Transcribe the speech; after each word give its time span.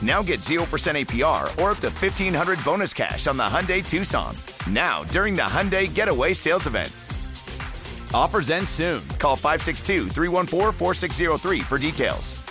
Now 0.00 0.22
get 0.22 0.40
0% 0.40 0.62
APR 0.62 1.44
or 1.60 1.72
up 1.72 1.78
to 1.78 1.88
1500 1.88 2.64
bonus 2.64 2.94
cash 2.94 3.26
on 3.26 3.36
the 3.36 3.42
Hyundai 3.42 3.86
Tucson. 3.88 4.34
Now, 4.70 5.02
during 5.04 5.34
the 5.34 5.42
Hyundai 5.42 5.92
Getaway 5.92 6.34
Sales 6.34 6.66
Event. 6.66 6.92
Offers 8.14 8.50
end 8.50 8.68
soon. 8.68 9.06
Call 9.18 9.36
562 9.36 10.08
314 10.08 10.72
4603 10.72 11.60
for 11.60 11.78
details. 11.78 12.42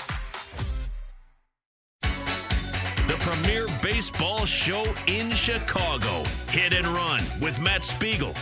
The 3.08 3.16
premier 3.20 3.68
baseball 3.82 4.46
show 4.46 4.84
in 5.08 5.32
Chicago. 5.32 6.24
Hit 6.50 6.74
and 6.74 6.88
Run 6.88 7.22
with 7.42 7.62
Matt 7.62 7.86
Spiegel. 7.86 8.34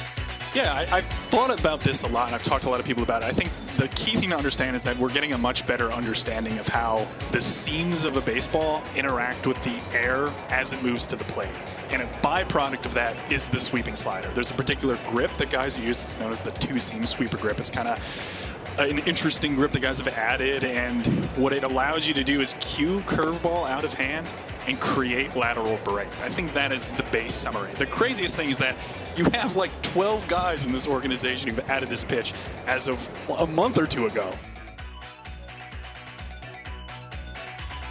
Yeah, 0.56 0.74
I, 0.74 1.00
I've 1.00 1.06
thought 1.06 1.60
about 1.60 1.82
this 1.82 2.04
a 2.04 2.08
lot, 2.08 2.28
and 2.28 2.36
I've 2.36 2.42
talked 2.42 2.64
to 2.64 2.70
a 2.70 2.72
lot 2.72 2.80
of 2.80 2.86
people 2.86 3.04
about 3.04 3.24
it. 3.24 3.26
I 3.26 3.34
think 3.34 3.50
the 3.76 3.90
key 3.90 4.16
thing 4.16 4.30
to 4.30 4.38
understand 4.38 4.74
is 4.74 4.84
that 4.84 4.98
we're 4.98 5.12
getting 5.12 5.34
a 5.34 5.38
much 5.38 5.68
better 5.68 5.92
understanding 5.92 6.58
of 6.60 6.68
how 6.70 7.06
the 7.32 7.42
seams 7.42 8.06
of 8.06 8.16
a 8.16 8.22
baseball 8.22 8.82
interact 8.96 9.46
with 9.48 9.62
the 9.66 9.78
air 9.94 10.34
as 10.48 10.72
it 10.72 10.82
moves 10.82 11.06
to 11.08 11.18
the 11.18 11.26
plate. 11.26 11.52
And 11.90 12.02
a 12.02 12.06
byproduct 12.22 12.86
of 12.86 12.94
that 12.94 13.18
is 13.30 13.50
the 13.50 13.60
sweeping 13.60 13.98
slider. 13.98 14.30
There's 14.30 14.50
a 14.50 14.54
particular 14.54 14.98
grip 15.10 15.34
that 15.34 15.50
guys 15.50 15.78
use. 15.78 16.02
It's 16.02 16.20
known 16.22 16.32
as 16.32 16.40
the 16.40 16.52
two 16.52 16.80
seam 16.80 17.06
sweeper 17.06 17.36
grip. 17.36 17.60
It's 17.60 17.70
kind 17.70 17.90
of 17.90 18.76
an 18.80 19.00
interesting 19.00 19.56
grip 19.56 19.72
that 19.72 19.82
guys 19.82 19.98
have 19.98 20.08
added, 20.08 20.64
and 20.64 21.06
what 21.36 21.52
it 21.52 21.66
allows 21.66 22.08
you 22.08 22.14
to 22.14 22.24
do 22.24 22.40
is 22.40 22.56
cue 22.62 23.02
curveball 23.02 23.70
out 23.70 23.84
of 23.84 23.94
hand 23.94 24.26
and 24.68 24.80
create 24.80 25.36
lateral 25.36 25.78
break. 25.84 26.08
I 26.22 26.30
think 26.30 26.54
that 26.54 26.72
is 26.72 26.90
the 26.90 27.04
base 27.04 27.34
summary. 27.34 27.74
The 27.74 27.86
craziest 27.86 28.36
thing 28.36 28.50
is 28.50 28.58
that 28.58 28.76
you 29.16 29.26
have 29.26 29.56
like 29.56 29.72
12 29.82 30.28
guys 30.28 30.66
in 30.66 30.72
this 30.72 30.88
organization 30.88 31.50
who've 31.50 31.70
added 31.70 31.90
this 31.90 32.04
pitch 32.04 32.34
as 32.68 32.88
of 32.88 33.10
a 33.40 33.48
month 33.48 33.78
or 33.78 33.86
two 33.86 34.08
ago. 34.08 34.32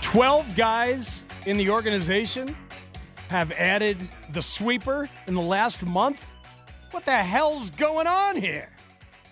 12 0.01 0.57
guys 0.57 1.25
in 1.47 1.57
the 1.57 1.71
organization 1.71 2.57
have 3.29 3.53
added 3.53 3.97
the 4.33 4.43
sweeper 4.43 5.09
in 5.27 5.35
the 5.35 5.43
last 5.43 5.85
month? 5.85 6.35
What 6.91 7.05
the 7.05 7.11
hell's 7.11 7.71
going 7.71 8.07
on 8.07 8.37
here? 8.37 8.69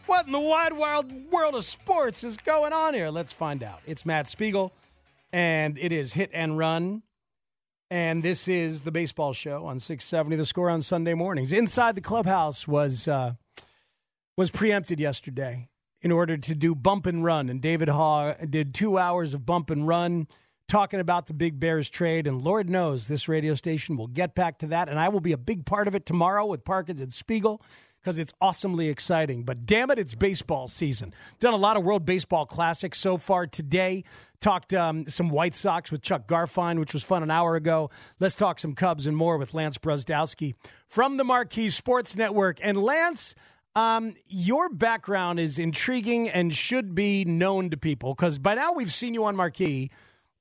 What 0.06 0.26
in 0.26 0.32
the 0.32 0.40
wide, 0.40 0.72
wild 0.72 1.30
world 1.30 1.54
of 1.54 1.64
sports 1.64 2.24
is 2.24 2.36
going 2.36 2.72
on 2.72 2.94
here? 2.94 3.10
Let's 3.10 3.32
find 3.32 3.62
out. 3.62 3.80
It's 3.86 4.04
Matt 4.04 4.28
Spiegel, 4.28 4.72
and 5.32 5.78
it 5.78 5.92
is 5.92 6.14
Hit 6.14 6.30
and 6.32 6.58
Run. 6.58 7.02
And 7.92 8.22
this 8.22 8.48
is 8.48 8.80
the 8.80 8.90
baseball 8.90 9.34
show 9.34 9.66
on 9.66 9.78
670 9.78 10.36
The 10.36 10.46
Score 10.46 10.70
on 10.70 10.80
Sunday 10.80 11.12
mornings. 11.12 11.52
Inside 11.52 11.94
the 11.94 12.00
clubhouse 12.00 12.66
was 12.66 13.06
uh, 13.06 13.34
was 14.34 14.50
preempted 14.50 14.98
yesterday 14.98 15.68
in 16.00 16.10
order 16.10 16.38
to 16.38 16.54
do 16.54 16.74
bump 16.74 17.04
and 17.04 17.22
run. 17.22 17.50
And 17.50 17.60
David 17.60 17.88
Haugh 17.88 18.50
did 18.50 18.72
two 18.72 18.96
hours 18.96 19.34
of 19.34 19.44
bump 19.44 19.68
and 19.68 19.86
run 19.86 20.26
talking 20.68 21.00
about 21.00 21.26
the 21.26 21.34
Big 21.34 21.60
Bears 21.60 21.90
trade. 21.90 22.26
And 22.26 22.40
Lord 22.40 22.70
knows 22.70 23.08
this 23.08 23.28
radio 23.28 23.54
station 23.54 23.98
will 23.98 24.06
get 24.06 24.34
back 24.34 24.56
to 24.60 24.66
that. 24.68 24.88
And 24.88 24.98
I 24.98 25.10
will 25.10 25.20
be 25.20 25.32
a 25.32 25.36
big 25.36 25.66
part 25.66 25.86
of 25.86 25.94
it 25.94 26.06
tomorrow 26.06 26.46
with 26.46 26.64
Parkins 26.64 27.02
and 27.02 27.12
Spiegel 27.12 27.60
because 28.02 28.18
it's 28.18 28.32
awesomely 28.40 28.88
exciting. 28.88 29.44
But 29.44 29.64
damn 29.64 29.90
it, 29.90 29.98
it's 29.98 30.14
baseball 30.14 30.66
season. 30.66 31.14
Done 31.40 31.54
a 31.54 31.58
lot 31.58 31.76
of 31.76 31.84
World 31.84 32.04
Baseball 32.04 32.46
Classics 32.46 32.98
so 32.98 33.16
far 33.16 33.46
today. 33.46 34.04
Talked 34.40 34.74
um, 34.74 35.04
some 35.08 35.28
White 35.28 35.54
Sox 35.54 35.92
with 35.92 36.02
Chuck 36.02 36.26
Garfien, 36.26 36.80
which 36.80 36.92
was 36.94 37.04
fun 37.04 37.22
an 37.22 37.30
hour 37.30 37.54
ago. 37.54 37.90
Let's 38.18 38.34
talk 38.34 38.58
some 38.58 38.74
Cubs 38.74 39.06
and 39.06 39.16
more 39.16 39.38
with 39.38 39.54
Lance 39.54 39.78
Brozdowski 39.78 40.54
from 40.88 41.16
the 41.16 41.24
Marquee 41.24 41.68
Sports 41.68 42.16
Network. 42.16 42.58
And 42.60 42.76
Lance, 42.76 43.36
um, 43.76 44.14
your 44.26 44.68
background 44.68 45.38
is 45.38 45.58
intriguing 45.60 46.28
and 46.28 46.54
should 46.54 46.94
be 46.94 47.24
known 47.24 47.70
to 47.70 47.76
people 47.76 48.14
because 48.14 48.38
by 48.38 48.54
now 48.56 48.72
we've 48.72 48.92
seen 48.92 49.14
you 49.14 49.24
on 49.24 49.36
Marquee 49.36 49.90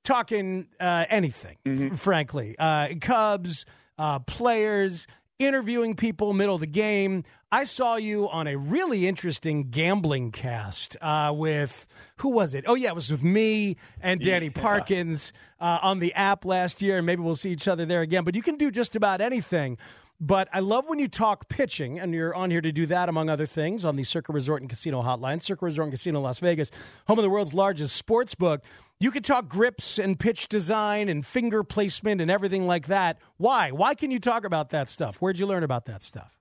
talking 0.02 0.66
uh, 0.80 1.04
anything, 1.08 1.58
mm-hmm. 1.64 1.94
frankly. 1.94 2.56
Uh, 2.58 2.88
Cubs, 3.00 3.64
uh, 3.98 4.18
players, 4.18 5.06
interviewing 5.46 5.96
people 5.96 6.32
middle 6.32 6.54
of 6.54 6.60
the 6.60 6.66
game. 6.66 7.24
I 7.50 7.64
saw 7.64 7.96
you 7.96 8.30
on 8.30 8.46
a 8.46 8.56
really 8.56 9.06
interesting 9.06 9.70
gambling 9.70 10.32
cast 10.32 10.96
uh, 11.02 11.32
with 11.36 11.86
who 12.16 12.30
was 12.30 12.54
it? 12.54 12.64
Oh 12.66 12.74
yeah, 12.74 12.88
it 12.88 12.94
was 12.94 13.10
with 13.10 13.22
me 13.22 13.76
and 14.00 14.20
Danny 14.20 14.46
yeah. 14.46 14.62
Parkins 14.62 15.32
uh, 15.60 15.78
on 15.82 15.98
the 15.98 16.14
app 16.14 16.44
last 16.46 16.80
year, 16.80 16.96
and 16.96 17.06
maybe 17.06 17.22
we'll 17.22 17.36
see 17.36 17.50
each 17.50 17.68
other 17.68 17.84
there 17.84 18.00
again. 18.00 18.24
But 18.24 18.34
you 18.34 18.42
can 18.42 18.56
do 18.56 18.70
just 18.70 18.96
about 18.96 19.20
anything. 19.20 19.76
But 20.24 20.48
I 20.52 20.60
love 20.60 20.84
when 20.86 21.00
you 21.00 21.08
talk 21.08 21.48
pitching, 21.48 21.98
and 21.98 22.14
you're 22.14 22.32
on 22.32 22.52
here 22.52 22.60
to 22.60 22.70
do 22.70 22.86
that, 22.86 23.08
among 23.08 23.28
other 23.28 23.44
things, 23.44 23.84
on 23.84 23.96
the 23.96 24.04
Circa 24.04 24.32
Resort 24.32 24.62
and 24.62 24.70
Casino 24.70 25.02
Hotline, 25.02 25.42
Circa 25.42 25.64
Resort 25.64 25.86
and 25.86 25.92
Casino 25.92 26.20
Las 26.20 26.38
Vegas, 26.38 26.70
home 27.08 27.18
of 27.18 27.24
the 27.24 27.28
world's 27.28 27.52
largest 27.52 27.96
sports 27.96 28.36
book. 28.36 28.62
You 29.00 29.10
could 29.10 29.24
talk 29.24 29.48
grips 29.48 29.98
and 29.98 30.16
pitch 30.16 30.46
design 30.46 31.08
and 31.08 31.26
finger 31.26 31.64
placement 31.64 32.20
and 32.20 32.30
everything 32.30 32.68
like 32.68 32.86
that. 32.86 33.18
Why? 33.36 33.72
Why 33.72 33.96
can 33.96 34.12
you 34.12 34.20
talk 34.20 34.44
about 34.44 34.70
that 34.70 34.88
stuff? 34.88 35.16
Where'd 35.16 35.40
you 35.40 35.46
learn 35.46 35.64
about 35.64 35.86
that 35.86 36.04
stuff? 36.04 36.38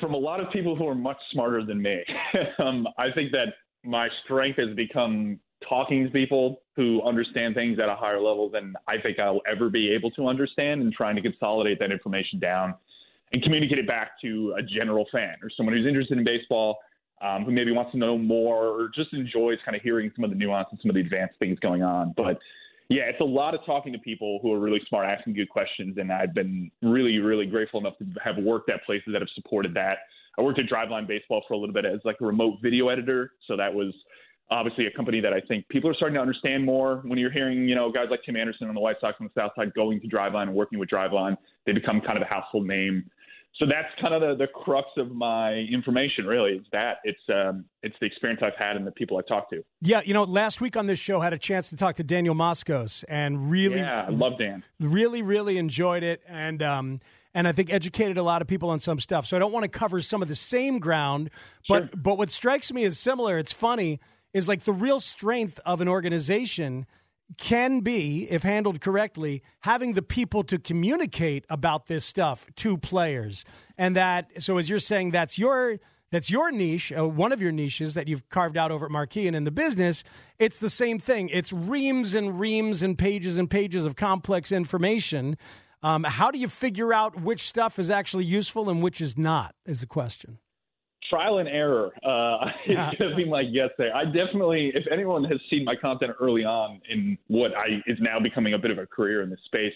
From 0.00 0.14
a 0.14 0.18
lot 0.18 0.40
of 0.40 0.50
people 0.50 0.74
who 0.74 0.88
are 0.88 0.94
much 0.94 1.18
smarter 1.32 1.62
than 1.66 1.82
me. 1.82 2.02
um, 2.60 2.88
I 2.96 3.10
think 3.14 3.30
that 3.32 3.48
my 3.84 4.08
strength 4.24 4.58
has 4.58 4.74
become 4.74 5.38
talking 5.68 6.04
to 6.04 6.10
people 6.10 6.62
who 6.76 7.02
understand 7.02 7.56
things 7.56 7.78
at 7.78 7.90
a 7.90 7.94
higher 7.94 8.22
level 8.22 8.48
than 8.48 8.72
I 8.88 8.96
think 9.02 9.18
I'll 9.18 9.42
ever 9.46 9.68
be 9.68 9.92
able 9.92 10.10
to 10.12 10.28
understand 10.28 10.80
and 10.80 10.94
trying 10.94 11.14
to 11.16 11.22
consolidate 11.22 11.78
that 11.78 11.92
information 11.92 12.38
down 12.38 12.74
and 13.32 13.42
communicate 13.42 13.78
it 13.78 13.86
back 13.86 14.20
to 14.22 14.54
a 14.58 14.62
general 14.62 15.06
fan 15.10 15.36
or 15.42 15.50
someone 15.56 15.74
who's 15.74 15.86
interested 15.86 16.18
in 16.18 16.24
baseball, 16.24 16.78
um, 17.22 17.44
who 17.44 17.50
maybe 17.52 17.72
wants 17.72 17.92
to 17.92 17.98
know 17.98 18.18
more 18.18 18.66
or 18.66 18.90
just 18.94 19.12
enjoys 19.12 19.58
kind 19.64 19.76
of 19.76 19.82
hearing 19.82 20.10
some 20.14 20.24
of 20.24 20.30
the 20.30 20.36
nuance 20.36 20.68
and 20.70 20.80
some 20.82 20.90
of 20.90 20.94
the 20.94 21.00
advanced 21.00 21.38
things 21.38 21.58
going 21.60 21.82
on. 21.82 22.12
But 22.16 22.38
yeah, 22.88 23.04
it's 23.04 23.20
a 23.20 23.24
lot 23.24 23.54
of 23.54 23.64
talking 23.64 23.92
to 23.92 23.98
people 23.98 24.38
who 24.42 24.52
are 24.52 24.58
really 24.58 24.80
smart, 24.88 25.06
asking 25.06 25.34
good 25.34 25.48
questions, 25.48 25.96
and 25.98 26.12
I've 26.12 26.34
been 26.34 26.70
really, 26.82 27.18
really 27.18 27.46
grateful 27.46 27.80
enough 27.80 27.96
to 27.98 28.06
have 28.22 28.36
worked 28.42 28.70
at 28.70 28.84
places 28.84 29.12
that 29.12 29.22
have 29.22 29.30
supported 29.34 29.72
that. 29.74 29.98
I 30.38 30.42
worked 30.42 30.58
at 30.58 30.66
Driveline 30.66 31.06
Baseball 31.06 31.42
for 31.46 31.54
a 31.54 31.58
little 31.58 31.72
bit 31.72 31.84
as 31.86 32.00
like 32.04 32.16
a 32.20 32.26
remote 32.26 32.58
video 32.62 32.88
editor, 32.88 33.32
so 33.46 33.56
that 33.56 33.72
was 33.72 33.94
obviously 34.50 34.86
a 34.86 34.90
company 34.90 35.20
that 35.20 35.32
I 35.32 35.40
think 35.40 35.66
people 35.68 35.88
are 35.88 35.94
starting 35.94 36.14
to 36.16 36.20
understand 36.20 36.64
more. 36.64 37.02
When 37.06 37.18
you're 37.18 37.30
hearing, 37.30 37.66
you 37.66 37.74
know, 37.74 37.90
guys 37.90 38.06
like 38.10 38.20
Tim 38.24 38.36
Anderson 38.36 38.68
on 38.68 38.74
the 38.74 38.80
White 38.80 38.96
Sox 39.00 39.16
on 39.20 39.30
the 39.34 39.40
South 39.40 39.52
Side 39.56 39.72
going 39.74 40.00
to 40.00 40.08
Driveline 40.08 40.48
and 40.48 40.54
working 40.54 40.78
with 40.78 40.90
Driveline, 40.90 41.36
they 41.64 41.72
become 41.72 42.00
kind 42.00 42.16
of 42.16 42.22
a 42.22 42.26
household 42.26 42.66
name 42.66 43.10
so 43.56 43.66
that's 43.66 43.88
kind 44.00 44.14
of 44.14 44.20
the, 44.20 44.44
the 44.44 44.50
crux 44.52 44.88
of 44.96 45.12
my 45.12 45.52
information 45.54 46.26
really 46.26 46.52
it's 46.52 46.66
that 46.72 46.98
it's 47.04 47.20
um, 47.32 47.64
it's 47.82 47.96
the 48.00 48.06
experience 48.06 48.40
i've 48.42 48.56
had 48.58 48.76
and 48.76 48.86
the 48.86 48.92
people 48.92 49.18
i 49.18 49.22
talked 49.28 49.50
to 49.50 49.62
yeah 49.80 50.00
you 50.04 50.14
know 50.14 50.24
last 50.24 50.60
week 50.60 50.76
on 50.76 50.86
this 50.86 50.98
show 50.98 51.20
I 51.20 51.24
had 51.24 51.32
a 51.32 51.38
chance 51.38 51.70
to 51.70 51.76
talk 51.76 51.96
to 51.96 52.04
daniel 52.04 52.34
moskos 52.34 53.04
and 53.08 53.50
really 53.50 53.78
yeah 53.78 54.06
i 54.06 54.10
love 54.10 54.38
dan 54.38 54.62
really 54.80 55.22
really 55.22 55.58
enjoyed 55.58 56.02
it 56.02 56.22
and 56.28 56.62
um 56.62 57.00
and 57.34 57.48
I 57.48 57.52
think 57.52 57.72
educated 57.72 58.18
a 58.18 58.22
lot 58.22 58.42
of 58.42 58.48
people 58.48 58.70
on 58.70 58.78
some 58.78 59.00
stuff. 59.00 59.26
So 59.26 59.36
I 59.36 59.40
don't 59.40 59.52
want 59.52 59.64
to 59.64 59.68
cover 59.70 60.00
some 60.00 60.22
of 60.22 60.28
the 60.28 60.34
same 60.34 60.78
ground, 60.78 61.30
but 61.68 61.84
sure. 61.84 61.90
but 61.96 62.18
what 62.18 62.30
strikes 62.30 62.72
me 62.72 62.84
as 62.84 62.98
similar, 62.98 63.38
it's 63.38 63.52
funny, 63.52 64.00
is 64.34 64.48
like 64.48 64.62
the 64.62 64.72
real 64.72 65.00
strength 65.00 65.58
of 65.64 65.80
an 65.80 65.88
organization 65.88 66.86
can 67.38 67.80
be, 67.80 68.26
if 68.30 68.42
handled 68.42 68.80
correctly, 68.80 69.42
having 69.60 69.94
the 69.94 70.02
people 70.02 70.42
to 70.44 70.58
communicate 70.58 71.44
about 71.48 71.86
this 71.86 72.04
stuff 72.04 72.46
to 72.56 72.76
players. 72.76 73.44
And 73.78 73.96
that, 73.96 74.42
so 74.42 74.58
as 74.58 74.68
you're 74.68 74.78
saying, 74.78 75.10
that's 75.10 75.38
your 75.38 75.78
that's 76.10 76.30
your 76.30 76.52
niche, 76.52 76.92
uh, 76.92 77.08
one 77.08 77.32
of 77.32 77.40
your 77.40 77.52
niches 77.52 77.94
that 77.94 78.06
you've 78.06 78.28
carved 78.28 78.58
out 78.58 78.70
over 78.70 78.84
at 78.84 78.92
Marquee 78.92 79.26
and 79.26 79.34
in 79.34 79.44
the 79.44 79.50
business. 79.50 80.04
It's 80.38 80.58
the 80.58 80.68
same 80.68 80.98
thing. 80.98 81.30
It's 81.30 81.54
reams 81.54 82.14
and 82.14 82.38
reams 82.38 82.82
and 82.82 82.98
pages 82.98 83.38
and 83.38 83.50
pages 83.50 83.86
of 83.86 83.96
complex 83.96 84.52
information. 84.52 85.38
Um, 85.82 86.04
how 86.04 86.30
do 86.30 86.38
you 86.38 86.48
figure 86.48 86.92
out 86.92 87.22
which 87.22 87.40
stuff 87.40 87.78
is 87.78 87.90
actually 87.90 88.26
useful 88.26 88.68
and 88.68 88.82
which 88.82 89.00
is 89.00 89.16
not? 89.16 89.54
Is 89.64 89.80
the 89.80 89.86
question 89.86 90.38
trial 91.12 91.38
and 91.38 91.48
error 91.48 91.90
uh, 92.04 92.46
yeah. 92.66 92.90
is 92.90 92.98
going 92.98 93.10
to 93.10 93.16
be 93.16 93.24
my 93.24 93.44
guess 93.44 93.70
there. 93.76 93.94
I 93.94 94.04
definitely, 94.04 94.72
if 94.74 94.84
anyone 94.90 95.24
has 95.24 95.38
seen 95.50 95.64
my 95.64 95.76
content 95.76 96.12
early 96.20 96.44
on 96.44 96.80
in 96.88 97.18
what 97.28 97.52
I 97.56 97.82
is 97.86 97.98
now 98.00 98.18
becoming 98.18 98.54
a 98.54 98.58
bit 98.58 98.70
of 98.70 98.78
a 98.78 98.86
career 98.86 99.22
in 99.22 99.30
this 99.30 99.40
space, 99.44 99.74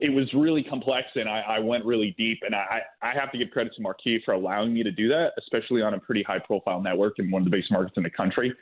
it 0.00 0.12
was 0.12 0.28
really 0.34 0.64
complex 0.64 1.06
and 1.14 1.28
I, 1.28 1.40
I 1.40 1.58
went 1.60 1.84
really 1.84 2.14
deep. 2.18 2.40
And 2.44 2.54
I, 2.54 2.80
I 3.00 3.12
have 3.14 3.30
to 3.32 3.38
give 3.38 3.50
credit 3.50 3.72
to 3.76 3.82
Marquee 3.82 4.20
for 4.24 4.34
allowing 4.34 4.74
me 4.74 4.82
to 4.82 4.90
do 4.90 5.08
that, 5.08 5.28
especially 5.38 5.82
on 5.82 5.94
a 5.94 6.00
pretty 6.00 6.24
high 6.24 6.40
profile 6.40 6.80
network 6.80 7.18
in 7.18 7.30
one 7.30 7.42
of 7.42 7.44
the 7.44 7.50
biggest 7.52 7.70
markets 7.70 7.94
in 7.96 8.02
the 8.02 8.10
country. 8.10 8.52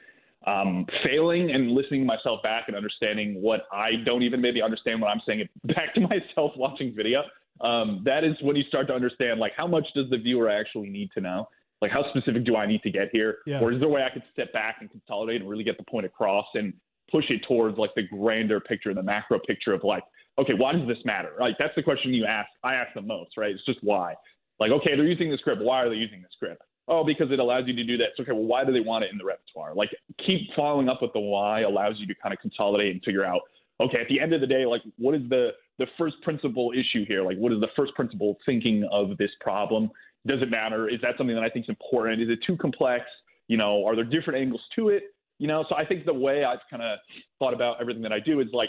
Um, 0.47 0.87
failing 1.05 1.51
and 1.51 1.71
listening 1.73 2.01
to 2.01 2.07
myself 2.07 2.43
back 2.43 2.65
and 2.69 2.77
understanding 2.77 3.41
what 3.43 3.63
I 3.73 3.91
don't 4.07 4.23
even 4.23 4.41
maybe 4.41 4.63
understand 4.63 5.01
what 5.01 5.09
I'm 5.09 5.21
saying 5.27 5.47
back 5.65 5.95
to 5.95 6.01
myself 6.01 6.53
watching 6.57 6.95
video. 6.95 7.23
Um, 7.63 8.03
that 8.05 8.25
is 8.25 8.35
when 8.43 8.57
you 8.57 8.63
start 8.69 8.87
to 8.89 8.95
understand 8.95 9.39
like 9.39 9.53
how 9.55 9.67
much 9.67 9.87
does 9.95 10.09
the 10.09 10.17
viewer 10.17 10.49
actually 10.49 10.89
need 10.89 11.11
to 11.13 11.21
know 11.21 11.47
like, 11.81 11.91
how 11.91 12.05
specific 12.11 12.45
do 12.45 12.57
I 12.57 12.67
need 12.67 12.83
to 12.83 12.91
get 12.91 13.09
here? 13.13 13.39
Yeah. 13.47 13.61
Or 13.61 13.73
is 13.73 13.81
there 13.81 13.89
a 13.89 13.93
way 13.93 14.03
I 14.03 14.13
could 14.13 14.23
step 14.33 14.53
back 14.53 14.77
and 14.81 14.91
consolidate 14.91 15.41
and 15.41 15.51
really 15.51 15.65
get 15.65 15.79
the 15.79 15.85
point 15.85 16.07
across 16.07 16.47
and 16.55 16.73
push 17.11 17.25
it 17.31 17.41
towards 17.49 17.79
like 17.79 17.91
the 17.97 18.03
grander 18.03 18.61
picture, 18.61 18.95
the 18.95 19.03
macro 19.03 19.39
picture 19.47 19.73
of 19.73 19.83
like, 19.83 20.05
okay, 20.39 20.55
why 20.55 20.73
does 20.73 20.87
this 20.87 20.99
matter? 21.05 21.33
Like, 21.41 21.57
that's 21.59 21.75
the 21.75 21.83
question 21.83 22.15
you 22.15 22.27
ask. 22.27 22.49
I 22.63 22.75
ask 22.75 22.95
the 22.95 23.03
most, 23.03 23.37
right? 23.37 23.51
It's 23.51 23.65
just 23.65 23.79
why. 23.83 24.15
Like, 24.59 24.71
okay, 24.71 24.95
they're 24.95 25.07
using 25.07 25.31
this 25.31 25.41
script. 25.41 25.63
Why 25.63 25.83
are 25.83 25.89
they 25.89 25.97
using 25.97 26.23
this 26.23 26.31
script? 26.35 26.63
Oh, 26.87 27.05
because 27.05 27.31
it 27.31 27.39
allows 27.39 27.65
you 27.67 27.75
to 27.75 27.85
do 27.85 27.97
that. 27.99 28.09
So, 28.17 28.23
okay, 28.23 28.33
well, 28.33 28.45
why 28.45 28.65
do 28.65 28.73
they 28.73 28.81
want 28.81 29.05
it 29.05 29.11
in 29.13 29.19
the 29.19 29.25
repertoire? 29.25 29.75
Like, 29.75 29.91
keep 30.27 30.41
following 30.55 30.89
up 30.89 31.01
with 31.03 31.13
the 31.13 31.21
why 31.21 31.61
allows 31.61 31.95
you 31.99 32.07
to 32.07 32.15
kind 32.21 32.33
of 32.33 32.41
consolidate 32.41 32.93
and 32.93 33.03
figure 33.03 33.25
out, 33.25 33.41
okay, 33.81 33.99
at 34.01 34.09
the 34.09 34.21
end 34.21 34.35
of 34.35 34.41
the 34.41 34.47
day, 34.47 34.67
like, 34.67 34.83
what 34.99 35.15
is 35.15 35.23
the 35.29 35.51
the 35.79 35.87
first 35.99 36.17
principle 36.23 36.73
issue 36.73 37.07
here? 37.07 37.25
Like, 37.25 37.39
what 37.39 37.53
is 37.53 37.61
the 37.61 37.69
first 37.75 37.95
principle 37.95 38.37
thinking 38.45 38.87
of 38.93 39.17
this 39.17 39.31
problem? 39.41 39.91
Does 40.27 40.43
it 40.43 40.51
matter? 40.51 40.89
Is 40.89 41.01
that 41.03 41.15
something 41.17 41.35
that 41.35 41.45
I 41.45 41.49
think 41.49 41.65
is 41.67 41.71
important? 41.71 42.21
Is 42.21 42.29
it 42.29 42.41
too 42.47 42.57
complex? 42.57 43.05
You 43.49 43.57
know, 43.57 43.85
are 43.87 43.97
there 43.97 44.05
different 44.05 44.41
angles 44.41 44.63
to 44.77 44.91
it? 44.91 45.05
You 45.39 45.49
know, 45.49 45.65
so 45.69 45.75
I 45.75 45.85
think 45.85 46.05
the 46.05 46.15
way 46.15 46.45
I've 46.45 46.59
kind 46.71 46.83
of 46.83 46.99
thought 47.39 47.55
about 47.55 47.81
everything 47.81 48.03
that 48.03 48.13
I 48.13 48.21
do 48.21 48.41
is 48.41 48.49
like, 48.53 48.69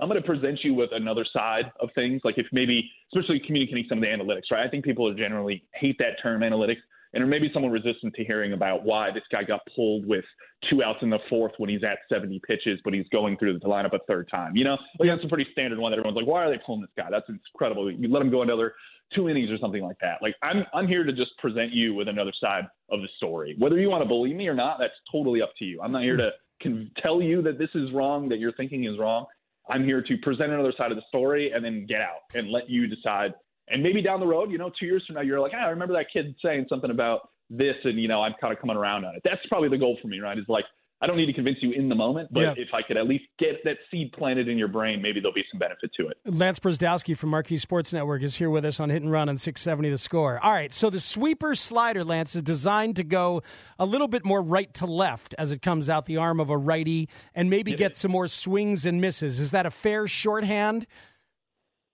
I'm 0.00 0.08
going 0.08 0.20
to 0.20 0.26
present 0.26 0.58
you 0.62 0.74
with 0.74 0.90
another 0.92 1.24
side 1.32 1.72
of 1.80 1.88
things. 1.94 2.20
Like 2.22 2.36
if 2.36 2.46
maybe, 2.52 2.90
especially 3.14 3.40
communicating 3.46 3.86
some 3.88 3.98
of 3.98 4.02
the 4.02 4.08
analytics, 4.08 4.50
right? 4.50 4.66
I 4.66 4.68
think 4.68 4.84
people 4.84 5.08
are 5.08 5.14
generally 5.14 5.64
hate 5.74 5.96
that 5.98 6.22
term 6.22 6.42
analytics 6.42 6.82
and 7.16 7.24
or 7.24 7.26
maybe 7.26 7.50
someone 7.54 7.72
resistant 7.72 8.12
to 8.14 8.24
hearing 8.24 8.52
about 8.52 8.84
why 8.84 9.10
this 9.10 9.22
guy 9.32 9.42
got 9.42 9.60
pulled 9.74 10.06
with 10.06 10.24
two 10.68 10.82
outs 10.82 10.98
in 11.00 11.08
the 11.08 11.18
fourth 11.30 11.52
when 11.56 11.70
he's 11.70 11.82
at 11.82 11.98
70 12.12 12.40
pitches, 12.46 12.78
but 12.84 12.92
he's 12.92 13.06
going 13.10 13.38
through 13.38 13.58
the 13.58 13.66
lineup 13.66 13.94
a 13.94 13.98
third 14.06 14.28
time. 14.30 14.54
You 14.54 14.64
know, 14.64 14.76
like 14.98 15.08
that's 15.08 15.24
a 15.24 15.28
pretty 15.28 15.46
standard 15.52 15.78
one 15.78 15.92
that 15.92 15.98
everyone's 15.98 16.16
like, 16.16 16.26
why 16.26 16.44
are 16.44 16.50
they 16.50 16.60
pulling 16.64 16.82
this 16.82 16.90
guy? 16.94 17.06
That's 17.10 17.26
incredible. 17.28 17.90
You 17.90 18.08
let 18.08 18.20
him 18.20 18.30
go 18.30 18.42
another 18.42 18.74
two 19.14 19.28
innings 19.28 19.50
or 19.50 19.58
something 19.58 19.82
like 19.82 19.98
that. 20.00 20.18
Like 20.22 20.34
I'm 20.42 20.64
I'm 20.74 20.88
here 20.88 21.04
to 21.04 21.12
just 21.12 21.36
present 21.38 21.72
you 21.72 21.94
with 21.94 22.08
another 22.08 22.32
side 22.40 22.64
of 22.90 23.00
the 23.00 23.08
story. 23.16 23.54
Whether 23.58 23.78
you 23.78 23.90
want 23.90 24.02
to 24.02 24.08
believe 24.08 24.36
me 24.36 24.48
or 24.48 24.54
not, 24.54 24.78
that's 24.78 24.94
totally 25.10 25.42
up 25.42 25.52
to 25.58 25.64
you. 25.64 25.80
I'm 25.82 25.92
not 25.92 26.02
here 26.02 26.16
to 26.16 26.30
can 26.60 26.90
tell 27.02 27.20
you 27.20 27.42
that 27.42 27.58
this 27.58 27.68
is 27.74 27.92
wrong, 27.92 28.28
that 28.30 28.38
your 28.38 28.52
thinking 28.52 28.84
is 28.84 28.98
wrong. 28.98 29.26
I'm 29.68 29.84
here 29.84 30.00
to 30.02 30.16
present 30.18 30.52
another 30.52 30.72
side 30.76 30.90
of 30.90 30.96
the 30.96 31.02
story 31.08 31.52
and 31.52 31.64
then 31.64 31.86
get 31.86 32.00
out 32.00 32.20
and 32.34 32.50
let 32.50 32.70
you 32.70 32.86
decide. 32.86 33.34
And 33.68 33.82
maybe 33.82 34.00
down 34.00 34.20
the 34.20 34.26
road, 34.26 34.50
you 34.50 34.58
know, 34.58 34.70
two 34.78 34.86
years 34.86 35.04
from 35.06 35.16
now, 35.16 35.22
you're 35.22 35.40
like, 35.40 35.52
ah, 35.54 35.66
I 35.66 35.70
remember 35.70 35.94
that 35.94 36.06
kid 36.12 36.34
saying 36.42 36.66
something 36.68 36.90
about 36.90 37.28
this, 37.50 37.74
and 37.84 38.00
you 38.00 38.08
know, 38.08 38.22
I'm 38.22 38.34
kind 38.40 38.52
of 38.52 38.60
coming 38.60 38.76
around 38.76 39.04
on 39.04 39.16
it. 39.16 39.22
That's 39.24 39.44
probably 39.48 39.68
the 39.68 39.78
goal 39.78 39.98
for 40.00 40.08
me, 40.08 40.20
right? 40.20 40.38
Is 40.38 40.44
like 40.48 40.64
I 41.02 41.06
don't 41.06 41.18
need 41.18 41.26
to 41.26 41.34
convince 41.34 41.58
you 41.60 41.72
in 41.72 41.90
the 41.90 41.94
moment, 41.94 42.30
but 42.32 42.40
yeah. 42.40 42.54
if 42.56 42.68
I 42.72 42.80
could 42.80 42.96
at 42.96 43.06
least 43.06 43.24
get 43.38 43.62
that 43.64 43.76
seed 43.90 44.12
planted 44.12 44.48
in 44.48 44.56
your 44.56 44.68
brain, 44.68 45.02
maybe 45.02 45.20
there'll 45.20 45.34
be 45.34 45.44
some 45.52 45.58
benefit 45.58 45.90
to 46.00 46.08
it. 46.08 46.16
Lance 46.24 46.58
Brozdowski 46.58 47.14
from 47.14 47.30
Marquee 47.30 47.58
Sports 47.58 47.92
Network 47.92 48.22
is 48.22 48.36
here 48.36 48.48
with 48.48 48.64
us 48.64 48.80
on 48.80 48.88
Hit 48.88 49.02
and 49.02 49.12
Run 49.12 49.28
on 49.28 49.36
670 49.36 49.90
The 49.90 49.98
Score. 49.98 50.40
All 50.42 50.52
right, 50.52 50.72
so 50.72 50.88
the 50.88 51.00
sweeper 51.00 51.54
slider, 51.54 52.02
Lance, 52.02 52.34
is 52.34 52.40
designed 52.40 52.96
to 52.96 53.04
go 53.04 53.42
a 53.78 53.84
little 53.84 54.08
bit 54.08 54.24
more 54.24 54.40
right 54.40 54.72
to 54.74 54.86
left 54.86 55.34
as 55.36 55.52
it 55.52 55.60
comes 55.60 55.90
out 55.90 56.06
the 56.06 56.16
arm 56.16 56.40
of 56.40 56.48
a 56.48 56.56
righty 56.56 57.10
and 57.34 57.50
maybe 57.50 57.74
get 57.74 57.94
some 57.94 58.10
more 58.10 58.26
swings 58.26 58.86
and 58.86 58.98
misses. 58.98 59.38
Is 59.38 59.50
that 59.50 59.66
a 59.66 59.70
fair 59.70 60.08
shorthand? 60.08 60.86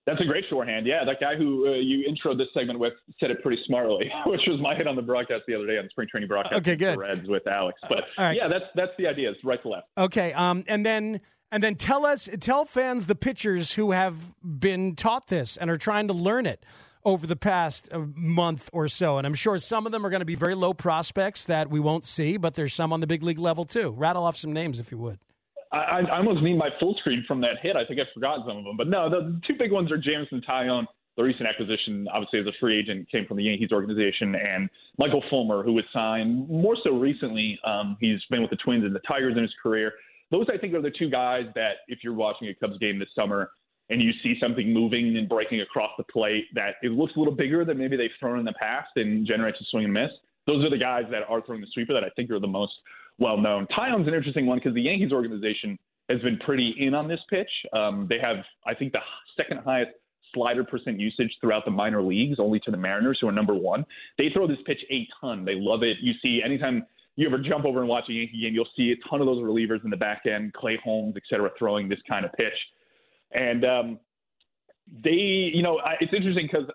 That's 0.07 0.21
a 0.21 0.25
great 0.25 0.45
shorthand. 0.51 0.87
Yeah, 0.87 1.05
that 1.05 1.21
guy 1.21 1.37
who 1.37 1.69
uh, 1.69 1.77
you 1.77 2.05
intro 2.09 2.37
this 2.37 2.49
segment 2.55 2.79
with 2.79 2.95
said 3.21 3.31
it 3.31 3.41
pretty 3.43 3.63
smartly, 3.67 4.11
which 4.27 4.41
was 4.49 4.61
my 4.61 4.75
hit 4.75 4.89
on 4.89 4.97
the 4.97 5.03
broadcast 5.03 5.43
the 5.47 5.55
other 5.55 5.67
day 5.67 5.79
on 5.79 5.85
the 5.85 5.91
spring 5.91 6.09
training 6.11 6.29
broadcast. 6.29 6.55
Okay, 6.57 6.77
good. 6.77 6.99
Reds 6.99 7.29
with 7.29 7.47
Alex, 7.47 7.81
but 7.89 8.05
uh, 8.19 8.33
yeah, 8.35 8.49
that's 8.49 8.65
that's 8.75 8.93
the 8.99 9.07
idea. 9.07 9.31
It's 9.31 9.45
right 9.45 9.63
to 9.63 9.69
left. 9.69 9.87
Okay, 9.97 10.33
um, 10.33 10.65
and 10.67 10.85
then 10.85 11.21
and 11.53 11.63
then 11.63 11.75
tell 11.75 12.07
us, 12.07 12.31
tell 12.41 12.65
fans 12.65 13.07
the 13.07 13.15
pitchers 13.15 13.75
who 13.75 13.93
have 13.93 14.35
been 14.43 14.97
taught 14.97 15.29
this 15.29 15.59
and 15.59 15.71
are 15.71 15.77
trying 15.77 16.09
to 16.09 16.15
learn 16.15 16.47
it 16.47 16.65
over 17.05 17.27
the 17.27 17.37
past 17.37 17.91
uh, 17.93 17.99
month 18.17 18.71
or 18.73 18.89
so. 18.89 19.19
And 19.19 19.27
I'm 19.27 19.35
sure 19.35 19.59
some 19.59 19.85
of 19.85 19.93
them 19.93 20.07
are 20.07 20.11
going 20.11 20.21
to 20.21 20.27
be 20.27 20.35
very 20.35 20.55
low 20.55 20.73
prospects 20.73 21.45
that 21.45 21.69
we 21.69 21.79
won't 21.79 22.05
see, 22.05 22.39
but 22.39 22.55
there's 22.55 22.73
some 22.73 22.93
on 22.93 23.01
the 23.01 23.07
big 23.07 23.23
league 23.23 23.39
level 23.39 23.65
too. 23.65 23.91
Rattle 23.91 24.25
off 24.25 24.37
some 24.37 24.53
names 24.53 24.81
if 24.81 24.91
you 24.91 24.99
would. 24.99 25.19
I, 25.73 26.01
I 26.01 26.17
almost 26.19 26.43
need 26.43 26.59
my 26.59 26.69
full 26.79 26.95
screen 27.01 27.25
from 27.27 27.41
that 27.41 27.57
hit. 27.63 27.77
I 27.77 27.85
think 27.85 27.99
I 27.99 28.05
forgot 28.13 28.41
some 28.47 28.59
of 28.59 28.65
them, 28.65 28.77
but 28.77 28.89
no, 28.89 29.09
the 29.09 29.41
two 29.47 29.55
big 29.59 29.73
ones 29.73 29.91
are 29.91 29.97
Jameson 29.97 30.43
Taillon, 30.49 30.85
the 31.17 31.23
recent 31.23 31.49
acquisition, 31.49 32.07
obviously 32.13 32.41
as 32.41 32.47
a 32.47 32.53
free 32.61 32.79
agent, 32.79 33.11
came 33.11 33.27
from 33.27 33.37
the 33.37 33.45
Yankees 33.45 33.71
organization, 33.73 34.35
and 34.35 34.69
Michael 34.99 35.23
Fulmer, 35.31 35.63
who 35.63 35.73
was 35.73 35.85
signed 35.93 36.49
more 36.49 36.77
so 36.83 36.91
recently. 36.99 37.59
Um, 37.67 37.97
he's 38.01 38.21
been 38.31 38.43
with 38.43 38.51
the 38.51 38.57
Twins 38.57 38.85
and 38.85 38.95
the 38.95 39.01
Tigers 39.01 39.35
in 39.37 39.43
his 39.43 39.53
career. 39.63 39.93
Those, 40.31 40.47
I 40.53 40.57
think, 40.57 40.73
are 40.75 40.81
the 40.81 40.93
two 40.99 41.11
guys 41.11 41.45
that, 41.55 41.85
if 41.89 41.99
you're 42.03 42.15
watching 42.15 42.49
a 42.49 42.55
Cubs 42.55 42.79
game 42.79 42.99
this 42.99 43.09
summer 43.15 43.51
and 43.91 44.01
you 44.01 44.13
see 44.23 44.37
something 44.41 44.73
moving 44.73 45.17
and 45.19 45.29
breaking 45.29 45.61
across 45.61 45.91
the 45.99 46.05
plate 46.05 46.45
that 46.55 46.77
it 46.83 46.93
looks 46.93 47.13
a 47.17 47.19
little 47.19 47.35
bigger 47.35 47.65
than 47.65 47.77
maybe 47.77 47.97
they've 47.97 48.11
thrown 48.19 48.39
in 48.39 48.45
the 48.45 48.55
past 48.59 48.89
and 48.97 49.27
generates 49.27 49.61
a 49.61 49.65
swing 49.71 49.85
and 49.85 49.93
miss, 49.93 50.11
those 50.47 50.65
are 50.65 50.71
the 50.71 50.79
guys 50.79 51.05
that 51.11 51.23
are 51.29 51.43
throwing 51.45 51.61
the 51.61 51.67
sweeper 51.73 51.93
that 51.93 52.05
I 52.05 52.09
think 52.17 52.31
are 52.31 52.41
the 52.41 52.47
most 52.47 52.73
well 53.23 53.39
known. 53.39 53.67
Taillon's 53.77 54.09
an 54.09 54.15
interesting 54.15 54.47
one 54.47 54.59
because 54.59 54.75
the 54.75 54.83
Yankees 54.83 55.13
organization 55.13 55.79
has 56.09 56.21
been 56.21 56.39
pretty 56.39 56.75
in 56.79 56.95
on 56.95 57.09
this 57.09 57.21
pitch. 57.31 57.51
Um, 57.73 58.07
they 58.11 58.19
have, 58.19 58.37
I 58.67 58.75
think, 58.75 58.93
the 58.93 58.99
second 59.37 59.61
highest 59.65 59.93
slider 60.35 60.65
percent 60.65 60.99
usage 60.99 61.31
throughout 61.41 61.65
the 61.65 61.71
minor 61.71 62.03
leagues, 62.03 62.39
only 62.39 62.59
to 62.61 62.71
the 62.71 62.77
Mariners, 62.77 63.19
who 63.21 63.29
are 63.29 63.33
number 63.33 63.55
one. 63.55 63.85
They 64.19 64.29
throw 64.35 64.47
this 64.47 64.59
pitch 64.67 64.81
a 64.91 65.07
ton. 65.21 65.45
They 65.45 65.55
love 65.55 65.83
it. 65.83 65.99
You 66.01 66.13
see, 66.23 66.41
anytime 66.45 66.85
you 67.17 67.27
ever 67.27 67.39
jump 67.39 67.65
over 67.65 67.81
and 67.81 67.89
watch 67.89 68.05
a 68.09 68.13
Yankee 68.13 68.41
game, 68.41 68.55
you'll 68.55 68.69
see 68.77 68.93
a 68.93 69.09
ton 69.09 69.21
of 69.21 69.27
those 69.27 69.43
relievers 69.43 69.85
in 69.85 69.91
the 69.91 69.97
back 69.97 70.23
end, 70.27 70.55
Clay 70.55 70.79
Holmes, 70.83 71.15
et 71.17 71.23
cetera, 71.29 71.51
throwing 71.59 71.89
this 71.89 72.01
kind 72.09 72.25
of 72.25 72.33
pitch. 72.33 72.59
And 73.33 73.65
um, 73.65 74.01
they, 75.01 75.11
you 75.11 75.63
know, 75.63 75.81
it's 76.01 76.13
interesting 76.13 76.49
because 76.51 76.69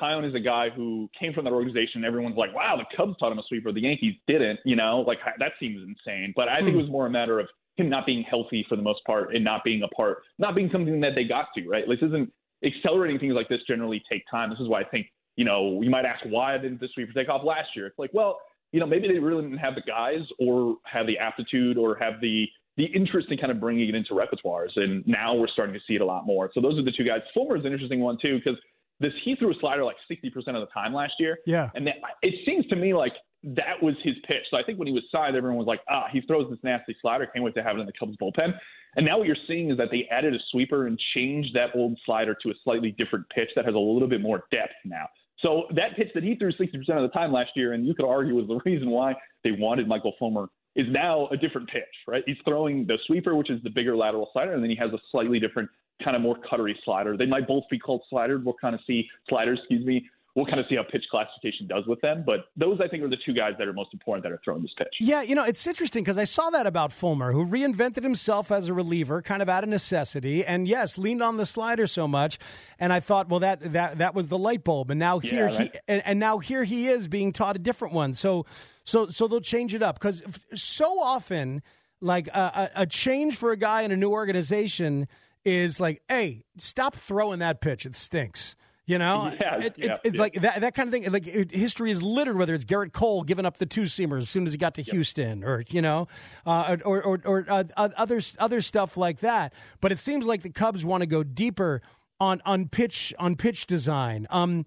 Taillon 0.00 0.28
is 0.28 0.34
a 0.34 0.40
guy 0.40 0.68
who 0.70 1.10
came 1.18 1.32
from 1.32 1.44
that 1.44 1.52
organization. 1.52 1.96
And 1.96 2.04
everyone's 2.04 2.36
like, 2.36 2.54
wow, 2.54 2.76
the 2.76 2.84
Cubs 2.96 3.18
taught 3.18 3.32
him 3.32 3.38
a 3.38 3.42
sweeper. 3.48 3.72
The 3.72 3.80
Yankees 3.80 4.14
didn't, 4.28 4.60
you 4.64 4.76
know, 4.76 5.04
like 5.06 5.18
that 5.38 5.52
seems 5.58 5.80
insane. 5.82 6.32
But 6.36 6.48
I 6.48 6.58
think 6.58 6.70
it 6.70 6.72
hmm. 6.72 6.82
was 6.82 6.90
more 6.90 7.06
a 7.06 7.10
matter 7.10 7.40
of 7.40 7.48
him 7.76 7.88
not 7.88 8.06
being 8.06 8.22
healthy 8.22 8.64
for 8.68 8.76
the 8.76 8.82
most 8.82 9.04
part 9.04 9.34
and 9.34 9.42
not 9.44 9.64
being 9.64 9.82
a 9.82 9.88
part, 9.88 10.18
not 10.38 10.54
being 10.54 10.70
something 10.70 11.00
that 11.00 11.12
they 11.16 11.24
got 11.24 11.46
to, 11.56 11.68
right? 11.68 11.88
Like, 11.88 11.98
this 11.98 12.08
isn't 12.08 12.32
accelerating 12.64 13.18
things 13.18 13.34
like 13.34 13.48
this 13.48 13.60
generally 13.66 14.00
take 14.10 14.22
time. 14.30 14.50
This 14.50 14.60
is 14.60 14.68
why 14.68 14.82
I 14.82 14.84
think, 14.84 15.08
you 15.34 15.44
know, 15.44 15.82
you 15.82 15.90
might 15.90 16.04
ask, 16.04 16.24
why 16.26 16.56
didn't 16.58 16.78
the 16.78 16.88
sweeper 16.94 17.12
take 17.12 17.28
off 17.28 17.42
last 17.44 17.70
year? 17.74 17.88
It's 17.88 17.98
like, 17.98 18.10
well, 18.12 18.38
you 18.70 18.78
know, 18.78 18.86
maybe 18.86 19.08
they 19.08 19.18
really 19.18 19.42
didn't 19.42 19.58
have 19.58 19.74
the 19.74 19.82
guys 19.82 20.22
or 20.38 20.76
have 20.84 21.06
the 21.06 21.18
aptitude 21.18 21.76
or 21.76 21.96
have 21.96 22.20
the 22.20 22.46
the 22.76 22.84
interest 22.86 23.28
in 23.30 23.38
kind 23.38 23.52
of 23.52 23.60
bringing 23.60 23.88
it 23.88 23.94
into 23.94 24.14
repertoires. 24.14 24.70
And 24.76 25.06
now 25.06 25.34
we're 25.34 25.48
starting 25.48 25.74
to 25.74 25.80
see 25.86 25.94
it 25.94 26.00
a 26.00 26.04
lot 26.04 26.26
more. 26.26 26.50
So 26.54 26.60
those 26.60 26.78
are 26.78 26.82
the 26.82 26.92
two 26.92 27.04
guys. 27.04 27.20
Fulmer 27.32 27.56
is 27.56 27.64
an 27.64 27.72
interesting 27.72 28.00
one 28.00 28.18
too 28.20 28.38
because 28.38 28.58
this 29.00 29.12
he 29.24 29.36
threw 29.36 29.50
a 29.50 29.54
slider 29.60 29.84
like 29.84 29.96
60% 30.10 30.34
of 30.36 30.44
the 30.54 30.66
time 30.72 30.92
last 30.92 31.14
year. 31.18 31.38
Yeah. 31.46 31.70
And 31.74 31.86
that, 31.86 31.96
it 32.22 32.34
seems 32.46 32.66
to 32.66 32.76
me 32.76 32.94
like 32.94 33.12
that 33.44 33.82
was 33.82 33.94
his 34.02 34.14
pitch. 34.26 34.42
So 34.50 34.56
I 34.56 34.62
think 34.62 34.78
when 34.78 34.88
he 34.88 34.94
was 34.94 35.04
signed, 35.12 35.36
everyone 35.36 35.58
was 35.58 35.66
like, 35.66 35.80
ah, 35.88 36.06
he 36.12 36.20
throws 36.22 36.48
this 36.50 36.58
nasty 36.62 36.96
slider. 37.00 37.26
Can't 37.26 37.44
wait 37.44 37.54
to 37.54 37.62
have 37.62 37.76
it 37.76 37.80
in 37.80 37.86
the 37.86 37.92
Cubs 37.98 38.16
bullpen. 38.20 38.54
And 38.96 39.04
now 39.04 39.18
what 39.18 39.26
you're 39.26 39.36
seeing 39.46 39.70
is 39.70 39.76
that 39.76 39.88
they 39.90 40.08
added 40.10 40.34
a 40.34 40.38
sweeper 40.50 40.86
and 40.86 40.98
changed 41.14 41.54
that 41.54 41.70
old 41.74 41.98
slider 42.06 42.34
to 42.42 42.50
a 42.50 42.54
slightly 42.62 42.92
different 42.96 43.26
pitch 43.34 43.48
that 43.56 43.64
has 43.64 43.74
a 43.74 43.78
little 43.78 44.08
bit 44.08 44.20
more 44.20 44.44
depth 44.50 44.72
now. 44.84 45.06
So 45.40 45.64
that 45.74 45.96
pitch 45.96 46.08
that 46.14 46.22
he 46.22 46.36
threw 46.36 46.52
60% 46.52 46.72
of 46.72 47.02
the 47.02 47.08
time 47.12 47.32
last 47.32 47.50
year, 47.54 47.72
and 47.72 47.86
you 47.86 47.94
could 47.94 48.06
argue 48.06 48.34
was 48.34 48.46
the 48.46 48.60
reason 48.70 48.90
why 48.90 49.14
they 49.42 49.52
wanted 49.52 49.88
Michael 49.88 50.14
Fulmer 50.18 50.46
is 50.76 50.86
now 50.90 51.28
a 51.28 51.36
different 51.36 51.68
pitch, 51.68 51.82
right? 52.06 52.22
He's 52.26 52.36
throwing 52.44 52.86
the 52.86 52.98
sweeper, 53.06 53.34
which 53.34 53.50
is 53.50 53.62
the 53.62 53.70
bigger 53.70 53.96
lateral 53.96 54.30
slider, 54.32 54.54
and 54.54 54.62
then 54.62 54.70
he 54.70 54.76
has 54.76 54.92
a 54.92 54.98
slightly 55.10 55.38
different 55.38 55.68
kind 56.02 56.16
of 56.16 56.22
more 56.22 56.36
cuttery 56.48 56.76
slider. 56.84 57.16
They 57.16 57.26
might 57.26 57.46
both 57.46 57.64
be 57.70 57.78
called 57.78 58.02
sliders. 58.10 58.42
We'll 58.44 58.56
kind 58.60 58.74
of 58.74 58.80
see 58.86 59.06
sliders, 59.28 59.58
excuse 59.60 59.86
me, 59.86 60.08
we'll 60.34 60.46
kind 60.46 60.58
of 60.58 60.66
see 60.68 60.76
how 60.76 60.82
pitch 60.82 61.04
classification 61.10 61.66
does 61.68 61.84
with 61.86 62.00
them. 62.00 62.24
But 62.26 62.46
those, 62.56 62.80
I 62.82 62.88
think, 62.88 63.02
are 63.04 63.08
the 63.08 63.16
two 63.24 63.32
guys 63.32 63.52
that 63.58 63.68
are 63.68 63.72
most 63.72 63.92
important 63.92 64.24
that 64.24 64.32
are 64.32 64.40
throwing 64.44 64.62
this 64.62 64.72
pitch. 64.76 64.94
Yeah, 65.00 65.22
you 65.22 65.34
know, 65.34 65.44
it's 65.44 65.66
interesting 65.66 66.02
because 66.02 66.18
I 66.18 66.24
saw 66.24 66.50
that 66.50 66.66
about 66.66 66.92
Fulmer, 66.92 67.32
who 67.32 67.46
reinvented 67.46 68.02
himself 68.02 68.50
as 68.50 68.68
a 68.68 68.74
reliever, 68.74 69.22
kind 69.22 69.42
of 69.42 69.48
out 69.48 69.62
of 69.62 69.70
necessity, 69.70 70.44
and 70.44 70.66
yes, 70.66 70.98
leaned 70.98 71.22
on 71.22 71.36
the 71.36 71.46
slider 71.46 71.86
so 71.86 72.08
much. 72.08 72.38
And 72.78 72.92
I 72.92 73.00
thought, 73.00 73.28
well, 73.28 73.40
that 73.40 73.72
that 73.72 73.98
that 73.98 74.14
was 74.14 74.28
the 74.28 74.38
light 74.38 74.64
bulb, 74.64 74.90
and 74.90 74.98
now 74.98 75.18
here 75.20 75.48
Yeah, 75.48 75.56
right. 75.56 75.72
he 75.72 75.78
and, 75.86 76.02
and 76.04 76.18
now 76.18 76.38
here 76.38 76.64
he 76.64 76.88
is 76.88 77.08
being 77.08 77.32
taught 77.32 77.56
a 77.56 77.60
different 77.60 77.94
one. 77.94 78.12
So 78.14 78.44
so 78.82 79.08
so 79.08 79.28
they'll 79.28 79.40
change 79.40 79.72
it 79.74 79.82
up 79.82 79.98
because 79.98 80.22
so 80.54 80.98
often, 81.00 81.62
like 82.00 82.26
a, 82.28 82.70
a, 82.76 82.82
a 82.82 82.86
change 82.86 83.36
for 83.36 83.52
a 83.52 83.56
guy 83.56 83.82
in 83.82 83.92
a 83.92 83.96
new 83.96 84.10
organization 84.10 85.06
is 85.44 85.78
like, 85.78 86.02
hey, 86.08 86.42
stop 86.58 86.94
throwing 86.94 87.38
that 87.38 87.60
pitch; 87.60 87.86
it 87.86 87.94
stinks. 87.96 88.56
You 88.86 88.98
know, 88.98 89.34
Yeah, 89.40 89.60
It- 89.60 89.76
it's 90.04 90.14
yeah. 90.14 90.20
like 90.20 90.34
that 90.34 90.60
that 90.60 90.74
kind 90.74 90.88
of 90.88 90.92
thing. 90.92 91.10
Like 91.10 91.26
it, 91.26 91.50
history 91.52 91.90
is 91.90 92.02
littered. 92.02 92.36
Whether 92.36 92.54
it's 92.54 92.64
Gerrit 92.66 92.92
Cole 92.92 93.22
giving 93.22 93.46
up 93.46 93.56
the 93.56 93.64
two 93.66 93.82
seamers 93.84 94.18
as 94.18 94.28
soon 94.30 94.46
as 94.46 94.52
he 94.52 94.58
got 94.58 94.74
to 94.74 94.82
Houston, 94.82 95.42
or 95.42 95.64
you 95.68 95.80
know, 95.80 96.06
uh, 96.44 96.76
or 96.84 97.02
or, 97.02 97.20
or 97.24 97.46
uh, 97.48 97.64
other 97.76 98.20
other 98.38 98.60
stuff 98.60 98.96
like 98.98 99.20
that. 99.20 99.54
But 99.80 99.90
it 99.92 99.98
seems 99.98 100.26
like 100.26 100.42
the 100.42 100.50
Cubs 100.50 100.84
want 100.84 101.00
to 101.00 101.06
go 101.06 101.22
deeper 101.22 101.80
on 102.20 102.42
on 102.44 102.68
pitch 102.68 103.14
on 103.18 103.36
pitch 103.36 103.66
design. 103.66 104.26
Um, 104.28 104.66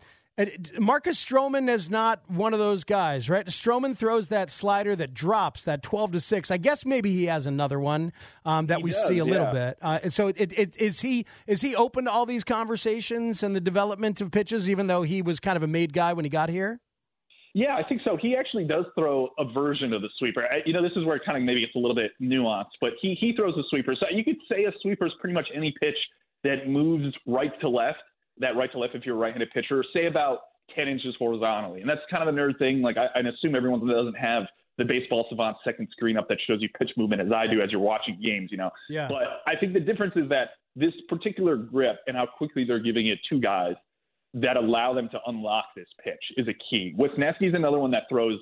Marcus 0.77 1.23
Stroman 1.23 1.67
is 1.67 1.89
not 1.89 2.21
one 2.29 2.53
of 2.53 2.59
those 2.59 2.83
guys, 2.83 3.27
right? 3.29 3.45
Stroman 3.47 3.97
throws 3.97 4.29
that 4.29 4.51
slider 4.51 4.95
that 4.95 5.13
drops 5.13 5.63
that 5.63 5.81
twelve 5.81 6.11
to 6.11 6.19
six. 6.19 6.51
I 6.51 6.57
guess 6.57 6.85
maybe 6.85 7.11
he 7.11 7.25
has 7.25 7.47
another 7.47 7.79
one 7.79 8.13
um, 8.45 8.67
that 8.67 8.77
He 8.77 8.83
we 8.83 8.89
does, 8.91 9.07
see 9.07 9.17
a 9.17 9.25
little 9.25 9.51
bit. 9.51 9.77
Uh, 9.81 10.09
so, 10.09 10.27
it, 10.27 10.53
it, 10.57 10.77
is 10.79 11.01
he 11.01 11.25
is 11.47 11.61
he 11.61 11.75
open 11.75 12.05
to 12.05 12.11
all 12.11 12.25
these 12.27 12.43
conversations 12.43 13.41
and 13.41 13.55
the 13.55 13.61
development 13.61 14.21
of 14.21 14.31
pitches, 14.31 14.69
even 14.69 14.85
though 14.87 15.01
he 15.01 15.23
was 15.23 15.39
kind 15.39 15.57
of 15.57 15.63
a 15.63 15.67
made 15.67 15.91
guy 15.91 16.13
when 16.13 16.23
he 16.23 16.29
got 16.29 16.49
here? 16.49 16.81
Yeah, 17.55 17.75
I 17.75 17.81
think 17.87 18.01
so. 18.05 18.15
He 18.21 18.35
actually 18.35 18.65
does 18.65 18.85
throw 18.93 19.29
a 19.39 19.45
version 19.51 19.91
of 19.91 20.03
the 20.03 20.09
sweeper. 20.19 20.45
I- 20.45 20.61
You 20.67 20.73
know, 20.73 20.83
this 20.83 20.91
is 20.95 21.03
where 21.05 21.15
it 21.15 21.23
kind 21.25 21.37
of 21.37 21.43
maybe 21.43 21.61
gets 21.61 21.73
a 21.75 21.79
little 21.79 21.95
bit 21.95 22.11
nuanced, 22.21 22.77
but 22.79 22.91
he 23.01 23.15
he 23.19 23.33
throws 23.35 23.55
a 23.57 23.63
sweeper. 23.71 23.95
So 23.99 24.05
you 24.11 24.23
could 24.23 24.37
say 24.51 24.65
a 24.65 24.71
sweeper 24.81 25.07
is 25.07 25.13
pretty 25.19 25.33
much 25.33 25.47
any 25.55 25.73
pitch 25.79 25.97
that 26.43 26.67
moves 26.69 27.15
right 27.25 27.51
to 27.61 27.69
left. 27.69 27.97
That 28.39 28.55
right 28.55 28.71
to 28.71 28.79
left, 28.79 28.95
if 28.95 29.05
you're 29.05 29.15
a 29.15 29.19
right-handed 29.19 29.49
pitcher, 29.51 29.83
say 29.93 30.05
about 30.05 30.39
10 30.75 30.87
inches 30.87 31.15
horizontally, 31.17 31.81
and 31.81 31.89
that's 31.89 32.01
kind 32.11 32.27
of 32.27 32.33
a 32.33 32.37
nerd 32.37 32.57
thing. 32.59 32.81
Like 32.81 32.97
I, 32.97 33.07
I 33.15 33.19
assume 33.21 33.55
everyone 33.55 33.85
that 33.87 33.93
doesn't 33.93 34.17
have 34.17 34.43
the 34.77 34.85
baseball 34.85 35.25
savant 35.29 35.57
second 35.63 35.87
screen 35.91 36.17
up 36.17 36.27
that 36.29 36.37
shows 36.45 36.61
you 36.61 36.69
pitch 36.77 36.91
movement 36.97 37.21
as 37.21 37.31
I 37.31 37.47
do 37.47 37.61
as 37.61 37.71
you're 37.71 37.81
watching 37.81 38.19
games. 38.21 38.49
You 38.51 38.57
know, 38.57 38.69
Yeah. 38.89 39.07
but 39.07 39.41
I 39.51 39.55
think 39.59 39.73
the 39.73 39.79
difference 39.79 40.13
is 40.15 40.29
that 40.29 40.49
this 40.75 40.93
particular 41.09 41.55
grip 41.55 41.97
and 42.05 42.15
how 42.15 42.27
quickly 42.27 42.63
they're 42.63 42.79
giving 42.79 43.07
it 43.07 43.17
to 43.29 43.39
guys 43.39 43.73
that 44.35 44.55
allow 44.57 44.93
them 44.93 45.09
to 45.09 45.19
unlock 45.25 45.65
this 45.75 45.87
pitch 46.03 46.21
is 46.35 46.47
a 46.47 46.53
key. 46.69 46.93
Wesneski's 46.97 47.55
another 47.55 47.79
one 47.79 47.89
that 47.91 48.03
throws 48.09 48.39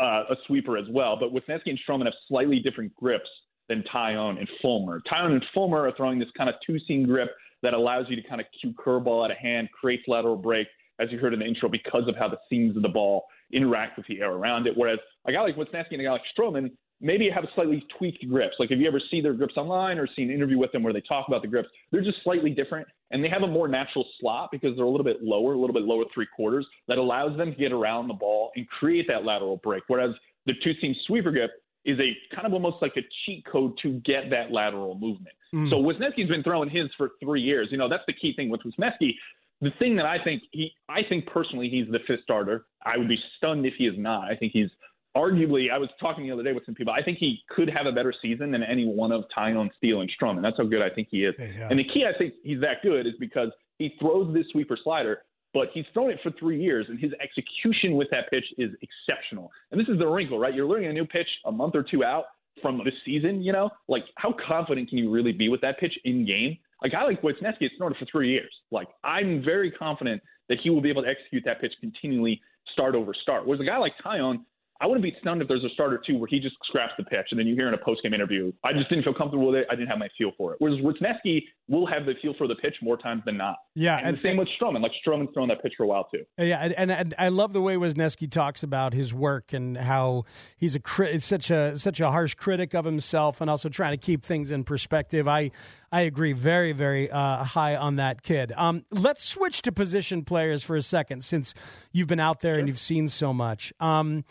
uh, 0.00 0.24
a 0.30 0.36
sweeper 0.48 0.76
as 0.76 0.86
well, 0.90 1.16
but 1.18 1.32
Wesneski 1.32 1.66
and 1.70 1.78
Stroman 1.88 2.06
have 2.06 2.14
slightly 2.26 2.58
different 2.58 2.92
grips 2.96 3.28
than 3.68 3.84
Taillon 3.94 4.38
and 4.38 4.48
Fulmer. 4.60 5.00
Taillon 5.10 5.32
and 5.32 5.44
Fulmer 5.54 5.86
are 5.86 5.92
throwing 5.96 6.18
this 6.18 6.28
kind 6.36 6.48
of 6.50 6.56
two-seam 6.66 7.04
grip 7.06 7.30
that 7.62 7.74
allows 7.74 8.06
you 8.08 8.16
to 8.16 8.28
kind 8.28 8.40
of 8.40 8.46
cue 8.60 8.72
curveball 8.72 9.24
out 9.24 9.30
of 9.30 9.36
hand, 9.36 9.68
creates 9.78 10.04
lateral 10.06 10.36
break, 10.36 10.66
as 11.00 11.08
you 11.10 11.18
heard 11.18 11.32
in 11.32 11.40
the 11.40 11.46
intro, 11.46 11.68
because 11.68 12.08
of 12.08 12.16
how 12.16 12.28
the 12.28 12.38
seams 12.48 12.76
of 12.76 12.82
the 12.82 12.88
ball 12.88 13.24
interact 13.52 13.96
with 13.96 14.06
the 14.06 14.20
air 14.20 14.32
around 14.32 14.66
it. 14.66 14.74
Whereas 14.76 14.98
a 15.26 15.32
guy 15.32 15.40
like 15.42 15.56
Wesneski 15.56 15.92
and 15.92 16.00
a 16.00 16.04
guy 16.04 16.12
like 16.12 16.22
Stroman 16.38 16.70
maybe 17.00 17.30
have 17.30 17.44
slightly 17.54 17.84
tweaked 17.96 18.28
grips. 18.28 18.54
Like 18.58 18.70
if 18.70 18.78
you 18.78 18.88
ever 18.88 19.00
see 19.10 19.20
their 19.20 19.32
grips 19.32 19.56
online 19.56 19.98
or 19.98 20.08
see 20.16 20.22
an 20.22 20.30
interview 20.30 20.58
with 20.58 20.72
them 20.72 20.82
where 20.82 20.92
they 20.92 21.02
talk 21.02 21.26
about 21.28 21.42
the 21.42 21.48
grips, 21.48 21.68
they're 21.92 22.02
just 22.02 22.18
slightly 22.24 22.50
different 22.50 22.88
and 23.10 23.22
they 23.22 23.28
have 23.28 23.42
a 23.42 23.46
more 23.46 23.68
natural 23.68 24.04
slot 24.20 24.50
because 24.50 24.76
they're 24.76 24.84
a 24.84 24.90
little 24.90 25.04
bit 25.04 25.22
lower, 25.22 25.52
a 25.52 25.58
little 25.58 25.74
bit 25.74 25.84
lower 25.84 26.04
three 26.12 26.26
quarters 26.34 26.66
that 26.88 26.98
allows 26.98 27.36
them 27.36 27.52
to 27.52 27.56
get 27.56 27.72
around 27.72 28.08
the 28.08 28.14
ball 28.14 28.50
and 28.56 28.68
create 28.68 29.06
that 29.08 29.24
lateral 29.24 29.58
break. 29.58 29.84
Whereas 29.86 30.10
the 30.46 30.54
two 30.64 30.72
seam 30.80 30.94
sweeper 31.06 31.30
grip 31.30 31.50
is 31.88 31.98
a 31.98 32.34
kind 32.34 32.46
of 32.46 32.52
almost 32.52 32.76
like 32.82 32.92
a 32.96 33.02
cheat 33.24 33.44
code 33.50 33.72
to 33.82 33.94
get 34.04 34.28
that 34.30 34.52
lateral 34.52 34.94
movement. 34.94 35.34
Mm. 35.54 35.70
So 35.70 35.76
Wesneski's 35.76 36.28
been 36.28 36.42
throwing 36.42 36.68
his 36.68 36.88
for 36.98 37.12
three 37.20 37.40
years. 37.40 37.68
You 37.70 37.78
know, 37.78 37.88
that's 37.88 38.02
the 38.06 38.12
key 38.12 38.34
thing 38.36 38.50
with 38.50 38.60
Wesneski. 38.62 39.14
The 39.62 39.70
thing 39.78 39.96
that 39.96 40.04
I 40.04 40.22
think 40.22 40.42
he, 40.52 40.70
I 40.88 41.00
think 41.08 41.26
personally, 41.26 41.68
he's 41.70 41.86
the 41.90 41.98
fifth 42.06 42.20
starter. 42.22 42.66
I 42.84 42.98
would 42.98 43.08
be 43.08 43.18
stunned 43.38 43.64
if 43.64 43.74
he 43.78 43.86
is 43.86 43.94
not. 43.96 44.30
I 44.30 44.36
think 44.36 44.52
he's 44.52 44.68
arguably. 45.16 45.72
I 45.72 45.78
was 45.78 45.88
talking 45.98 46.26
the 46.26 46.32
other 46.32 46.42
day 46.42 46.52
with 46.52 46.66
some 46.66 46.74
people. 46.74 46.92
I 46.92 47.02
think 47.02 47.18
he 47.18 47.40
could 47.48 47.70
have 47.70 47.86
a 47.86 47.92
better 47.92 48.12
season 48.20 48.52
than 48.52 48.62
any 48.62 48.86
one 48.86 49.10
of 49.10 49.24
Taillon, 49.36 49.70
Steele, 49.78 50.02
and 50.02 50.10
Strum, 50.14 50.36
and 50.36 50.44
That's 50.44 50.58
how 50.58 50.64
good 50.64 50.82
I 50.82 50.90
think 50.90 51.08
he 51.10 51.24
is. 51.24 51.34
Yeah. 51.38 51.68
And 51.70 51.78
the 51.78 51.84
key, 51.84 52.04
I 52.04 52.16
think, 52.16 52.34
he's 52.44 52.60
that 52.60 52.82
good 52.82 53.06
is 53.06 53.14
because 53.18 53.48
he 53.78 53.96
throws 53.98 54.32
this 54.34 54.44
sweeper 54.52 54.78
slider, 54.84 55.22
but 55.54 55.68
he's 55.72 55.84
thrown 55.92 56.10
it 56.10 56.18
for 56.22 56.30
three 56.38 56.60
years, 56.60 56.86
and 56.88 56.98
his 56.98 57.12
execution 57.22 57.96
with 57.96 58.08
that 58.10 58.30
pitch 58.30 58.44
is 58.58 58.70
exceptional. 58.82 59.50
And 59.70 59.80
this 59.80 59.88
is 59.88 59.98
the 59.98 60.06
wrinkle, 60.06 60.38
right? 60.38 60.54
You're 60.54 60.66
learning 60.66 60.90
a 60.90 60.92
new 60.92 61.06
pitch 61.06 61.28
a 61.46 61.52
month 61.52 61.74
or 61.74 61.82
two 61.82 62.04
out 62.04 62.24
from 62.60 62.78
the 62.78 62.92
season. 63.04 63.42
You 63.42 63.52
know, 63.52 63.70
like 63.88 64.04
how 64.16 64.34
confident 64.46 64.88
can 64.88 64.98
you 64.98 65.10
really 65.10 65.32
be 65.32 65.48
with 65.48 65.60
that 65.62 65.78
pitch 65.78 65.96
in 66.04 66.26
game? 66.26 66.58
Like 66.82 66.94
I 66.94 67.04
like 67.04 67.22
Wesneski 67.22 67.62
has 67.62 67.70
thrown 67.76 67.92
it 67.92 67.98
for 67.98 68.06
three 68.10 68.30
years. 68.30 68.52
Like 68.70 68.88
I'm 69.04 69.42
very 69.44 69.70
confident 69.70 70.22
that 70.48 70.58
he 70.62 70.70
will 70.70 70.80
be 70.80 70.90
able 70.90 71.02
to 71.02 71.08
execute 71.08 71.42
that 71.44 71.60
pitch 71.60 71.72
continually, 71.80 72.40
start 72.72 72.94
over 72.94 73.12
start. 73.14 73.46
Whereas 73.46 73.60
a 73.60 73.64
guy 73.64 73.78
like 73.78 73.92
Taillon, 74.04 74.44
I 74.80 74.86
wouldn't 74.86 75.02
be 75.02 75.16
stunned 75.20 75.42
if 75.42 75.48
there's 75.48 75.64
a 75.64 75.68
start 75.70 75.92
or 75.92 76.00
two 76.06 76.16
where 76.18 76.28
he 76.28 76.38
just 76.38 76.54
scraps 76.64 76.92
the 76.96 77.04
pitch, 77.04 77.26
and 77.32 77.40
then 77.40 77.46
you 77.48 77.54
hear 77.56 77.66
in 77.68 77.74
a 77.74 77.78
post 77.84 78.02
game 78.02 78.14
interview, 78.14 78.52
I 78.64 78.72
just 78.72 78.88
didn't 78.88 79.04
feel 79.04 79.14
comfortable 79.14 79.48
with 79.48 79.56
it. 79.56 79.66
I 79.70 79.74
didn't 79.74 79.88
have 79.88 79.98
my 79.98 80.08
feel 80.16 80.30
for 80.36 80.52
it. 80.52 80.56
Whereas 80.60 80.78
Wesneski 80.80 81.42
will 81.68 81.86
have 81.86 82.06
the 82.06 82.14
feel 82.22 82.32
for 82.38 82.46
the 82.46 82.54
pitch 82.54 82.74
more 82.80 82.96
times 82.96 83.22
than 83.26 83.36
not. 83.36 83.56
Yeah, 83.74 83.98
and, 83.98 84.06
and- 84.08 84.18
the 84.18 84.22
same 84.22 84.36
with 84.36 84.48
Stroman. 84.60 84.82
Like 84.82 84.92
Stroman's 85.06 85.30
thrown 85.34 85.48
that 85.48 85.62
pitch 85.62 85.74
for 85.76 85.82
a 85.82 85.86
while 85.86 86.08
too. 86.12 86.24
Yeah, 86.38 86.58
and, 86.62 86.72
and, 86.74 86.90
and 86.92 87.14
I 87.18 87.28
love 87.28 87.52
the 87.52 87.60
way 87.60 87.74
Wesneski 87.74 88.30
talks 88.30 88.62
about 88.62 88.92
his 88.94 89.12
work 89.12 89.52
and 89.52 89.76
how 89.76 90.24
he's 90.56 90.74
a 90.76 90.80
crit, 90.80 91.22
such 91.22 91.50
a 91.50 91.76
such 91.76 92.00
a 92.00 92.10
harsh 92.10 92.34
critic 92.34 92.74
of 92.74 92.84
himself, 92.84 93.40
and 93.40 93.50
also 93.50 93.68
trying 93.68 93.92
to 93.92 93.98
keep 93.98 94.24
things 94.24 94.50
in 94.52 94.62
perspective. 94.64 95.26
I 95.26 95.50
I 95.90 96.02
agree 96.02 96.32
very 96.32 96.72
very 96.72 97.10
uh, 97.10 97.42
high 97.42 97.74
on 97.74 97.96
that 97.96 98.22
kid. 98.22 98.52
Um, 98.56 98.84
let's 98.92 99.24
switch 99.24 99.62
to 99.62 99.72
position 99.72 100.24
players 100.24 100.62
for 100.62 100.76
a 100.76 100.82
second, 100.82 101.24
since 101.24 101.52
you've 101.92 102.08
been 102.08 102.20
out 102.20 102.40
there 102.40 102.58
and 102.58 102.68
you've 102.68 102.78
seen 102.78 103.08
so 103.08 103.32
much. 103.34 103.72
Um, 103.80 104.24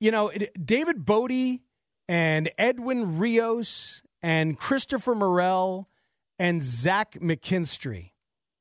you 0.00 0.10
know, 0.10 0.28
it, 0.28 0.50
David 0.66 1.04
Bote 1.04 1.60
and 2.08 2.50
Edwin 2.58 3.18
Rios 3.18 4.02
and 4.22 4.58
Christopher 4.58 5.14
Morel 5.14 5.88
and 6.38 6.64
Zach 6.64 7.18
McKinstry. 7.20 8.10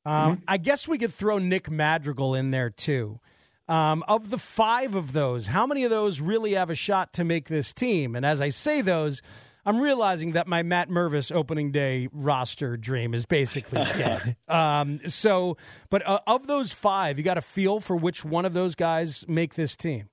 Um, 0.06 0.42
I 0.48 0.58
guess 0.58 0.88
we 0.88 0.98
could 0.98 1.14
throw 1.14 1.38
Nick 1.38 1.70
Madrigal 1.70 2.36
in 2.36 2.52
there 2.52 2.70
too. 2.70 3.20
Um, 3.68 4.04
of 4.08 4.32
the 4.32 4.40
five 4.40 4.96
of 4.96 5.14
those, 5.14 5.48
how 5.48 5.68
many 5.68 5.84
of 5.84 5.92
those 5.92 6.22
really 6.22 6.54
have 6.54 6.72
a 6.72 6.76
shot 6.76 7.14
to 7.14 7.24
make 7.24 7.48
this 7.48 7.72
team? 7.72 8.16
And 8.16 8.26
as 8.26 8.42
I 8.42 8.50
say 8.50 8.82
those, 8.82 9.22
I'm 9.66 9.80
realizing 9.80 10.32
that 10.32 10.48
my 10.48 10.64
Matt 10.64 10.90
Mervis 10.90 11.32
opening 11.32 11.72
day 11.72 12.08
roster 12.12 12.78
dream 12.78 13.14
is 13.14 13.28
basically 13.28 13.78
dead. 13.92 14.36
Um, 14.48 15.00
so, 15.08 15.58
but 15.92 16.08
uh, 16.08 16.20
of 16.26 16.48
those 16.48 16.74
five, 16.74 17.20
you 17.20 17.24
got 17.24 17.38
a 17.38 17.44
feel 17.44 17.80
for 17.80 17.96
which 17.96 18.26
one 18.26 18.46
of 18.46 18.54
those 18.54 18.74
guys 18.74 19.26
make 19.28 19.54
this 19.54 19.76
team. 19.76 20.10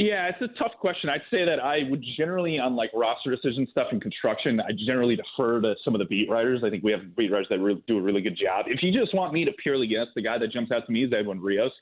Yeah, 0.00 0.28
it's 0.28 0.40
a 0.40 0.48
tough 0.58 0.72
question. 0.80 1.10
I'd 1.10 1.22
say 1.30 1.44
that 1.44 1.60
I 1.60 1.80
would 1.90 2.02
generally, 2.16 2.58
on 2.58 2.74
like 2.76 2.90
roster 2.94 3.30
decision 3.34 3.66
stuff 3.70 3.88
and 3.92 4.00
construction, 4.00 4.60
I 4.60 4.70
generally 4.86 5.16
defer 5.16 5.60
to 5.60 5.74
some 5.84 5.94
of 5.94 5.98
the 5.98 6.04
beat 6.06 6.28
writers. 6.30 6.62
I 6.64 6.70
think 6.70 6.82
we 6.82 6.92
have 6.92 7.14
beat 7.16 7.30
writers 7.30 7.46
that 7.50 7.58
really 7.60 7.82
do 7.86 7.98
a 7.98 8.02
really 8.02 8.20
good 8.22 8.36
job. 8.36 8.66
If 8.68 8.82
you 8.82 8.92
just 8.98 9.14
want 9.14 9.32
me 9.32 9.44
to 9.44 9.52
purely 9.62 9.86
guess, 9.86 10.06
the 10.14 10.22
guy 10.22 10.38
that 10.38 10.52
jumps 10.52 10.72
out 10.72 10.86
to 10.86 10.92
me 10.92 11.04
is 11.04 11.12
Edwin 11.12 11.40
Rios. 11.40 11.72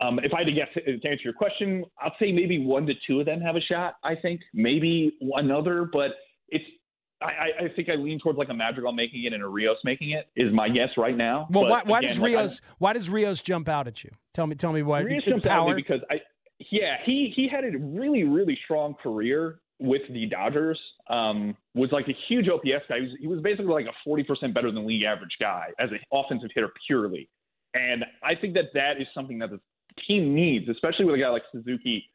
Um, 0.00 0.20
if 0.22 0.32
I 0.32 0.38
had 0.38 0.46
to 0.46 0.52
guess 0.52 0.68
to 0.74 0.92
answer 1.08 1.22
your 1.24 1.32
question, 1.32 1.84
I'd 2.00 2.12
say 2.20 2.30
maybe 2.30 2.64
one 2.64 2.86
to 2.86 2.94
two 3.06 3.18
of 3.20 3.26
them 3.26 3.40
have 3.40 3.56
a 3.56 3.60
shot. 3.60 3.94
I 4.04 4.14
think 4.14 4.40
maybe 4.54 5.14
another, 5.34 5.88
but 5.92 6.12
it's. 6.48 6.64
I, 7.20 7.64
I- 7.64 7.68
think 7.74 7.88
I 7.88 7.96
lean 7.96 8.20
towards 8.20 8.38
like 8.38 8.48
a 8.48 8.54
Madrigal 8.54 8.92
making 8.92 9.24
it 9.24 9.32
and 9.32 9.42
a 9.42 9.48
Rios 9.48 9.76
making 9.82 10.10
it 10.12 10.28
is 10.36 10.52
my 10.54 10.68
guess 10.68 10.90
right 10.96 11.16
now. 11.16 11.48
Well, 11.50 11.64
But 11.64 11.70
why, 11.70 11.82
why 11.84 11.98
again, 11.98 12.10
does 12.10 12.20
like, 12.20 12.32
I- 12.32 12.38
Rios? 12.38 12.60
why 12.78 12.92
does 12.92 13.10
Rios 13.10 13.42
jump 13.42 13.68
out 13.68 13.88
at 13.88 14.04
you? 14.04 14.10
Tell 14.34 14.46
me, 14.46 14.54
tell 14.54 14.72
me 14.72 14.82
why. 14.82 15.00
Rios 15.00 15.24
jumps 15.24 15.44
out 15.46 15.50
at 15.50 15.56
power. 15.64 15.74
me 15.74 15.82
because 15.82 16.00
I, 16.08 16.20
yeah, 16.70 16.96
he 17.04 17.32
he 17.34 17.48
had 17.48 17.64
a 17.64 17.76
really 17.78 18.24
really 18.24 18.58
strong 18.64 18.94
career 18.94 19.60
with 19.78 20.02
the 20.10 20.26
Dodgers. 20.26 20.78
Um, 21.08 21.56
was 21.74 21.90
like 21.92 22.06
a 22.08 22.16
huge 22.28 22.48
OPS 22.48 22.84
guy. 22.88 22.96
He 22.96 23.02
was, 23.02 23.10
he 23.20 23.26
was 23.26 23.40
basically 23.40 23.72
like 23.72 23.86
a 23.86 23.96
forty 24.04 24.22
percent 24.22 24.54
better 24.54 24.70
than 24.70 24.86
league 24.86 25.04
average 25.04 25.36
guy 25.40 25.68
as 25.78 25.90
an 25.90 26.00
offensive 26.12 26.50
hitter 26.54 26.70
purely. 26.86 27.28
And 27.74 28.04
I 28.22 28.34
think 28.34 28.54
that 28.54 28.66
that 28.74 29.00
is 29.00 29.06
something 29.14 29.38
that 29.38 29.50
the 29.50 29.60
team 30.06 30.34
needs, 30.34 30.68
especially 30.68 31.04
with 31.04 31.14
a 31.14 31.18
guy 31.18 31.28
like 31.28 31.42
Suzuki. 31.52 32.10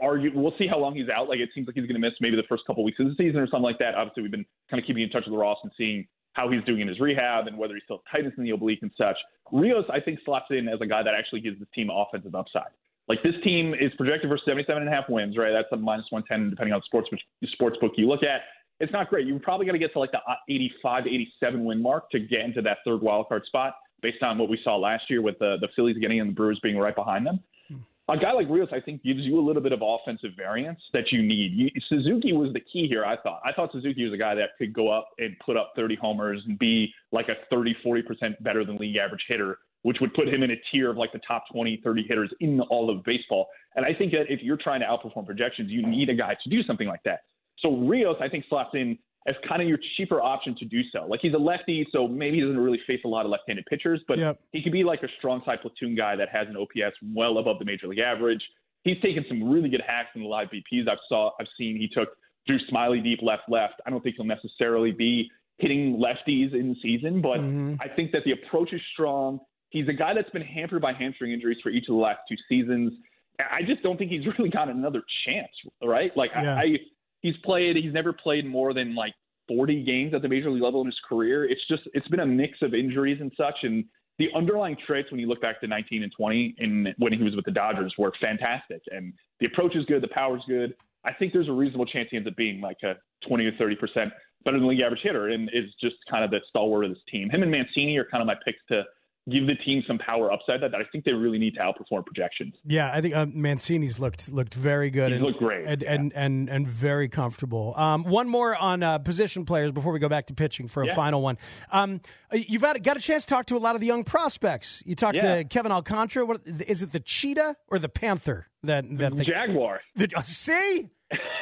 Argue, 0.00 0.32
we'll 0.34 0.54
see 0.58 0.66
how 0.66 0.76
long 0.76 0.96
he's 0.96 1.08
out. 1.08 1.28
Like 1.28 1.38
it 1.38 1.50
seems 1.54 1.68
like 1.68 1.76
he's 1.76 1.86
going 1.86 1.94
to 1.94 2.00
miss 2.00 2.14
maybe 2.20 2.34
the 2.34 2.42
first 2.48 2.64
couple 2.66 2.82
weeks 2.82 2.98
of 2.98 3.06
the 3.06 3.14
season 3.16 3.38
or 3.38 3.46
something 3.46 3.62
like 3.62 3.78
that. 3.78 3.94
Obviously, 3.94 4.22
we've 4.22 4.32
been 4.32 4.44
kind 4.68 4.82
of 4.82 4.86
keeping 4.86 5.04
in 5.04 5.08
touch 5.08 5.22
with 5.26 5.38
Ross 5.38 5.58
and 5.62 5.70
seeing 5.78 6.04
how 6.32 6.50
he's 6.50 6.64
doing 6.64 6.80
in 6.80 6.88
his 6.88 6.98
rehab 6.98 7.46
and 7.46 7.56
whether 7.56 7.74
he's 7.74 7.84
still 7.84 8.02
tightness 8.10 8.34
in 8.36 8.42
the 8.42 8.50
oblique 8.50 8.80
and 8.82 8.90
such. 8.98 9.16
Rios, 9.52 9.84
I 9.88 10.00
think, 10.00 10.18
slots 10.24 10.46
in 10.50 10.68
as 10.68 10.80
a 10.80 10.86
guy 10.86 11.02
that 11.04 11.14
actually 11.14 11.40
gives 11.40 11.60
this 11.60 11.68
team 11.74 11.90
offensive 11.94 12.34
upside. 12.34 12.74
Like 13.08 13.22
this 13.22 13.34
team 13.42 13.74
is 13.74 13.92
projected 13.96 14.30
for 14.30 14.38
77 14.38 14.82
and 14.82 14.90
a 14.90 14.94
half 14.94 15.04
wins, 15.08 15.36
right? 15.36 15.52
That's 15.52 15.68
a 15.72 15.76
minus 15.76 16.06
110 16.10 16.50
depending 16.50 16.72
on 16.72 16.80
sports 16.86 17.08
sports 17.52 17.76
book 17.80 17.92
you 17.96 18.08
look 18.08 18.22
at. 18.22 18.40
It's 18.80 18.92
not 18.92 19.08
great. 19.08 19.26
You 19.26 19.38
probably 19.38 19.66
got 19.66 19.72
to 19.72 19.78
get 19.78 19.92
to 19.92 19.98
like 19.98 20.10
the 20.12 20.18
85 20.48 21.04
to 21.04 21.10
87 21.10 21.64
win 21.64 21.82
mark 21.82 22.10
to 22.10 22.18
get 22.18 22.40
into 22.40 22.62
that 22.62 22.78
third 22.84 23.02
wild 23.02 23.28
card 23.28 23.44
spot. 23.46 23.74
based 24.02 24.22
on 24.22 24.38
what 24.38 24.48
we 24.48 24.58
saw 24.64 24.76
last 24.76 25.04
year 25.08 25.22
with 25.22 25.38
the 25.38 25.56
the 25.60 25.68
Phillies 25.76 25.98
getting 25.98 26.20
and 26.20 26.30
the 26.30 26.34
Brewers 26.34 26.58
being 26.62 26.78
right 26.78 26.94
behind 26.94 27.26
them. 27.26 27.40
Hmm. 27.68 27.76
A 28.08 28.18
guy 28.18 28.32
like 28.32 28.48
Rios, 28.48 28.68
I 28.72 28.80
think, 28.80 29.02
gives 29.02 29.20
you 29.20 29.38
a 29.38 29.44
little 29.44 29.62
bit 29.62 29.72
of 29.72 29.80
offensive 29.82 30.32
variance 30.36 30.80
that 30.92 31.12
you 31.12 31.22
need. 31.22 31.52
You, 31.52 31.70
Suzuki 31.88 32.32
was 32.32 32.52
the 32.52 32.60
key 32.60 32.86
here, 32.88 33.04
I 33.04 33.16
thought. 33.16 33.40
I 33.44 33.52
thought 33.52 33.70
Suzuki 33.72 34.04
was 34.04 34.12
a 34.12 34.18
guy 34.18 34.34
that 34.34 34.50
could 34.58 34.72
go 34.72 34.90
up 34.90 35.08
and 35.18 35.36
put 35.44 35.56
up 35.56 35.72
30 35.76 35.96
homers 35.96 36.42
and 36.46 36.58
be 36.58 36.92
like 37.12 37.28
a 37.28 37.34
30, 37.50 37.74
40% 37.86 38.02
better 38.42 38.64
than 38.64 38.76
league 38.76 38.96
average 38.96 39.24
hitter, 39.28 39.58
which 39.84 39.98
would 40.00 40.14
put 40.14 40.26
him 40.26 40.42
in 40.42 40.50
a 40.50 40.56
tier 40.72 40.90
of 40.90 40.96
like 40.96 41.12
the 41.12 41.20
top 41.28 41.44
20, 41.52 41.80
30 41.84 42.06
hitters 42.08 42.30
in 42.40 42.58
all 42.62 42.88
of 42.88 43.04
baseball. 43.04 43.48
And 43.76 43.84
I 43.84 43.92
think 43.92 44.12
that 44.12 44.24
if 44.30 44.40
you're 44.42 44.56
trying 44.56 44.80
to 44.80 44.86
outperform 44.86 45.26
projections, 45.26 45.70
you 45.70 45.86
need 45.86 46.08
a 46.08 46.14
guy 46.14 46.34
to 46.42 46.50
do 46.50 46.62
something 46.62 46.88
like 46.88 47.02
that. 47.04 47.20
So 47.58 47.76
Rios, 47.76 48.16
I 48.18 48.28
think, 48.30 48.46
slots 48.48 48.70
in 48.72 48.98
as 49.26 49.34
kind 49.46 49.60
of 49.60 49.68
your 49.68 49.78
cheaper 49.96 50.22
option 50.22 50.56
to 50.58 50.64
do 50.64 50.80
so. 50.90 51.04
Like 51.06 51.20
he's 51.20 51.34
a 51.34 51.38
lefty, 51.38 51.86
so 51.92 52.08
maybe 52.08 52.36
he 52.36 52.42
doesn't 52.42 52.58
really 52.58 52.80
face 52.86 53.00
a 53.04 53.08
lot 53.08 53.26
of 53.26 53.30
left-handed 53.30 53.66
pitchers, 53.66 54.00
but 54.08 54.18
Yep. 54.18 54.40
he 54.52 54.62
could 54.62 54.72
be 54.72 54.84
like 54.84 55.02
a 55.02 55.08
strong 55.18 55.42
side 55.44 55.60
platoon 55.60 55.94
guy 55.94 56.16
that 56.16 56.30
has 56.30 56.48
an 56.48 56.56
OPS 56.56 56.96
well 57.14 57.36
above 57.36 57.58
the 57.58 57.64
major 57.66 57.86
league 57.86 57.98
average. 57.98 58.42
He's 58.84 59.00
taken 59.02 59.24
some 59.28 59.50
really 59.50 59.68
good 59.68 59.82
hacks 59.86 60.10
in 60.14 60.22
the 60.22 60.28
live 60.28 60.48
BPs 60.48 60.88
I've 60.88 60.98
saw 61.08 61.30
I've 61.38 61.46
seen. 61.58 61.76
He 61.76 61.88
took 61.88 62.08
Drew 62.46 62.58
Smyly 62.70 63.02
deep 63.02 63.20
left 63.22 63.44
left. 63.48 63.74
I 63.86 63.90
don't 63.90 64.02
think 64.02 64.16
he'll 64.16 64.24
necessarily 64.24 64.92
be 64.92 65.30
hitting 65.58 65.98
lefties 66.02 66.54
in 66.54 66.70
the 66.70 66.76
season, 66.82 67.20
but 67.20 67.38
mm-hmm. 67.38 67.74
I 67.80 67.88
think 67.88 68.12
that 68.12 68.22
the 68.24 68.32
approach 68.32 68.72
is 68.72 68.80
strong. 68.92 69.40
He's 69.74 69.88
a 69.88 69.92
guy 69.92 70.14
that's 70.14 70.30
been 70.30 70.42
hampered 70.42 70.80
by 70.80 70.92
hamstring 70.92 71.32
injuries 71.32 71.58
for 71.60 71.68
each 71.68 71.88
of 71.88 71.96
the 71.96 72.00
last 72.00 72.20
two 72.28 72.36
seasons. 72.48 72.92
I 73.40 73.62
just 73.66 73.82
don't 73.82 73.98
think 73.98 74.12
he's 74.12 74.24
really 74.38 74.48
got 74.48 74.68
another 74.68 75.02
chance, 75.26 75.50
right? 75.82 76.16
Like 76.16 76.30
Yeah. 76.34 76.54
I, 76.54 76.60
I 76.60 76.76
he's 77.22 77.34
played 77.44 77.74
he's 77.76 77.92
never 77.92 78.12
played 78.12 78.46
more 78.46 78.72
than 78.72 78.94
like 78.94 79.14
40 79.48 79.82
games 79.82 80.14
at 80.14 80.22
the 80.22 80.28
major 80.28 80.48
league 80.48 80.62
level 80.62 80.80
in 80.82 80.86
his 80.86 81.00
career. 81.08 81.44
It's 81.44 81.66
just 81.68 81.82
it's 81.92 82.06
been 82.06 82.20
a 82.20 82.26
mix 82.26 82.58
of 82.62 82.72
injuries 82.72 83.18
and 83.20 83.32
such 83.36 83.56
and 83.64 83.84
the 84.20 84.28
underlying 84.36 84.76
traits 84.86 85.10
when 85.10 85.18
you 85.18 85.26
look 85.26 85.42
back 85.42 85.60
to 85.60 85.66
19 85.66 86.04
and 86.04 86.12
20 86.16 86.54
and 86.58 86.88
when 86.98 87.12
he 87.12 87.20
was 87.20 87.34
with 87.34 87.44
the 87.44 87.50
Dodgers 87.50 87.92
were 87.98 88.12
fantastic 88.20 88.80
and 88.92 89.12
the 89.40 89.46
approach 89.46 89.74
is 89.74 89.84
good, 89.86 90.04
the 90.04 90.08
power's 90.14 90.42
good. 90.46 90.72
I 91.04 91.12
think 91.12 91.32
there's 91.32 91.48
a 91.48 91.52
reasonable 91.52 91.86
chance 91.86 92.08
he 92.12 92.16
ends 92.16 92.28
up 92.28 92.36
being 92.36 92.60
like 92.60 92.76
a 92.84 92.94
20 93.26 93.44
or 93.44 93.52
30 93.58 93.74
percent 93.74 94.12
better 94.44 94.58
than 94.58 94.68
league 94.68 94.80
average 94.80 95.00
hitter 95.02 95.30
and 95.30 95.50
is 95.52 95.70
just 95.80 95.96
kind 96.08 96.22
of 96.22 96.30
the 96.30 96.38
stalwart 96.48 96.84
of 96.84 96.92
this 96.92 97.00
team. 97.10 97.28
Him 97.28 97.42
and 97.42 97.50
Mancini 97.50 97.96
are 97.96 98.04
kind 98.04 98.22
of 98.22 98.26
my 98.26 98.36
picks 98.44 98.60
to 98.68 98.84
give 99.30 99.46
the 99.46 99.54
team 99.64 99.82
some 99.86 99.98
power 99.98 100.30
upside 100.30 100.60
that, 100.62 100.70
that 100.70 100.80
I 100.80 100.84
think 100.92 101.04
they 101.04 101.12
really 101.12 101.38
need 101.38 101.54
to 101.54 101.60
outperform 101.60 102.04
projections. 102.04 102.54
Yeah, 102.64 102.90
I 102.92 103.00
think 103.00 103.14
uh, 103.14 103.26
Mancini's 103.26 103.98
looked 103.98 104.30
looked 104.30 104.54
very 104.54 104.90
good. 104.90 105.10
He's 105.10 105.16
and, 105.16 105.24
looked 105.26 105.38
great, 105.38 105.66
and, 105.66 105.82
yeah. 105.82 105.92
and 105.94 106.12
and 106.14 106.50
and 106.50 106.68
very 106.68 107.08
comfortable. 107.08 107.74
Um, 107.76 108.04
one 108.04 108.28
more 108.28 108.54
on 108.56 108.82
uh, 108.82 108.98
position 108.98 109.44
players 109.44 109.72
before 109.72 109.92
we 109.92 109.98
go 109.98 110.08
back 110.08 110.26
to 110.26 110.34
pitching 110.34 110.68
for 110.68 110.82
a 110.82 110.86
Yeah. 110.88 110.94
final 110.94 111.22
one. 111.22 111.38
Um, 111.70 112.00
you've 112.32 112.62
had, 112.62 112.82
got 112.82 112.96
a 112.96 113.00
chance 113.00 113.24
to 113.24 113.34
talk 113.34 113.46
to 113.46 113.56
a 113.56 113.58
lot 113.58 113.74
of 113.74 113.80
the 113.80 113.86
young 113.86 114.04
prospects. 114.04 114.82
You 114.84 114.94
talked 114.94 115.16
Yeah. 115.16 115.36
to 115.36 115.44
Kevin 115.44 115.72
Alcantara. 115.72 116.26
What 116.26 116.42
is 116.46 116.82
it? 116.82 116.92
The 116.92 117.00
cheetah 117.00 117.56
or 117.68 117.78
the 117.78 117.88
panther? 117.88 118.48
That 118.62 118.84
that 118.98 119.16
the, 119.16 119.24
Jaguar. 119.24 119.80
the, 119.96 120.08
see, 120.24 120.88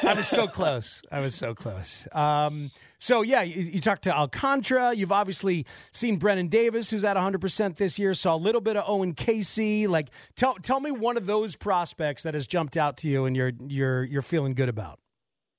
I 0.05 0.13
was 0.13 0.27
so 0.27 0.47
close. 0.47 1.01
I 1.11 1.19
was 1.19 1.35
so 1.35 1.53
close. 1.53 2.07
Um, 2.11 2.71
so 2.97 3.21
yeah, 3.21 3.41
you, 3.41 3.61
you 3.63 3.81
talked 3.81 4.03
to 4.03 4.15
Alcantara. 4.15 4.93
You've 4.93 5.11
obviously 5.11 5.65
seen 5.91 6.17
Brennen 6.17 6.49
Davis, 6.49 6.89
who's 6.89 7.03
at 7.03 7.15
100 7.15 7.39
percent 7.41 7.77
this 7.77 7.97
year. 7.97 8.13
Saw 8.13 8.35
a 8.35 8.37
little 8.37 8.61
bit 8.61 8.77
of 8.77 8.83
Owen 8.87 9.13
Caissie. 9.13 9.87
Like, 9.87 10.09
tell 10.35 10.55
tell 10.55 10.79
me 10.79 10.91
one 10.91 11.17
of 11.17 11.25
those 11.25 11.55
prospects 11.55 12.23
that 12.23 12.33
has 12.33 12.47
jumped 12.47 12.77
out 12.77 12.97
to 12.97 13.07
you 13.07 13.25
and 13.25 13.35
you're 13.35 13.51
you're 13.67 14.03
you're 14.03 14.21
feeling 14.21 14.53
good 14.53 14.69
about. 14.69 14.99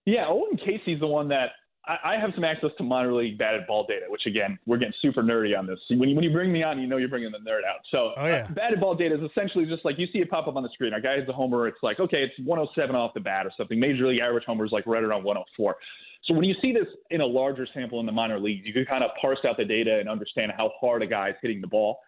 Yeah, 0.06 0.26
Owen 0.28 0.58
Caissie's 0.58 1.00
the 1.00 1.06
one 1.06 1.28
that 1.28 1.50
I, 1.86 2.14
I 2.14 2.18
have 2.20 2.30
some 2.34 2.44
access 2.44 2.70
to 2.78 2.84
minor 2.84 3.12
league 3.12 3.36
batted 3.36 3.66
ball 3.66 3.84
data, 3.86 4.06
which 4.08 4.22
again, 4.26 4.58
we're 4.66 4.78
getting 4.78 4.94
super 5.02 5.22
nerdy 5.22 5.58
on 5.58 5.66
this. 5.66 5.78
When 5.90 6.08
you, 6.08 6.14
when 6.14 6.24
you 6.24 6.30
bring 6.32 6.52
me 6.52 6.62
on, 6.62 6.80
you 6.80 6.86
know 6.86 6.96
you're 6.96 7.08
bringing 7.08 7.30
the 7.32 7.38
nerd 7.38 7.64
out. 7.68 7.80
So 7.90 8.12
Oh, 8.16 8.26
yeah. 8.26 8.46
uh, 8.48 8.52
batted 8.52 8.80
ball 8.80 8.94
data 8.94 9.14
is 9.16 9.30
essentially 9.30 9.66
just 9.66 9.84
like 9.84 9.98
you 9.98 10.06
see 10.12 10.18
it 10.20 10.30
pop 10.30 10.46
up 10.48 10.56
on 10.56 10.62
the 10.62 10.68
screen. 10.72 10.92
Our 10.94 11.00
guy 11.00 11.16
is 11.16 11.28
a 11.28 11.32
homer. 11.32 11.68
It's 11.68 11.78
like, 11.82 12.00
okay, 12.00 12.22
it's 12.22 12.34
107 12.46 12.94
off 12.96 13.12
the 13.14 13.20
bat 13.20 13.46
or 13.46 13.52
something. 13.56 13.78
Major 13.78 14.06
league 14.08 14.20
average 14.20 14.44
homer 14.46 14.64
is 14.64 14.72
like 14.72 14.86
right 14.86 15.02
around 15.02 15.24
104. 15.24 15.76
So 16.26 16.32
when 16.32 16.44
you 16.44 16.54
see 16.62 16.72
this 16.72 16.86
in 17.10 17.20
a 17.20 17.26
larger 17.26 17.66
sample 17.74 18.00
in 18.00 18.06
the 18.06 18.12
minor 18.12 18.40
leagues, 18.40 18.66
you 18.66 18.72
can 18.72 18.86
kind 18.86 19.04
of 19.04 19.10
parse 19.20 19.40
out 19.46 19.58
the 19.58 19.64
data 19.66 19.98
and 20.00 20.08
understand 20.08 20.52
how 20.56 20.70
hard 20.80 21.02
a 21.02 21.06
guy 21.06 21.28
is 21.30 21.36
hitting 21.42 21.60
the 21.60 21.66
ball. 21.66 21.98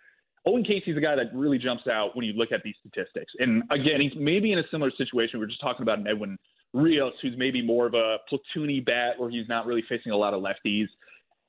Owen 0.46 0.64
Caissie's 0.64 0.96
a 0.96 1.00
guy 1.00 1.16
that 1.16 1.26
really 1.34 1.58
jumps 1.58 1.86
out 1.86 2.16
when 2.16 2.24
you 2.24 2.32
look 2.32 2.52
at 2.52 2.62
these 2.62 2.76
statistics. 2.80 3.32
And 3.40 3.64
again, 3.70 4.00
he's 4.00 4.12
maybe 4.16 4.52
in 4.52 4.58
a 4.60 4.62
similar 4.70 4.90
situation. 4.96 5.38
We 5.38 5.44
were 5.44 5.48
just 5.48 5.60
talking 5.60 5.82
about 5.82 5.98
an 5.98 6.06
Edwin 6.06 6.38
Rios, 6.76 7.14
who's 7.22 7.34
maybe 7.36 7.62
more 7.62 7.86
of 7.86 7.94
a 7.94 8.18
platoony 8.30 8.84
bat 8.84 9.18
where 9.18 9.30
he's 9.30 9.48
not 9.48 9.66
really 9.66 9.82
facing 9.88 10.12
a 10.12 10.16
lot 10.16 10.34
of 10.34 10.42
lefties. 10.42 10.86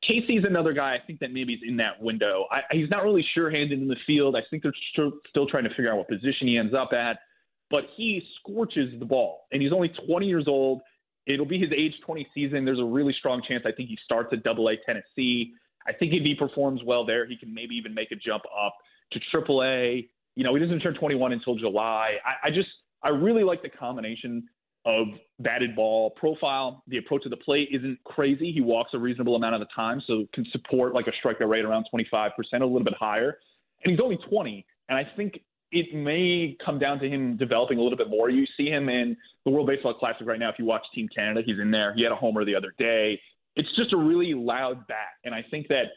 Caissie's 0.07 0.43
another 0.47 0.73
guy 0.73 0.95
I 0.95 1.05
think 1.05 1.19
that 1.19 1.31
maybe 1.31 1.53
is 1.53 1.61
in 1.67 1.77
that 1.77 2.01
window. 2.01 2.45
I, 2.51 2.61
he's 2.71 2.89
not 2.89 3.03
really 3.03 3.25
sure-handed 3.33 3.79
in 3.79 3.87
the 3.87 3.97
field. 4.05 4.35
I 4.35 4.41
think 4.49 4.63
they're 4.63 4.73
still, 4.93 5.11
still 5.29 5.47
trying 5.47 5.63
to 5.63 5.69
figure 5.71 5.91
out 5.91 5.97
what 5.97 6.07
position 6.07 6.47
he 6.47 6.57
ends 6.57 6.73
up 6.73 6.93
at. 6.93 7.19
But 7.69 7.85
he 7.97 8.21
scorches 8.39 8.97
the 8.99 9.05
ball, 9.05 9.47
and 9.51 9.61
he's 9.61 9.73
only 9.73 9.91
20 10.07 10.25
years 10.25 10.45
old. 10.47 10.81
It'll 11.25 11.45
be 11.45 11.59
his 11.59 11.71
age 11.75 11.93
20 12.05 12.25
season. 12.33 12.63
There's 12.63 12.79
a 12.79 12.85
really 12.85 13.13
strong 13.19 13.41
chance 13.45 13.63
I 13.65 13.73
think 13.73 13.89
he 13.89 13.97
starts 14.05 14.29
at 14.31 14.43
Double 14.43 14.69
A 14.69 14.75
Tennessee. 14.85 15.53
I 15.85 15.93
think 15.93 16.13
if 16.13 16.23
he 16.23 16.35
performs 16.35 16.81
well 16.85 17.05
there, 17.05 17.27
he 17.27 17.35
can 17.35 17.53
maybe 17.53 17.75
even 17.75 17.93
make 17.93 18.11
a 18.11 18.15
jump 18.15 18.43
up 18.45 18.75
to 19.11 19.19
Triple 19.31 19.63
A. 19.63 20.07
You 20.35 20.43
know, 20.43 20.55
he 20.55 20.61
doesn't 20.61 20.79
turn 20.79 20.93
21 20.93 21.33
until 21.33 21.55
July. 21.55 22.13
I, 22.25 22.47
I 22.47 22.49
just 22.51 22.69
I 23.03 23.09
really 23.09 23.43
like 23.43 23.61
the 23.61 23.69
combination 23.69 24.47
of 24.88 25.08
batted 25.39 25.76
ball 25.76 26.12
profile. 26.12 26.82
The 26.88 26.97
approach 26.97 27.23
to 27.23 27.30
the 27.30 27.38
plate 27.38 27.67
isn't 27.73 28.00
crazy. 28.06 28.52
He 28.54 28.62
walks 28.62 28.91
a 28.93 28.97
reasonable 28.97 29.36
amount 29.36 29.54
of 29.54 29.60
the 29.60 29.67
time, 29.76 30.02
so 30.08 30.26
can 30.34 30.45
support 30.52 30.93
like 30.93 31.06
a 31.08 31.28
strikeout 31.28 31.50
rate 31.50 31.65
around 31.65 31.86
25%, 31.93 32.32
a 32.54 32.58
little 32.60 32.84
bit 32.84 32.93
higher. 32.97 33.38
And 33.84 33.91
he's 33.91 34.00
only 34.00 34.17
20, 34.30 34.65
and 34.88 34.97
I 34.97 35.04
think 35.15 35.41
it 35.73 35.93
may 35.93 36.56
come 36.65 36.80
down 36.80 37.00
to 37.00 37.10
him 37.10 37.36
developing 37.36 37.78
a 37.78 37.82
little 37.82 37.97
bit 37.97 38.10
more. 38.10 38.30
You 38.30 38.45
see 38.56 38.67
him 38.67 38.88
in 38.88 39.17
the 39.43 39.52
World 39.52 39.67
Baseball 39.67 39.93
Classic 39.93 40.26
right 40.26 40.39
now. 40.39 40.50
If 40.50 40.56
you 40.58 40.63
watch 40.63 40.84
Team 40.95 41.10
Canada, 41.13 41.41
he's 41.45 41.60
in 41.60 41.69
there. 41.69 41.93
He 41.93 42.04
had 42.04 42.13
a 42.13 42.15
homer 42.15 42.45
the 42.45 42.56
other 42.56 42.73
day. 42.80 43.19
It's 43.58 43.67
just 43.76 43.91
a 43.91 43.97
really 43.97 44.34
loud 44.34 44.88
bat, 44.88 45.17
and 45.26 45.36
I 45.36 45.43
think 45.52 45.67
that 45.67 45.88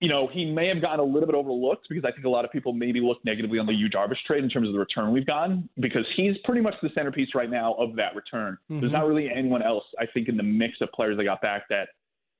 you 0.00 0.08
know, 0.08 0.28
he 0.32 0.46
may 0.46 0.66
have 0.68 0.80
gotten 0.80 1.00
a 1.00 1.04
little 1.04 1.26
bit 1.26 1.34
overlooked 1.34 1.86
because 1.88 2.04
I 2.06 2.12
think 2.12 2.24
a 2.24 2.28
lot 2.28 2.46
of 2.46 2.50
people 2.50 2.72
maybe 2.72 3.00
look 3.00 3.18
negatively 3.24 3.58
on 3.58 3.66
the 3.66 3.74
Yu 3.74 3.90
Darvish 3.90 4.16
trade 4.26 4.42
in 4.42 4.48
terms 4.48 4.66
of 4.66 4.72
the 4.72 4.78
return 4.78 5.12
we've 5.12 5.26
gotten 5.26 5.68
because 5.78 6.06
he's 6.16 6.36
pretty 6.44 6.62
much 6.62 6.74
the 6.82 6.88
centerpiece 6.94 7.28
right 7.34 7.50
now 7.50 7.74
of 7.74 7.94
that 7.96 8.16
return. 8.16 8.56
There's 8.68 8.92
not 8.92 9.02
mm-hmm. 9.02 9.08
really 9.08 9.28
anyone 9.30 9.62
else, 9.62 9.84
I 9.98 10.06
think, 10.06 10.28
in 10.28 10.38
the 10.38 10.42
mix 10.42 10.74
of 10.80 10.90
players 10.92 11.18
that 11.18 11.24
got 11.24 11.42
back 11.42 11.64
that 11.68 11.88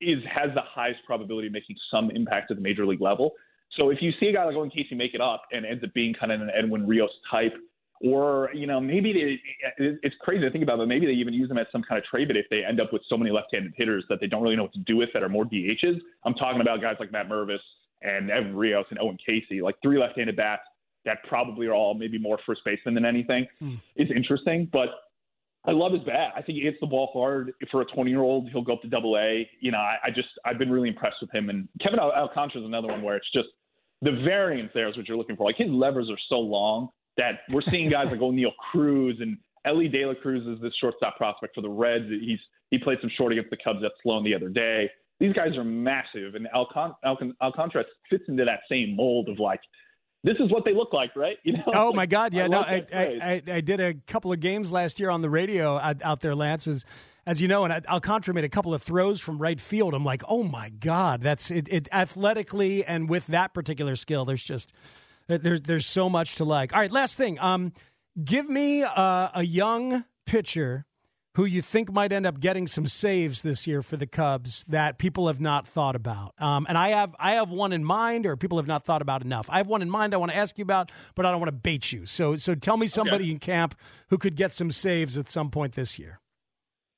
is 0.00 0.18
has 0.24 0.48
the 0.54 0.62
highest 0.62 1.00
probability 1.06 1.48
of 1.48 1.52
making 1.52 1.76
some 1.90 2.10
impact 2.10 2.50
at 2.50 2.56
the 2.56 2.62
major 2.62 2.86
league 2.86 3.02
level. 3.02 3.32
So 3.76 3.90
if 3.90 3.98
you 4.00 4.12
see 4.18 4.26
a 4.26 4.32
guy 4.32 4.44
like 4.44 4.56
Owen 4.56 4.70
Caissie 4.70 4.96
make 4.96 5.14
it 5.14 5.20
up 5.20 5.42
and 5.52 5.66
ends 5.66 5.84
up 5.84 5.92
being 5.92 6.14
kind 6.18 6.32
of 6.32 6.40
an 6.40 6.50
Edwin 6.56 6.86
Rios 6.86 7.10
type, 7.30 7.52
or 8.00 8.50
you 8.54 8.66
know 8.66 8.80
maybe 8.80 9.12
they, 9.12 9.94
it's 10.02 10.16
crazy 10.20 10.42
to 10.42 10.50
think 10.50 10.64
about, 10.64 10.78
but 10.78 10.88
maybe 10.88 11.06
they 11.06 11.12
even 11.12 11.34
use 11.34 11.48
them 11.48 11.58
as 11.58 11.66
some 11.70 11.82
kind 11.82 11.98
of 11.98 12.04
trade 12.04 12.28
bit 12.28 12.36
if 12.36 12.46
they 12.50 12.64
end 12.64 12.80
up 12.80 12.92
with 12.92 13.02
so 13.08 13.16
many 13.16 13.30
left-handed 13.30 13.74
hitters 13.76 14.04
that 14.08 14.18
they 14.20 14.26
don't 14.26 14.42
really 14.42 14.56
know 14.56 14.64
what 14.64 14.72
to 14.72 14.80
do 14.80 14.96
with 14.96 15.10
that 15.12 15.22
are 15.22 15.28
more 15.28 15.44
DHs. 15.44 15.98
I'm 16.24 16.34
talking 16.34 16.60
about 16.60 16.80
guys 16.80 16.96
like 16.98 17.12
Matt 17.12 17.28
Mervis 17.28 17.58
and 18.02 18.30
Evan 18.30 18.56
Rios 18.56 18.86
and 18.90 18.98
Owen 18.98 19.18
Caissie, 19.28 19.62
like 19.62 19.76
three 19.82 19.98
left-handed 19.98 20.36
bats 20.36 20.62
that 21.04 21.18
probably 21.28 21.66
are 21.66 21.74
all 21.74 21.94
maybe 21.94 22.18
more 22.18 22.38
first 22.46 22.62
baseman 22.64 22.94
than 22.94 23.04
anything. 23.04 23.46
Hmm. 23.58 23.74
It's 23.96 24.10
interesting, 24.14 24.68
but 24.72 24.88
I 25.66 25.72
love 25.72 25.92
his 25.92 26.02
bat. 26.04 26.32
I 26.34 26.42
think 26.42 26.56
he 26.56 26.64
hits 26.64 26.78
the 26.80 26.86
ball 26.86 27.10
hard. 27.12 27.52
For 27.70 27.82
a 27.82 27.84
20 27.84 28.10
year 28.10 28.22
old, 28.22 28.48
he'll 28.50 28.62
go 28.62 28.74
up 28.74 28.82
to 28.82 28.88
double 28.88 29.18
A. 29.18 29.48
You 29.60 29.72
know, 29.72 29.78
I, 29.78 29.96
I 30.04 30.10
just, 30.10 30.28
I've 30.44 30.58
been 30.58 30.70
really 30.70 30.88
impressed 30.88 31.16
with 31.20 31.30
him. 31.32 31.50
And 31.50 31.68
Kevin 31.82 31.98
Al- 31.98 32.12
Alcantara 32.12 32.62
is 32.62 32.66
another 32.66 32.88
one 32.88 33.02
where 33.02 33.16
it's 33.16 33.30
just 33.32 33.48
the 34.00 34.12
variance 34.24 34.70
there 34.72 34.88
is 34.88 34.96
what 34.96 35.06
you're 35.06 35.18
looking 35.18 35.36
for. 35.36 35.44
Like 35.44 35.56
his 35.56 35.68
levers 35.68 36.08
are 36.10 36.18
so 36.28 36.36
long 36.36 36.88
that 37.16 37.40
we're 37.50 37.62
seeing 37.62 37.88
guys 37.88 38.10
like 38.10 38.20
Oneil 38.20 38.52
Cruz 38.70 39.18
and 39.20 39.36
Elly 39.64 39.88
De 39.88 40.04
La 40.06 40.14
Cruz 40.14 40.46
is 40.46 40.60
this 40.62 40.72
shortstop 40.80 41.16
prospect 41.16 41.54
for 41.54 41.60
the 41.60 41.68
Reds. 41.68 42.06
He's, 42.08 42.38
he 42.70 42.78
played 42.78 42.98
some 43.00 43.10
short 43.16 43.32
against 43.32 43.50
the 43.50 43.58
Cubs 43.62 43.80
at 43.84 43.92
Sloan 44.02 44.24
the 44.24 44.34
other 44.34 44.48
day. 44.48 44.90
These 45.18 45.34
guys 45.34 45.56
are 45.56 45.64
massive. 45.64 46.34
And 46.34 46.48
Alcant- 46.54 46.94
Alcant- 47.04 47.34
Alcantara 47.42 47.84
fits 48.08 48.24
into 48.28 48.44
that 48.44 48.60
same 48.70 48.96
mold 48.96 49.28
of 49.28 49.38
like, 49.38 49.60
this 50.22 50.36
is 50.38 50.50
what 50.50 50.64
they 50.64 50.74
look 50.74 50.92
like, 50.92 51.14
right? 51.16 51.36
You 51.44 51.54
know? 51.54 51.64
Oh 51.68 51.92
my 51.92 52.06
God! 52.06 52.34
Yeah, 52.34 52.44
I 52.44 52.48
no, 52.48 52.60
I. 52.60 52.86
I, 52.92 53.02
I 53.02 53.42
I 53.54 53.60
did 53.62 53.80
a 53.80 53.94
couple 54.06 54.32
of 54.32 54.40
games 54.40 54.70
last 54.70 55.00
year 55.00 55.08
on 55.08 55.22
the 55.22 55.30
radio 55.30 55.78
out, 55.78 56.02
out 56.02 56.20
there, 56.20 56.34
Lance, 56.34 56.68
as, 56.68 56.84
as 57.26 57.40
you 57.40 57.48
know, 57.48 57.64
and 57.64 57.86
Alcantara 57.86 58.34
made 58.34 58.44
a 58.44 58.50
couple 58.50 58.74
of 58.74 58.82
throws 58.82 59.20
from 59.20 59.38
right 59.38 59.58
field. 59.60 59.94
I'm 59.94 60.04
like, 60.04 60.22
oh 60.28 60.42
my 60.42 60.68
God, 60.68 61.22
that's 61.22 61.50
it, 61.50 61.68
it 61.70 61.88
athletically 61.90 62.84
and 62.84 63.08
with 63.08 63.28
that 63.28 63.54
particular 63.54 63.96
skill. 63.96 64.26
There's 64.26 64.44
just 64.44 64.74
there's 65.38 65.62
there's 65.62 65.86
so 65.86 66.08
much 66.08 66.36
to 66.36 66.44
like. 66.44 66.72
All 66.72 66.80
right, 66.80 66.92
last 66.92 67.16
thing. 67.16 67.38
Um, 67.38 67.72
give 68.22 68.48
me 68.48 68.82
uh, 68.82 69.28
a 69.34 69.42
young 69.44 70.04
pitcher 70.26 70.86
who 71.34 71.44
you 71.44 71.62
think 71.62 71.92
might 71.92 72.12
end 72.12 72.26
up 72.26 72.40
getting 72.40 72.66
some 72.66 72.86
saves 72.86 73.42
this 73.42 73.66
year 73.66 73.82
for 73.82 73.96
the 73.96 74.06
Cubs 74.06 74.64
that 74.64 74.98
people 74.98 75.28
have 75.28 75.40
not 75.40 75.66
thought 75.66 75.94
about. 75.94 76.34
Um, 76.38 76.66
and 76.68 76.76
I 76.76 76.88
have 76.88 77.14
I 77.18 77.34
have 77.34 77.50
one 77.50 77.72
in 77.72 77.84
mind, 77.84 78.26
or 78.26 78.36
people 78.36 78.58
have 78.58 78.66
not 78.66 78.84
thought 78.84 79.02
about 79.02 79.22
enough. 79.22 79.48
I 79.48 79.58
have 79.58 79.68
one 79.68 79.82
in 79.82 79.90
mind 79.90 80.12
I 80.12 80.16
want 80.16 80.32
to 80.32 80.36
ask 80.36 80.58
you 80.58 80.62
about, 80.62 80.90
but 81.14 81.24
I 81.24 81.30
don't 81.30 81.40
want 81.40 81.48
to 81.48 81.56
bait 81.56 81.92
you. 81.92 82.06
So 82.06 82.36
so 82.36 82.54
tell 82.54 82.76
me 82.76 82.86
somebody 82.86 83.30
in 83.30 83.38
camp 83.38 83.74
who 84.08 84.18
could 84.18 84.34
get 84.34 84.52
some 84.52 84.70
saves 84.70 85.16
at 85.16 85.28
some 85.28 85.50
point 85.50 85.74
this 85.74 85.98
year. 85.98 86.20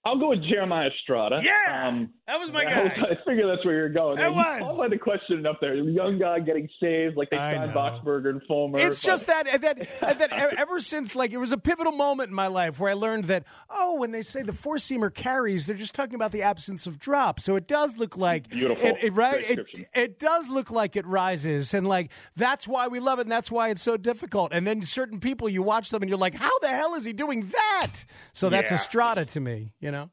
I'll 0.05 0.19
go 0.19 0.31
with 0.31 0.43
Jeremiah 0.43 0.89
Estrada. 0.89 1.39
Yeah! 1.41 1.87
Um, 1.87 2.11
That 2.29 2.39
was 2.39 2.53
my 2.53 2.61
I, 2.61 2.65
guy. 2.65 2.83
was- 2.85 2.93
I 3.11 3.15
figured 3.29 3.49
that's 3.51 3.65
where 3.65 3.75
you're 3.75 3.89
going. 3.89 4.17
It 4.19 4.29
You 4.29 4.35
was. 4.35 4.59
qualified 4.61 4.91
the 4.93 4.99
question 4.99 5.45
up 5.45 5.59
there. 5.61 5.75
Young 5.75 6.19
guy 6.19 6.39
getting 6.39 6.69
saved, 6.81 7.17
like 7.17 7.31
they 7.31 7.37
I 7.37 7.57
signed. 7.57 7.73
Boxberger 7.73 8.31
and 8.31 8.41
Fulmer. 8.47 8.79
It's 8.79 9.03
but- 9.03 9.07
just 9.07 9.27
that 9.27 9.45
that 9.61 10.19
that 10.19 10.33
e- 10.33 10.57
ever 10.57 10.79
since 10.79 11.17
like 11.17 11.33
it 11.33 11.39
was 11.39 11.51
a 11.51 11.59
pivotal 11.59 11.93
moment 11.93 12.29
in 12.29 12.35
my 12.35 12.47
life 12.47 12.79
where 12.79 12.91
I 12.91 12.95
learned 12.95 13.25
that 13.25 13.45
oh 13.69 13.97
when 13.99 14.13
they 14.13 14.23
say 14.23 14.43
the 14.43 14.53
four 14.53 14.77
seamer 14.77 15.13
carries 15.13 15.67
they're 15.67 15.77
just 15.77 15.95
talking 15.95 16.15
about 16.15 16.31
the 16.33 16.43
absence 16.43 16.87
of 16.87 16.99
drop 16.99 17.41
so 17.41 17.57
it 17.57 17.67
does 17.67 17.99
look 17.99 18.17
like 18.17 18.49
Beautiful. 18.49 18.87
it, 18.87 18.97
it 19.03 19.13
right 19.13 19.43
it, 19.51 19.67
it 19.95 20.19
does 20.19 20.49
look 20.49 20.71
like 20.71 20.95
it 20.97 21.07
rises 21.07 21.75
and 21.75 21.87
like 21.89 22.13
that's 22.37 22.69
why 22.69 22.87
we 22.89 23.01
love 23.01 23.19
it 23.19 23.23
and 23.23 23.33
that's 23.33 23.51
why 23.51 23.69
it's 23.71 23.83
so 23.83 23.97
difficult 23.97 24.53
and 24.53 24.67
then 24.67 24.83
certain 24.83 25.19
people 25.21 25.49
you 25.49 25.63
watch 25.63 25.91
them 25.91 26.03
and 26.03 26.09
you're 26.09 26.19
like 26.19 26.35
how 26.35 26.57
the 26.61 26.69
hell 26.69 26.95
is 26.95 27.05
he 27.05 27.13
doing 27.13 27.51
that 27.53 28.05
so 28.33 28.49
that's 28.49 28.71
Yeah. 28.71 28.77
Estrada 28.77 29.25
to 29.27 29.41
me 29.41 29.73
you 29.81 29.91
know 29.91 30.11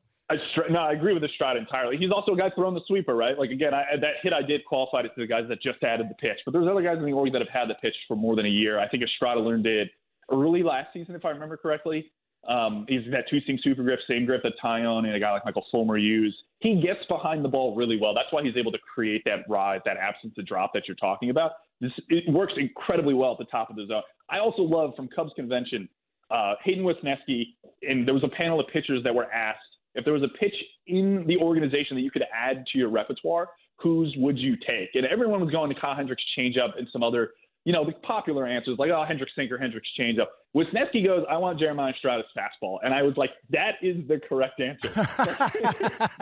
No, 0.70 0.80
I 0.80 0.92
agree 0.94 1.14
with 1.14 1.24
Estrada 1.24 1.60
entirely. 1.60 1.98
He's 1.98 2.12
also 2.12 2.34
a 2.34 2.38
guy 2.38 2.52
throwing 2.54 2.76
the 2.76 2.82
sweeper, 2.88 3.16
right? 3.16 3.38
Like 3.38 3.50
again, 3.50 3.74
I, 3.74 3.84
that 4.00 4.14
hit 4.22 4.32
I 4.32 4.44
did 4.44 4.64
qualify 4.66 5.00
it 5.00 5.04
to 5.16 5.22
the 5.22 5.28
guys 5.28 5.46
that 5.50 5.62
just 5.62 5.82
added 5.84 6.08
the 6.10 6.16
pitch, 6.16 6.38
but 6.46 6.52
there's 6.52 6.68
other 6.68 6.84
guys 6.84 6.98
in 6.98 7.06
the 7.06 7.14
org 7.14 7.32
that 7.34 7.42
have 7.42 7.50
had 7.50 7.70
the 7.70 7.76
pitch 7.76 7.96
for 8.08 8.16
more 8.16 8.36
than 8.36 8.46
a 8.46 8.50
year. 8.50 8.80
I 8.80 8.88
think 8.88 9.04
Estrada 9.04 9.40
learned 9.40 9.66
it 9.66 9.90
early 10.32 10.62
last 10.62 10.94
season, 10.94 11.16
if 11.16 11.26
I 11.26 11.30
remember 11.30 11.58
correctly. 11.58 12.12
Um, 12.48 12.86
he's 12.88 13.02
that 13.12 13.26
two 13.30 13.40
seam 13.46 13.60
sweeper 13.62 13.84
grip, 13.84 14.00
same 14.08 14.26
grip 14.26 14.44
that 14.44 14.54
Taillon 14.64 15.06
and 15.06 15.14
a 15.14 15.20
guy 15.20 15.32
like 15.32 15.44
Michael 15.46 15.66
Fulmer 15.72 15.98
use. 15.98 16.36
He 16.60 16.82
gets 16.82 17.06
behind 17.10 17.44
the 17.44 17.50
ball 17.50 17.76
really 17.76 17.98
well. 18.00 18.14
That's 18.14 18.32
why 18.32 18.44
he's 18.44 18.56
able 18.56 18.72
to 18.72 18.78
create 18.78 19.24
that 19.26 19.40
rise, 19.50 19.82
that 19.86 19.98
absence 19.98 20.36
of 20.38 20.46
drop 20.46 20.72
that 20.74 20.84
you're 20.88 20.96
talking 20.96 21.32
about. 21.32 21.52
This 21.82 21.92
it 22.08 22.32
works 22.32 22.54
incredibly 22.56 23.14
well 23.14 23.34
at 23.34 23.40
the 23.40 23.46
top 23.46 23.70
of 23.70 23.76
the 23.76 23.86
zone. 23.88 24.04
I 24.30 24.40
also 24.40 24.62
love 24.62 24.96
from 24.96 25.10
Cubs 25.10 25.32
convention, 25.36 25.90
uh, 26.32 26.54
Hayden 26.64 26.84
Wesneski, 26.84 27.56
and 27.82 28.08
there 28.08 28.14
was 28.14 28.24
a 28.24 28.30
panel 28.30 28.60
of 28.60 28.68
pitchers 28.72 29.04
that 29.04 29.14
were 29.14 29.32
asked 29.32 29.60
if 29.96 30.06
there 30.06 30.14
was 30.14 30.24
a 30.24 30.38
pitch 30.40 30.56
in 30.88 31.26
the 31.28 31.38
organization 31.38 31.96
that 31.96 32.02
you 32.02 32.12
could 32.12 32.24
add 32.34 32.66
to 32.72 32.78
your 32.78 32.90
repertoire, 32.90 33.50
whose 33.78 34.14
would 34.18 34.38
you 34.38 34.56
take? 34.56 34.90
And 34.94 35.06
everyone 35.06 35.42
was 35.42 35.52
going 35.52 35.74
to 35.74 35.80
Kyle 35.80 35.96
Hendricks 35.96 36.24
changeup 36.38 36.78
and 36.78 36.88
some 36.92 37.04
other, 37.04 37.32
you 37.66 37.74
know, 37.74 37.86
the 37.86 37.94
popular 38.06 38.48
answers 38.48 38.78
like, 38.78 38.92
oh, 38.92 39.04
Hendricks 39.08 39.32
sinker, 39.36 39.58
Hendricks 39.58 39.88
changeup. 40.00 40.28
Wesneski 40.56 41.06
goes, 41.06 41.26
I 41.30 41.38
want 41.38 41.60
Jeremiah 41.60 41.94
Estrada's 41.94 42.26
fastball. 42.38 42.78
And 42.84 42.94
I 42.94 43.04
was 43.04 43.16
like, 43.18 43.32
that 43.52 43.74
is 43.82 43.96
the 44.08 44.20
correct 44.28 44.60
answer. 44.60 44.90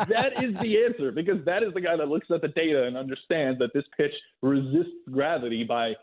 that 0.08 0.34
is 0.44 0.54
the 0.62 0.84
answer 0.86 1.12
because 1.12 1.44
that 1.46 1.64
is 1.64 1.74
the 1.74 1.82
guy 1.82 1.96
that 1.96 2.08
looks 2.08 2.28
at 2.34 2.42
the 2.42 2.50
data 2.50 2.84
and 2.84 2.98
understands 2.98 3.60
that 3.60 3.74
this 3.74 3.86
pitch 3.98 4.14
resists 4.42 4.94
gravity 5.12 5.64
by 5.64 5.94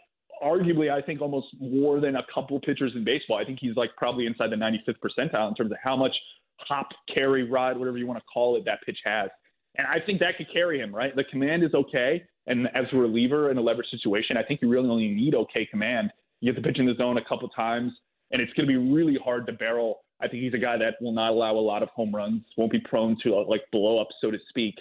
arguably, 0.43 0.91
I 0.91 1.01
think, 1.01 1.21
almost 1.21 1.49
more 1.61 2.01
than 2.01 2.17
a 2.17 2.23
couple 2.33 2.59
pitchers 2.61 2.93
in 2.95 3.05
baseball. 3.05 3.39
I 3.39 3.45
think 3.45 3.59
he's 3.61 3.77
like 3.77 3.91
probably 3.97 4.27
inside 4.27 4.51
the 4.51 4.57
95th 4.57 4.97
percentile 4.99 5.49
in 5.49 5.55
terms 5.55 5.71
of 5.71 5.79
how 5.83 5.97
much 5.97 6.13
hop, 6.59 6.89
carry, 7.13 7.49
ride, 7.49 7.77
whatever 7.77 7.99
you 7.99 8.07
want 8.07 8.19
to 8.19 8.25
call 8.33 8.57
it, 8.57 8.65
that 8.65 8.81
pitch 8.85 8.99
has. 9.05 9.31
And 9.77 9.87
I 9.87 9.99
think 10.05 10.21
that 10.21 10.37
could 10.37 10.47
carry 10.53 10.79
him, 10.81 10.95
right? 10.95 11.15
The 11.15 11.25
command 11.25 11.65
is 11.65 11.75
okay. 11.75 12.23
And 12.47 12.69
as 12.75 12.85
a 12.93 12.97
reliever 12.97 13.51
in 13.51 13.59
a 13.59 13.61
leverage 13.61 13.89
situation, 13.91 14.37
I 14.37 14.43
think 14.43 14.61
you 14.63 14.69
really 14.69 14.89
only 14.89 15.09
need 15.09 15.35
okay 15.35 15.67
command. 15.67 16.11
You 16.41 16.53
get 16.53 16.63
the 16.63 16.69
pitch 16.69 16.79
in 16.79 16.87
the 16.87 16.95
zone 16.95 17.17
a 17.19 17.25
couple 17.25 17.49
times, 17.49 17.93
and 18.31 18.41
it's 18.41 18.53
going 18.53 18.69
to 18.69 18.73
be 18.73 18.93
really 18.93 19.19
hard 19.23 19.47
to 19.47 19.53
barrel. 19.53 20.05
I 20.21 20.29
think 20.29 20.43
he's 20.43 20.55
a 20.55 20.59
guy 20.59 20.77
that 20.79 20.95
will 21.01 21.13
not 21.13 21.31
allow 21.31 21.55
a 21.55 21.59
lot 21.59 21.83
of 21.83 21.89
home 21.91 22.15
runs, 22.15 22.43
won't 22.57 22.71
be 22.71 22.81
prone 22.81 23.17
to 23.25 23.37
uh, 23.37 23.45
like 23.49 23.63
blow 23.73 24.01
up, 24.01 24.09
so 24.21 24.31
to 24.31 24.39
speak. 24.49 24.75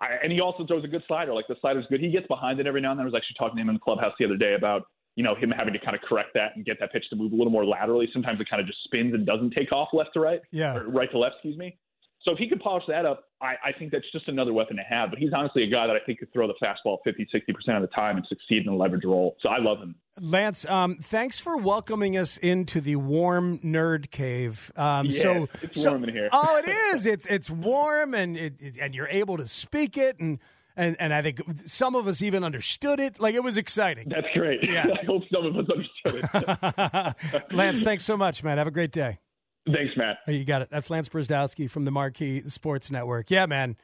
I, 0.00 0.16
and 0.22 0.32
he 0.32 0.40
also 0.40 0.66
throws 0.66 0.84
a 0.84 0.88
good 0.88 1.02
slider. 1.06 1.32
Like 1.32 1.46
the 1.48 1.56
slider's 1.60 1.86
good. 1.88 2.00
He 2.00 2.10
gets 2.10 2.26
behind 2.26 2.60
it 2.60 2.66
every 2.66 2.80
now 2.80 2.90
and 2.90 2.98
then. 2.98 3.06
I 3.06 3.10
was 3.10 3.14
actually 3.14 3.36
talking 3.38 3.56
to 3.56 3.62
him 3.62 3.68
in 3.68 3.76
the 3.76 3.80
clubhouse 3.80 4.12
the 4.18 4.24
other 4.24 4.36
day 4.36 4.54
about 4.54 4.82
you 5.18 5.24
know 5.24 5.34
him 5.34 5.50
having 5.50 5.72
to 5.74 5.80
kind 5.80 5.96
of 5.96 6.02
correct 6.08 6.30
that 6.34 6.54
and 6.54 6.64
get 6.64 6.78
that 6.78 6.92
pitch 6.92 7.04
to 7.10 7.16
move 7.16 7.32
a 7.32 7.34
little 7.34 7.50
more 7.50 7.64
laterally. 7.66 8.08
Sometimes 8.12 8.40
it 8.40 8.46
kind 8.48 8.60
of 8.60 8.66
just 8.68 8.78
spins 8.84 9.12
and 9.14 9.26
doesn't 9.26 9.50
take 9.50 9.72
off 9.72 9.88
left 9.92 10.10
to 10.14 10.20
right, 10.20 10.40
Yeah. 10.52 10.76
or 10.76 10.88
right 10.88 11.10
to 11.10 11.18
left, 11.18 11.34
excuse 11.38 11.58
me. 11.58 11.76
So 12.22 12.32
if 12.32 12.38
he 12.38 12.48
could 12.48 12.60
polish 12.60 12.84
that 12.88 13.04
up, 13.06 13.24
I, 13.40 13.54
I 13.64 13.72
think 13.78 13.90
that's 13.92 14.04
just 14.12 14.28
another 14.28 14.52
weapon 14.52 14.76
to 14.76 14.82
have. 14.82 15.10
But 15.10 15.18
he's 15.18 15.32
honestly 15.34 15.62
a 15.64 15.66
guy 15.70 15.86
that 15.86 15.94
I 15.96 16.00
think 16.04 16.18
could 16.20 16.32
throw 16.32 16.46
the 16.46 16.54
fastball 16.62 16.98
50, 17.04 17.26
60% 17.34 17.76
of 17.76 17.80
the 17.82 17.88
time 17.88 18.16
and 18.16 18.26
succeed 18.28 18.62
in 18.66 18.68
a 18.72 18.76
leverage 18.76 19.04
role. 19.04 19.36
So 19.40 19.48
I 19.48 19.58
love 19.58 19.78
him. 19.78 19.94
Lance, 20.20 20.64
um, 20.66 20.96
thanks 20.96 21.38
for 21.38 21.56
welcoming 21.56 22.16
us 22.16 22.36
into 22.36 22.80
the 22.80 22.96
warm 22.96 23.58
nerd 23.60 24.10
cave. 24.10 24.70
Um, 24.76 25.06
Yeah, 25.06 25.12
so 25.22 25.48
it's 25.62 25.82
so- 25.82 25.90
warm 25.90 26.04
in 26.04 26.10
here. 26.10 26.28
oh, 26.32 26.56
it 26.64 26.68
is. 26.94 27.06
It's 27.06 27.26
it's 27.26 27.48
warm, 27.50 28.14
and 28.14 28.36
it, 28.36 28.54
it- 28.60 28.78
and 28.80 28.94
you're 28.94 29.08
able 29.08 29.36
to 29.36 29.46
speak 29.48 29.96
it, 29.96 30.18
and 30.20 30.38
and 30.78 30.96
and 30.98 31.12
I 31.12 31.20
think 31.20 31.42
some 31.66 31.94
of 31.94 32.06
us 32.06 32.22
even 32.22 32.44
understood 32.44 33.00
it. 33.00 33.20
Like 33.20 33.34
it 33.34 33.42
was 33.42 33.56
exciting. 33.58 34.08
That's 34.08 34.26
great. 34.32 34.60
Yeah. 34.62 34.86
I 35.02 35.04
hope 35.04 35.24
some 35.32 35.44
of 35.44 35.56
us 35.56 35.66
understood 35.70 36.30
it. 36.32 37.52
Lance, 37.52 37.82
thanks 37.82 38.04
so 38.04 38.16
much, 38.16 38.42
man. 38.42 38.56
Have 38.58 38.66
a 38.66 38.70
great 38.70 38.92
day. 38.92 39.18
Thanks, 39.66 39.92
Matt. 39.96 40.18
Oh, 40.26 40.30
You 40.30 40.44
got 40.46 40.62
it. 40.62 40.68
That's 40.70 40.88
Lance 40.88 41.08
Brozdowski 41.10 41.70
from 41.70 41.84
the 41.84 41.90
Marquee 41.90 42.40
Sports 42.42 42.90
Network. 42.90 43.30
Yeah, 43.30 43.44
man. 43.46 43.76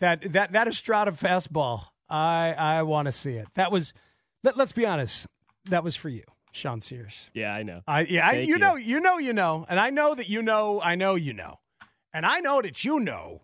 That 0.00 0.32
that 0.32 0.52
that 0.52 0.66
Estrada 0.66 1.12
fastball. 1.12 1.84
I 2.08 2.54
I 2.58 2.82
want 2.82 3.06
to 3.06 3.12
see 3.12 3.34
it. 3.34 3.46
That 3.54 3.70
was. 3.70 3.92
Let, 4.42 4.56
let's 4.56 4.72
be 4.72 4.86
honest. 4.86 5.26
That 5.66 5.84
was 5.84 5.94
for 5.94 6.08
you, 6.08 6.24
Sean 6.52 6.80
Sears. 6.80 7.30
Yeah, 7.34 7.54
I 7.54 7.62
know. 7.62 7.82
I 7.86 8.00
yeah, 8.02 8.26
I, 8.26 8.32
you, 8.38 8.54
you. 8.54 8.58
know, 8.58 8.74
you 8.76 8.98
know, 8.98 9.18
you 9.18 9.34
know, 9.34 9.66
and 9.68 9.78
I 9.78 9.90
know 9.90 10.14
that 10.14 10.28
you 10.30 10.42
know, 10.42 10.80
I 10.82 10.94
know 10.94 11.14
you 11.14 11.34
know, 11.34 11.58
and 12.14 12.24
I 12.24 12.40
know 12.40 12.62
that 12.62 12.82
you 12.82 12.98
know 12.98 13.42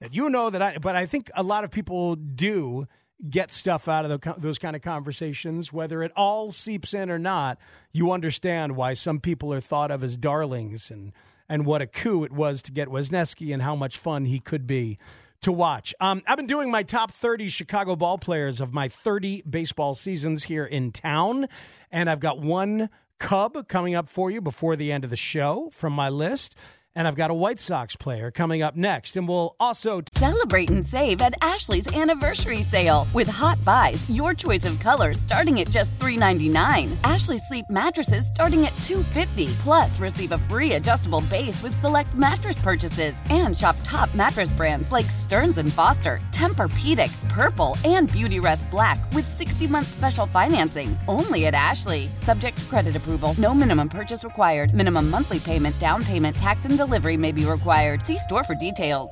that 0.00 0.14
you 0.14 0.28
know 0.28 0.50
that 0.50 0.62
I. 0.62 0.78
But 0.78 0.96
I 0.96 1.06
think 1.06 1.30
a 1.34 1.42
lot 1.42 1.64
of 1.64 1.70
people 1.70 2.16
do 2.16 2.86
get 3.30 3.52
stuff 3.52 3.88
out 3.88 4.04
of 4.04 4.42
those 4.42 4.58
kind 4.58 4.76
of 4.76 4.82
conversations, 4.82 5.72
whether 5.72 6.02
it 6.02 6.12
all 6.14 6.52
seeps 6.52 6.92
in 6.92 7.10
or 7.10 7.18
not. 7.18 7.58
You 7.92 8.12
understand 8.12 8.76
why 8.76 8.94
some 8.94 9.20
people 9.20 9.52
are 9.52 9.60
thought 9.60 9.90
of 9.90 10.02
as 10.02 10.16
darlings, 10.16 10.90
and 10.90 11.12
and 11.48 11.64
what 11.64 11.82
a 11.82 11.86
coup 11.86 12.24
it 12.24 12.32
was 12.32 12.62
to 12.62 12.72
get 12.72 12.88
Wesneski, 12.88 13.52
and 13.52 13.62
how 13.62 13.76
much 13.76 13.98
fun 13.98 14.24
he 14.26 14.40
could 14.40 14.66
be 14.66 14.98
to 15.42 15.52
watch. 15.52 15.94
Um, 16.00 16.22
I've 16.26 16.36
been 16.36 16.46
doing 16.46 16.70
my 16.70 16.82
top 16.82 17.10
30 17.10 17.48
Chicago 17.48 17.94
ball 17.94 18.18
players 18.18 18.60
of 18.60 18.72
my 18.72 18.88
30 18.88 19.42
baseball 19.48 19.94
seasons 19.94 20.44
here 20.44 20.64
in 20.64 20.92
town, 20.92 21.46
and 21.92 22.10
I've 22.10 22.20
got 22.20 22.40
one 22.40 22.88
Cub 23.18 23.66
coming 23.68 23.94
up 23.94 24.08
for 24.08 24.30
you 24.30 24.40
before 24.40 24.76
the 24.76 24.92
end 24.92 25.04
of 25.04 25.10
the 25.10 25.16
show 25.16 25.70
from 25.72 25.92
my 25.92 26.08
list. 26.08 26.54
And 26.96 27.06
I've 27.06 27.14
got 27.14 27.30
a 27.30 27.34
White 27.34 27.60
Sox 27.60 27.94
player 27.94 28.30
coming 28.30 28.62
up 28.62 28.74
next. 28.74 29.18
And 29.18 29.28
we'll 29.28 29.54
also 29.60 30.00
Celebrate 30.14 30.70
and 30.70 30.86
save 30.86 31.20
at 31.20 31.34
Ashley's 31.42 31.94
anniversary 31.94 32.62
sale. 32.62 33.06
With 33.12 33.28
Hot 33.28 33.62
Buys, 33.66 34.08
your 34.08 34.32
choice 34.32 34.64
of 34.64 34.80
colors 34.80 35.20
starting 35.20 35.60
at 35.60 35.70
just 35.70 35.96
$3.99. 35.98 36.90
Ashley 37.04 37.36
Sleep 37.36 37.66
mattresses 37.68 38.28
starting 38.28 38.64
at 38.64 38.72
$2.50. 38.88 39.52
Plus, 39.58 39.98
receive 40.00 40.32
a 40.32 40.38
free 40.38 40.72
adjustable 40.72 41.20
base 41.22 41.62
with 41.62 41.78
select 41.78 42.14
mattress 42.14 42.58
purchases. 42.58 43.14
And 43.28 43.54
shop 43.54 43.76
top 43.84 44.12
mattress 44.14 44.50
brands 44.52 44.90
like 44.90 45.06
Stearns 45.06 45.58
and 45.58 45.70
Foster, 45.70 46.18
Tempur-Pedic, 46.32 47.28
Purple, 47.28 47.76
and 47.84 48.08
Beautyrest 48.08 48.70
Black 48.70 48.98
with 49.12 49.38
60-month 49.38 49.86
special 49.86 50.26
financing. 50.26 50.96
Only 51.08 51.44
at 51.44 51.54
Ashley. 51.54 52.08
Subject 52.20 52.56
to 52.56 52.64
credit 52.64 52.96
approval. 52.96 53.34
No 53.36 53.52
minimum 53.52 53.90
purchase 53.90 54.24
required. 54.24 54.72
Minimum 54.72 55.10
monthly 55.10 55.40
payment, 55.40 55.78
down 55.78 56.02
payment, 56.04 56.36
tax, 56.36 56.64
and 56.64 56.78
may 57.16 57.32
be 57.32 57.44
required. 57.44 58.06
See 58.06 58.18
store 58.18 58.42
for 58.42 58.54
details. 58.54 59.10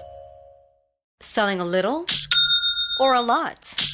Selling 1.20 1.60
a 1.60 1.64
little 1.64 2.06
or 3.00 3.14
a 3.14 3.20
lot? 3.20 3.93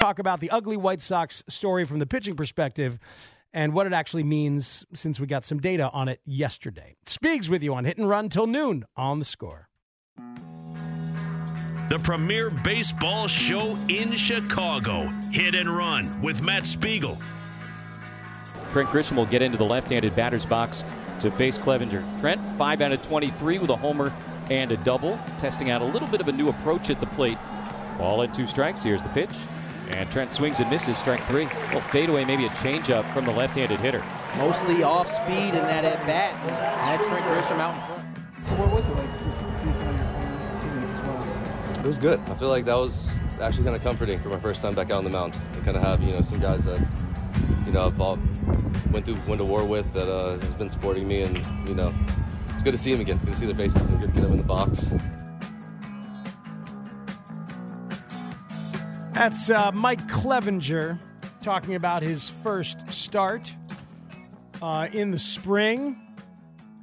Talk 0.00 0.20
about 0.20 0.38
the 0.38 0.50
ugly 0.50 0.76
White 0.76 1.00
Sox 1.02 1.42
story 1.48 1.84
from 1.84 1.98
the 1.98 2.06
pitching 2.06 2.36
perspective 2.36 3.00
and 3.52 3.72
what 3.72 3.84
it 3.84 3.92
actually 3.92 4.22
means 4.22 4.86
since 4.94 5.18
we 5.18 5.26
got 5.26 5.44
some 5.44 5.58
data 5.58 5.90
on 5.90 6.06
it 6.06 6.20
yesterday. 6.24 6.94
Speaks 7.04 7.48
with 7.48 7.64
you 7.64 7.74
on 7.74 7.84
Hit 7.84 7.98
and 7.98 8.08
Run 8.08 8.28
till 8.28 8.46
noon 8.46 8.84
on 8.96 9.18
the 9.18 9.24
score. 9.24 9.68
The 11.88 11.98
premier 12.00 12.48
baseball 12.50 13.26
show 13.26 13.76
in 13.88 14.14
Chicago. 14.14 15.08
Hit 15.32 15.56
and 15.56 15.68
Run 15.68 16.22
with 16.22 16.42
Matt 16.42 16.64
Spiegel. 16.64 17.18
Trent 18.70 18.90
Grisham 18.90 19.16
will 19.16 19.26
get 19.26 19.42
into 19.42 19.58
the 19.58 19.64
left-handed 19.64 20.14
batter's 20.14 20.46
box 20.46 20.84
to 21.18 21.32
face 21.32 21.58
Clevinger. 21.58 22.04
Trent, 22.20 22.40
5 22.56 22.80
out 22.82 22.92
of 22.92 23.04
23 23.04 23.58
with 23.58 23.70
a 23.70 23.76
homer 23.76 24.12
and 24.48 24.70
a 24.70 24.76
double, 24.76 25.18
testing 25.40 25.72
out 25.72 25.82
a 25.82 25.86
little 25.86 26.06
bit 26.06 26.20
of 26.20 26.28
a 26.28 26.32
new 26.32 26.50
approach 26.50 26.88
at 26.88 27.00
the 27.00 27.06
plate. 27.06 27.38
Ball 27.96 28.20
and 28.20 28.32
two 28.32 28.46
strikes. 28.46 28.84
Here's 28.84 29.02
the 29.02 29.08
pitch. 29.08 29.30
And 29.88 30.10
Trent 30.10 30.32
swings 30.32 30.60
and 30.60 30.68
misses, 30.70 30.98
strike 30.98 31.24
three. 31.26 31.46
Well, 31.46 31.64
little 31.66 31.80
fadeaway, 31.80 32.24
maybe 32.24 32.44
a 32.46 32.50
changeup 32.50 33.10
from 33.12 33.24
the 33.24 33.32
left-handed 33.32 33.80
hitter. 33.80 34.04
Mostly 34.36 34.82
off 34.82 35.08
speed 35.08 35.54
in 35.54 35.64
that 35.64 35.84
at 35.84 36.06
bat. 36.06 36.34
Had 36.34 37.00
Trent 37.06 37.24
Grisham 37.24 37.58
out 37.58 37.74
in 37.74 37.80
front. 37.86 38.60
What 38.60 38.72
was 38.72 38.86
it 38.86 38.94
like 38.94 39.12
to 39.12 39.24
see 39.24 39.30
some 39.30 39.48
of 39.48 39.64
your 39.64 39.72
former 39.74 40.60
teammates 40.60 40.90
as 40.92 41.00
well? 41.02 41.78
It 41.78 41.86
was 41.86 41.98
good. 41.98 42.20
I 42.20 42.34
feel 42.34 42.48
like 42.48 42.64
that 42.66 42.76
was 42.76 43.12
actually 43.40 43.64
kind 43.64 43.76
of 43.76 43.82
comforting 43.82 44.18
for 44.20 44.28
my 44.28 44.38
first 44.38 44.62
time 44.62 44.74
back 44.74 44.90
out 44.90 44.98
on 44.98 45.04
the 45.04 45.10
mound. 45.10 45.32
To 45.54 45.60
kind 45.60 45.76
of 45.76 45.82
have 45.82 46.02
you 46.02 46.12
know 46.12 46.22
some 46.22 46.40
guys 46.40 46.64
that 46.64 46.80
you 47.66 47.72
know 47.72 47.86
I've 47.86 48.00
all 48.00 48.18
went 48.90 49.04
through 49.04 49.16
went 49.26 49.38
to 49.38 49.44
war 49.44 49.64
with 49.64 49.90
that 49.94 50.10
uh, 50.10 50.38
has 50.38 50.50
been 50.54 50.70
supporting 50.70 51.06
me, 51.06 51.22
and 51.22 51.38
you 51.68 51.74
know 51.74 51.94
it's 52.54 52.62
good 52.62 52.72
to 52.72 52.78
see 52.78 52.92
them 52.92 53.00
again. 53.00 53.18
Good 53.18 53.34
to 53.34 53.36
see 53.36 53.46
their 53.46 53.54
faces 53.54 53.88
and 53.90 54.00
good 54.00 54.08
to 54.08 54.14
get 54.14 54.22
them 54.22 54.32
in 54.32 54.38
the 54.38 54.44
box. 54.44 54.92
That's 59.18 59.50
uh, 59.50 59.72
Mike 59.72 60.06
Clevinger 60.06 60.96
talking 61.42 61.74
about 61.74 62.02
his 62.02 62.28
first 62.28 62.88
start 62.88 63.52
uh, 64.62 64.86
in 64.92 65.10
the 65.10 65.18
spring. 65.18 66.00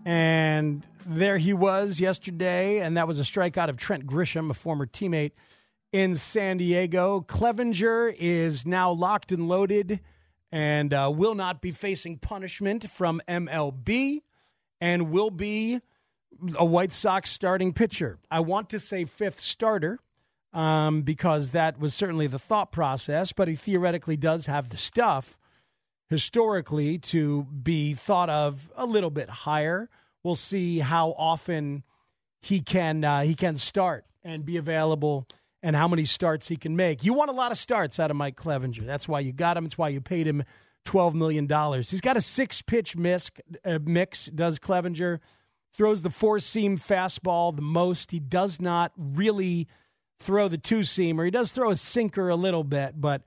And 0.04 0.86
there 1.06 1.38
he 1.38 1.54
was 1.54 2.02
yesterday, 2.02 2.80
and 2.82 2.98
that 2.98 3.08
was 3.08 3.21
a 3.21 3.24
strikeout 3.24 3.69
of 3.69 3.78
Trent 3.78 4.06
Grisham, 4.06 4.50
a 4.50 4.54
former 4.54 4.86
teammate 4.86 5.32
in 5.93 6.13
San 6.13 6.58
Diego. 6.58 7.21
Clevinger 7.26 8.13
is 8.19 8.65
now 8.65 8.91
locked 8.91 9.32
and 9.32 9.48
loaded 9.48 10.02
and 10.52 10.93
uh, 10.93 11.10
will 11.15 11.36
not 11.36 11.62
be 11.62 11.71
facing 11.71 12.17
punishment 12.17 12.89
from 12.89 13.21
MLB 13.30 14.24
and 14.82 15.10
will 15.10 15.32
be 15.32 15.80
a 16.58 16.65
White 16.65 16.91
Sox 16.91 17.30
starting 17.30 17.71
pitcher. 17.71 18.19
I 18.30 18.41
want 18.41 18.69
to 18.71 18.80
say 18.82 19.06
fifth 19.06 19.39
starter 19.39 20.02
um, 20.56 21.02
because 21.02 21.52
that 21.52 21.78
was 21.78 21.94
certainly 21.94 22.28
the 22.28 22.39
thought 22.39 22.72
process, 22.72 23.34
but 23.34 23.50
he 23.50 23.56
theoretically 23.56 24.15
does 24.15 24.46
have 24.46 24.70
the 24.70 24.78
stuff 24.78 25.38
historically 26.10 26.98
to 26.98 27.44
be 27.44 27.94
thought 27.94 28.30
of 28.30 28.72
a 28.76 28.86
little 28.86 29.10
bit 29.10 29.30
higher. 29.30 29.89
We'll 30.24 30.36
see 30.36 30.80
how 30.80 31.13
often 31.18 31.84
he 32.41 32.62
can 32.62 33.04
uh, 33.04 33.22
he 33.22 33.36
can 33.36 33.58
start 33.58 34.06
and 34.24 34.46
be 34.46 34.56
available 34.56 35.28
and 35.62 35.76
how 35.76 35.88
many 35.88 36.06
starts 36.06 36.48
he 36.48 36.56
can 36.56 36.76
make. 36.76 37.04
You 37.04 37.13
want 37.13 37.30
a 37.30 37.34
lot 37.34 37.52
of 37.52 37.58
starts 37.58 38.00
out 38.00 38.10
of 38.10 38.18
Mike 38.18 38.38
Clevinger. 38.38 38.86
That's 38.86 39.08
why 39.08 39.20
you 39.20 39.34
got 39.34 39.58
him. 39.58 39.65
It's 39.65 39.78
why 39.78 39.89
you 39.89 40.00
paid 40.00 40.26
him 40.26 40.44
$12 40.86 41.15
million. 41.15 41.50
He's 41.78 42.02
got 42.02 42.15
a 42.15 42.22
six 42.22 42.62
pitch 42.62 42.96
mix, 42.96 43.30
uh, 43.65 43.80
mix, 43.84 44.28
does 44.28 44.58
Clevinger. 44.58 45.20
Throws 45.74 46.04
the 46.04 46.10
four 46.10 46.39
seam 46.39 46.78
fastball 46.78 47.54
the 47.54 47.62
most. 47.62 48.12
He 48.12 48.20
does 48.20 48.62
not 48.62 48.94
really 48.96 49.68
throw 50.19 50.47
the 50.47 50.58
two 50.58 50.80
seamer. 50.80 51.25
he 51.25 51.32
does 51.32 51.51
throw 51.51 51.71
a 51.71 51.75
sinker 51.75 52.30
a 52.30 52.36
little 52.36 52.63
bit, 52.63 52.99
but 52.99 53.21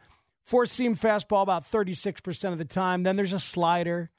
four 0.44 0.66
seam 0.66 0.96
fastball 0.96 1.42
about 1.42 1.64
36% 1.64 2.52
of 2.52 2.58
the 2.58 2.64
time. 2.64 3.02
Then 3.02 3.16
there's 3.16 3.32
a 3.32 3.40
slider. 3.40 4.10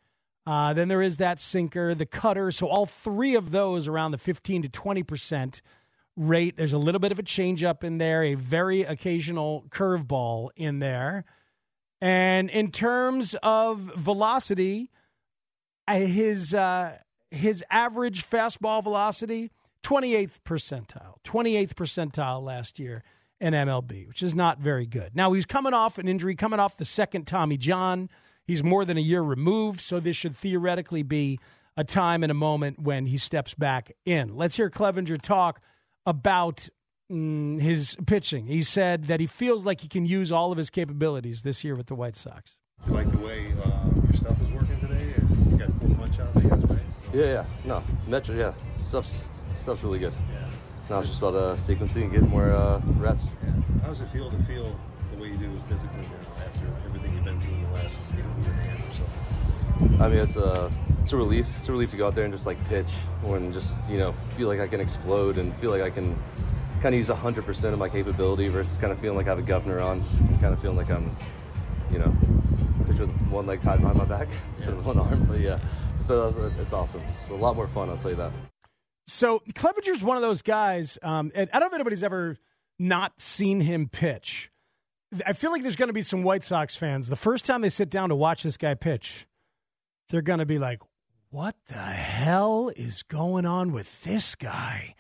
Uh, 0.46 0.74
then 0.74 0.88
there 0.88 1.02
is 1.02 1.18
that 1.18 1.40
sinker, 1.40 1.94
the 1.94 2.06
cutter. 2.06 2.52
So 2.52 2.68
all 2.68 2.86
three 2.86 3.36
of 3.36 3.52
those 3.52 3.88
around 3.88 4.12
the 4.12 4.18
15 4.18 4.64
to 4.64 4.70
20% 4.70 5.62
rate. 6.16 6.58
There's 6.58 6.74
a 6.74 6.78
little 6.78 7.00
bit 7.00 7.12
of 7.12 7.20
a 7.20 7.24
changeup 7.24 7.84
in 7.84 7.98
there, 7.98 8.24
a 8.24 8.36
very 8.36 8.82
occasional 8.82 9.66
curveball 9.70 10.50
in 10.56 10.80
there. 10.80 11.26
And 12.02 12.50
in 12.50 12.72
terms 12.72 13.36
of 13.44 13.80
velocity, 13.96 14.90
uh, 15.88 15.96
his 15.96 16.54
uh, 16.54 16.98
his 17.32 17.64
average 17.70 18.24
fastball 18.24 18.84
velocity 18.84 19.52
28th 19.84 20.40
percentile, 20.46 21.16
28th 21.24 21.74
percentile 21.74 22.42
last 22.42 22.80
year 22.80 23.04
in 23.40 23.54
MLB, 23.54 24.08
which 24.08 24.22
is 24.22 24.36
not 24.36 24.60
very 24.60 24.86
good. 24.86 25.16
Now 25.16 25.32
he's 25.34 25.46
coming 25.46 25.74
off 25.74 25.98
an 25.98 26.08
injury, 26.08 26.36
coming 26.36 26.60
off 26.60 26.78
the 26.78 26.86
second 26.86 27.26
Tommy 27.26 27.58
John. 27.58 28.10
He's 28.46 28.64
more 28.64 28.84
than 28.84 28.98
a 28.98 29.02
year 29.02 29.22
removed, 29.22 29.80
so 29.80 30.00
this 30.00 30.16
should 30.16 30.36
theoretically 30.36 31.04
be 31.04 31.40
a 31.78 31.84
time 31.84 32.24
and 32.24 32.32
a 32.32 32.36
moment 32.36 32.80
when 32.80 33.06
he 33.06 33.18
steps 33.18 33.54
back 33.54 33.92
in. 34.06 34.36
Let's 34.36 34.58
hear 34.58 34.70
Clevinger 34.70 35.22
talk 35.22 35.62
about 36.06 36.68
mm, 37.12 37.62
his 37.62 37.96
pitching. 38.06 38.48
He 38.48 38.64
said 38.64 39.06
that 39.06 39.20
he 39.20 39.28
feels 39.28 39.66
like 39.66 39.82
he 39.82 39.88
can 39.88 40.06
use 40.06 40.32
all 40.32 40.52
of 40.52 40.58
his 40.58 40.70
capabilities 40.70 41.44
this 41.44 41.64
year 41.64 41.76
with 41.76 41.88
the 41.88 41.96
White 41.96 42.16
Sox. 42.16 42.58
You 42.86 42.94
like 42.94 43.10
the 43.12 43.18
way 43.20 43.54
uh, 43.64 43.90
your 44.04 44.14
stuff 44.14 44.42
is 44.42 44.50
working 44.50 44.80
today? 44.80 45.14
You 45.50 45.58
got 45.58 45.80
cool 45.80 45.96
punch 45.96 46.20
outs, 46.20 46.38
I 46.38 46.42
guess, 46.42 46.52
right? 46.52 46.80
So. 46.98 47.06
Yeah, 47.14 47.26
yeah, 47.26 47.46
no, 47.64 47.84
metro, 48.08 48.36
yeah, 48.36 48.54
stuff's 48.82 49.30
stuff's 49.70 49.84
really 49.84 50.00
good. 50.00 50.16
Yeah. 50.32 50.50
Now 50.90 50.98
it's 50.98 51.10
just 51.10 51.20
about 51.20 51.36
uh, 51.36 51.56
sequencing 51.56 52.02
and 52.04 52.12
getting 52.12 52.30
more 52.30 52.52
uh, 52.52 52.82
reps. 52.98 53.26
Yeah. 53.44 53.52
How 53.84 53.90
does 53.90 54.02
it 54.02 54.08
feel 54.08 54.32
to 54.32 54.38
feel 54.44 54.76
the 55.12 55.22
way 55.22 55.28
you 55.28 55.38
do 55.38 55.62
physically 55.70 56.02
now 56.02 56.44
after 56.44 56.66
everything 56.88 57.14
you've 57.14 57.24
been 57.24 57.40
through 57.40 57.54
in 57.54 57.64
the 57.66 57.70
last 57.74 58.00
you 58.18 58.24
know, 58.24 58.30
year 58.42 58.52
and 58.52 58.60
a 58.60 58.64
half 58.64 58.90
or 58.90 58.94
so? 58.94 60.04
I 60.04 60.08
mean, 60.08 60.18
it's 60.18 60.38
a 60.38 60.72
it's 61.04 61.14
a 61.14 61.18
relief. 61.18 61.56
It's 61.58 61.70
a 61.70 61.72
relief 61.72 61.92
to 61.92 61.98
go 61.98 62.08
out 62.08 62.16
there 62.16 62.24
and 62.24 62.34
just 62.34 62.48
like 62.48 62.58
pitch 62.68 62.92
when 63.22 63.54
just 63.54 63.78
you 63.88 64.00
know 64.00 64.14
feel 64.36 64.48
like 64.48 64.60
I 64.60 64.68
can 64.68 64.80
explode 64.80 65.38
and 65.38 65.56
feel 65.58 65.70
like 65.70 65.84
I 65.84 65.92
can 65.92 66.18
kind 66.82 66.96
of 66.96 67.00
use 67.00 67.10
100% 67.10 67.74
of 67.74 67.78
my 67.78 67.90
capability 67.90 68.48
versus 68.48 68.80
kind 68.80 68.92
of 68.92 68.98
feeling 68.98 69.18
like 69.18 69.28
I 69.28 69.32
have 69.32 69.40
a 69.40 69.44
governor 69.44 69.82
on 69.82 70.02
and 70.02 70.42
kind 70.42 70.52
of 70.52 70.62
feeling 70.62 70.78
like 70.78 70.90
I'm, 70.90 71.16
you 71.92 72.00
know, 72.00 72.16
pitch 72.88 73.00
with 73.00 73.12
one 73.28 73.46
leg 73.46 73.62
tied 73.62 73.82
behind 73.82 74.00
my 74.00 74.06
back 74.06 74.30
instead 74.56 74.74
of 74.74 74.84
one 74.84 74.98
arm. 74.98 75.26
But 75.26 75.42
yeah, 75.42 75.60
so 76.00 76.34
it's 76.60 76.74
awesome. 76.74 77.02
It's 77.10 77.30
a 77.30 77.36
lot 77.36 77.56
more 77.56 77.68
fun, 77.68 77.90
I'll 77.90 77.98
tell 77.98 78.10
you 78.10 78.18
that. 78.18 78.32
So 79.10 79.42
Clevinger's 79.54 80.04
one 80.04 80.18
of 80.18 80.22
those 80.22 80.42
guys, 80.44 81.00
um, 81.02 81.32
and 81.34 81.50
I 81.52 81.60
don't 81.60 81.70
know 81.72 81.76
if 81.76 81.80
anybody's 81.80 82.04
ever 82.04 82.38
not 82.78 83.20
seen 83.20 83.60
him 83.62 83.90
pitch. 83.90 84.52
I 85.26 85.34
feel 85.34 85.52
like 85.52 85.64
there's 85.64 85.76
going 85.76 85.88
to 85.90 85.94
be 85.94 86.04
some 86.04 86.22
White 86.22 86.44
Sox 86.44 86.76
fans. 86.76 87.08
The 87.08 87.16
first 87.16 87.44
time 87.46 87.62
they 87.62 87.70
sit 87.70 87.90
down 87.90 88.10
to 88.10 88.16
watch 88.16 88.44
this 88.44 88.56
guy 88.56 88.76
pitch, 88.76 89.26
they're 90.10 90.22
going 90.22 90.38
to 90.40 90.46
be 90.46 90.60
like, 90.60 90.80
what 91.32 91.56
the 91.68 91.74
hell 91.74 92.72
is 92.76 93.02
going 93.02 93.46
on 93.48 93.72
with 93.72 94.04
this 94.04 94.36
guy? 94.36 94.94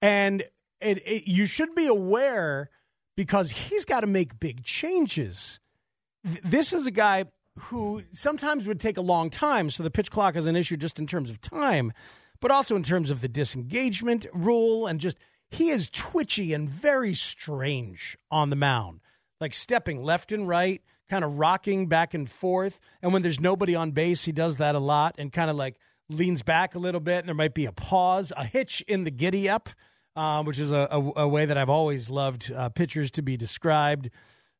And 0.00 0.42
it, 0.80 0.98
it, 1.06 1.24
you 1.30 1.44
should 1.44 1.74
be 1.74 1.86
aware 1.86 2.70
because 3.14 3.50
he's 3.50 3.84
got 3.84 4.00
to 4.00 4.06
make 4.06 4.40
big 4.40 4.64
changes. 4.64 5.60
Th- 6.26 6.40
This 6.42 6.72
is 6.72 6.86
a 6.86 6.90
guy 6.90 7.26
who 7.58 8.04
sometimes 8.10 8.66
would 8.66 8.80
take 8.80 8.96
a 8.96 9.02
long 9.02 9.28
time, 9.28 9.68
so 9.68 9.82
the 9.82 9.90
pitch 9.90 10.10
clock 10.10 10.34
is 10.36 10.46
an 10.46 10.56
issue 10.56 10.78
just 10.78 10.98
in 10.98 11.06
terms 11.06 11.28
of 11.28 11.42
time, 11.42 11.92
but 12.40 12.50
also 12.50 12.76
in 12.76 12.82
terms 12.82 13.10
of 13.10 13.20
the 13.20 13.28
disengagement 13.28 14.26
rule 14.32 14.86
and 14.86 15.00
just 15.00 15.18
he 15.50 15.70
is 15.70 15.90
twitchy 15.90 16.52
and 16.54 16.68
very 16.68 17.14
strange 17.14 18.16
on 18.30 18.50
the 18.50 18.56
mound, 18.56 19.00
like 19.40 19.52
stepping 19.52 20.02
left 20.02 20.32
and 20.32 20.48
right, 20.48 20.80
kind 21.08 21.24
of 21.24 21.38
rocking 21.38 21.88
back 21.88 22.14
and 22.14 22.30
forth. 22.30 22.80
And 23.02 23.12
when 23.12 23.22
there's 23.22 23.40
nobody 23.40 23.74
on 23.74 23.90
base, 23.90 24.24
he 24.24 24.32
does 24.32 24.58
that 24.58 24.74
a 24.74 24.78
lot 24.78 25.16
and 25.18 25.32
kind 25.32 25.50
of 25.50 25.56
like 25.56 25.76
leans 26.08 26.42
back 26.42 26.74
a 26.74 26.78
little 26.78 27.00
bit, 27.00 27.18
and 27.18 27.28
there 27.28 27.34
might 27.34 27.54
be 27.54 27.66
a 27.66 27.72
pause, 27.72 28.32
a 28.36 28.44
hitch 28.44 28.80
in 28.88 29.04
the 29.04 29.10
giddy 29.10 29.48
up, 29.48 29.68
uh, 30.16 30.42
which 30.42 30.58
is 30.58 30.70
a, 30.70 30.88
a, 30.90 31.22
a 31.22 31.28
way 31.28 31.46
that 31.46 31.56
I've 31.56 31.68
always 31.68 32.10
loved 32.10 32.52
uh, 32.52 32.68
pitchers 32.68 33.10
to 33.12 33.22
be 33.22 33.36
described. 33.36 34.10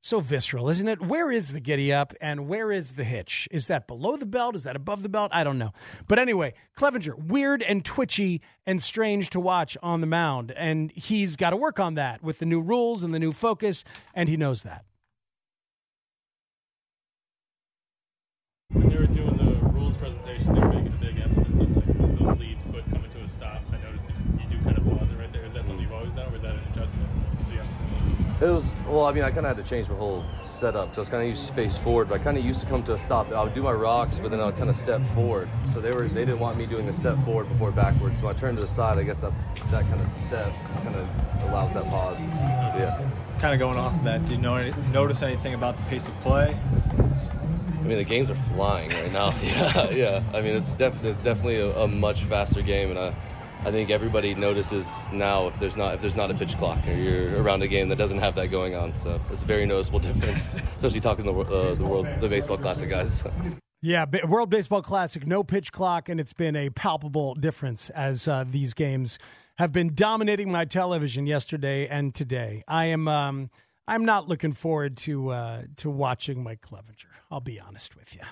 So 0.03 0.21
visceral, 0.21 0.71
isn't 0.71 0.89
it? 0.89 1.03
Where 1.03 1.31
is 1.31 1.53
the 1.53 1.61
giddy 1.61 1.93
up 1.93 2.15
and 2.23 2.49
where 2.49 2.73
is 2.73 2.95
the 2.95 3.05
hitch? 3.05 3.47
Is 3.51 3.67
that 3.67 3.87
below 3.87 4.17
the 4.17 4.25
belt? 4.25 4.57
Is 4.57 4.65
that 4.65 4.75
above 4.75 5.03
the 5.03 5.11
belt? 5.11 5.31
I 5.35 5.45
don't 5.45 5.59
know. 5.59 5.73
But 6.09 6.19
anyway, 6.19 6.55
Clevinger, 6.77 7.23
weird 7.23 7.63
and 7.63 7.85
twitchy 7.85 8.41
and 8.67 8.83
strange 8.83 9.29
to 9.31 9.41
watch 9.41 9.77
on 9.83 10.01
the 10.01 10.07
mound. 10.07 10.53
And 10.53 10.91
he's 10.93 11.37
got 11.37 11.51
to 11.51 11.57
work 11.57 11.79
on 11.79 11.95
that 11.95 12.23
with 12.23 12.39
the 12.39 12.47
new 12.47 12.63
rules 12.63 13.03
and 13.03 13.13
the 13.13 13.19
new 13.19 13.33
focus, 13.33 13.85
and 14.15 14.29
he 14.29 14.39
knows 14.39 14.63
that. 14.63 14.85
It 28.41 28.49
was 28.49 28.73
well. 28.87 29.05
I 29.05 29.13
mean, 29.13 29.23
I 29.23 29.31
kind 29.31 29.45
of 29.45 29.55
had 29.55 29.63
to 29.63 29.69
change 29.69 29.91
my 29.91 29.97
whole 29.97 30.25
setup. 30.43 30.95
So 30.95 31.01
I 31.01 31.03
was 31.03 31.09
kind 31.11 31.23
of 31.23 31.29
used 31.29 31.47
to 31.49 31.55
face 31.55 31.77
forward, 31.77 32.09
but 32.09 32.21
I 32.21 32.25
kind 32.25 32.39
of 32.39 32.45
used 32.45 32.63
to 32.63 32.67
come 32.67 32.83
to 32.85 32.95
a 32.95 32.99
stop. 32.99 33.31
I 33.33 33.43
would 33.43 33.53
do 33.53 33.63
my 33.63 33.73
rocks, 33.73 34.19
but 34.19 34.31
then 34.31 34.41
I 34.41 34.47
would 34.47 34.57
kind 34.57 34.71
of 34.71 34.77
step 34.77 35.03
forward. 35.15 35.47
So 35.75 35.81
they 35.81 35.93
were 35.93 36.09
they 36.09 36.25
didn't 36.25 36.39
want 36.39 36.57
me 36.57 36.65
doing 36.65 36.87
the 36.87 36.95
step 36.95 37.23
forward 37.27 37.49
before 37.49 37.71
backwards. 37.71 38.19
So 38.21 38.29
I 38.29 38.33
turned 38.33 38.57
to 38.57 38.63
the 38.63 38.69
side. 38.69 38.99
I 38.99 39.03
guess 39.03 39.21
that 39.21 39.33
that 39.71 39.83
kind 39.83 40.01
of 40.01 40.11
step 40.27 40.53
kind 40.83 40.97
of 40.97 41.09
allows 41.51 41.75
that 41.75 41.85
pause. 41.91 42.19
Yeah. 42.19 43.11
Kind 43.41 43.53
of 43.53 43.61
going 43.61 43.77
off 43.77 43.95
of 43.95 44.05
that, 44.05 44.25
do 44.27 44.33
you 44.33 44.39
know, 44.39 44.71
notice 44.93 45.23
anything 45.23 45.55
about 45.55 45.77
the 45.77 45.83
pace 45.85 46.09
of 46.09 46.19
play? 46.21 46.59
I 46.59 47.83
mean, 47.83 47.97
the 47.97 48.05
games 48.05 48.31
are 48.31 48.35
flying 48.35 48.91
right 48.91 49.13
now. 49.13 49.35
yeah, 49.43 49.91
yeah. 49.91 50.23
I 50.35 50.41
mean, 50.41 50.55
it's 50.55 50.71
def- 50.71 51.03
it's 51.05 51.23
definitely 51.23 51.57
a, 51.57 51.71
a 51.77 51.89
much 51.89 52.25
faster 52.25 52.63
game, 52.63 52.91
and 52.91 52.99
I, 52.99 53.15
I 53.63 53.71
think 53.71 53.91
everybody 53.91 54.35
notices 54.35 55.07
now 55.13 55.47
if 55.49 55.59
there's 55.61 55.77
not 55.77 55.95
if 55.95 56.01
there's 56.01 56.17
not 56.17 56.31
a 56.31 56.35
pitch 56.35 56.57
clock 56.57 56.87
or 56.87 56.95
you're 56.95 57.43
around 57.43 57.63
a 57.63 57.69
game 57.69 57.91
that 57.91 57.97
doesn't 57.97 58.19
have 58.19 58.35
that 58.37 58.49
going 58.49 58.75
on. 58.75 58.95
So 58.95 59.21
it's 59.31 59.43
a 59.43 59.45
very 59.45 59.67
noticeable 59.67 59.99
difference, 60.11 60.49
especially 60.77 61.01
talking 61.01 61.27
the, 61.27 61.35
uh, 61.35 61.75
the 61.75 61.85
world 61.85 62.07
the 62.21 62.29
baseball 62.29 62.57
classic 62.57 62.89
guys. 62.89 63.23
Yeah, 63.83 64.05
World 64.29 64.51
Baseball 64.51 64.83
Classic, 64.83 65.27
no 65.27 65.43
pitch 65.43 65.73
clock, 65.73 66.11
and 66.11 66.21
it's 66.21 66.35
been 66.35 66.55
a 66.55 66.69
palpable 66.69 67.35
difference 67.35 67.89
as 67.89 68.29
uh, 68.29 68.45
these 68.47 68.75
games 68.75 69.19
have 69.57 69.73
been 69.73 69.95
dominating 69.95 70.53
my 70.53 70.67
television 70.67 71.27
yesterday 71.27 71.89
and 71.89 72.15
today. 72.15 72.63
I 72.69 72.87
am 72.87 73.09
um, 73.09 73.51
I'm 73.87 74.05
not 74.05 74.29
looking 74.29 74.53
forward 74.53 74.97
to 74.99 75.31
uh, 75.31 75.63
to 75.77 75.91
watching 75.91 76.43
Mike 76.43 76.61
Clevinger. 76.61 77.07
I'll 77.31 77.41
be 77.41 77.61
honest 77.61 77.97
with 77.97 78.15
you. 78.15 78.23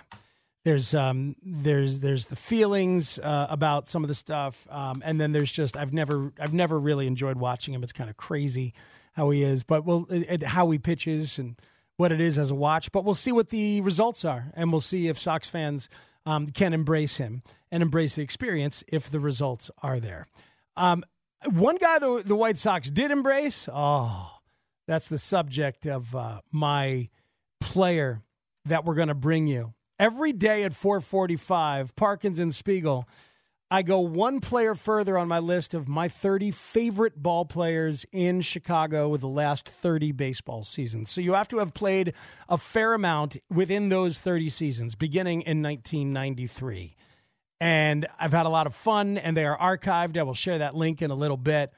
There's 0.68 0.92
um, 0.92 1.34
there's 1.42 2.00
there's 2.00 2.26
the 2.26 2.36
feelings 2.36 3.18
uh, 3.18 3.46
about 3.48 3.88
some 3.88 4.04
of 4.04 4.08
the 4.08 4.14
stuff, 4.14 4.66
um, 4.68 5.02
and 5.02 5.18
then 5.18 5.32
there's 5.32 5.50
just 5.50 5.78
I've 5.78 5.94
never 5.94 6.30
I've 6.38 6.52
never 6.52 6.78
really 6.78 7.06
enjoyed 7.06 7.38
watching 7.38 7.72
him. 7.72 7.82
It's 7.82 7.94
kind 7.94 8.10
of 8.10 8.18
crazy 8.18 8.74
how 9.14 9.30
he 9.30 9.42
is, 9.42 9.62
but 9.62 9.86
well, 9.86 10.04
it, 10.10 10.42
how 10.42 10.70
he 10.70 10.78
pitches 10.78 11.38
and 11.38 11.58
what 11.96 12.12
it 12.12 12.20
is 12.20 12.36
as 12.36 12.50
a 12.50 12.54
watch. 12.54 12.92
But 12.92 13.06
we'll 13.06 13.14
see 13.14 13.32
what 13.32 13.48
the 13.48 13.80
results 13.80 14.26
are, 14.26 14.52
and 14.52 14.70
we'll 14.70 14.82
see 14.82 15.08
if 15.08 15.18
Sox 15.18 15.48
fans 15.48 15.88
um, 16.26 16.48
can 16.48 16.74
embrace 16.74 17.16
him 17.16 17.42
and 17.72 17.82
embrace 17.82 18.16
the 18.16 18.22
experience 18.22 18.84
if 18.88 19.10
the 19.10 19.20
results 19.20 19.70
are 19.82 19.98
there. 19.98 20.26
Um, 20.76 21.02
one 21.50 21.78
guy 21.78 21.98
the, 21.98 22.22
the 22.22 22.36
White 22.36 22.58
Sox 22.58 22.90
did 22.90 23.10
embrace, 23.10 23.70
oh, 23.72 24.32
that's 24.86 25.08
the 25.08 25.16
subject 25.16 25.86
of 25.86 26.14
uh, 26.14 26.42
my 26.52 27.08
player 27.58 28.20
that 28.66 28.84
we're 28.84 28.96
going 28.96 29.08
to 29.08 29.14
bring 29.14 29.46
you. 29.46 29.72
Every 29.98 30.32
day 30.32 30.62
at 30.62 30.76
445, 30.76 31.96
Parkins 31.96 32.38
and 32.38 32.54
Spiegel, 32.54 33.08
I 33.68 33.82
go 33.82 33.98
one 33.98 34.38
player 34.38 34.76
further 34.76 35.18
on 35.18 35.26
my 35.26 35.40
list 35.40 35.74
of 35.74 35.88
my 35.88 36.06
30 36.06 36.52
favorite 36.52 37.20
ball 37.20 37.44
players 37.44 38.06
in 38.12 38.40
Chicago 38.42 39.08
with 39.08 39.22
the 39.22 39.28
last 39.28 39.68
30 39.68 40.12
baseball 40.12 40.62
seasons. 40.62 41.10
So 41.10 41.20
you 41.20 41.34
have 41.34 41.48
to 41.48 41.58
have 41.58 41.74
played 41.74 42.14
a 42.48 42.56
fair 42.56 42.94
amount 42.94 43.38
within 43.50 43.88
those 43.88 44.20
30 44.20 44.48
seasons, 44.50 44.94
beginning 44.94 45.42
in 45.42 45.64
1993. 45.64 46.94
And 47.60 48.06
I've 48.20 48.30
had 48.30 48.46
a 48.46 48.50
lot 48.50 48.68
of 48.68 48.76
fun, 48.76 49.18
and 49.18 49.36
they 49.36 49.44
are 49.44 49.58
archived. 49.58 50.16
I 50.16 50.22
will 50.22 50.32
share 50.32 50.58
that 50.58 50.76
link 50.76 51.02
in 51.02 51.10
a 51.10 51.16
little 51.16 51.36
bit. 51.36 51.72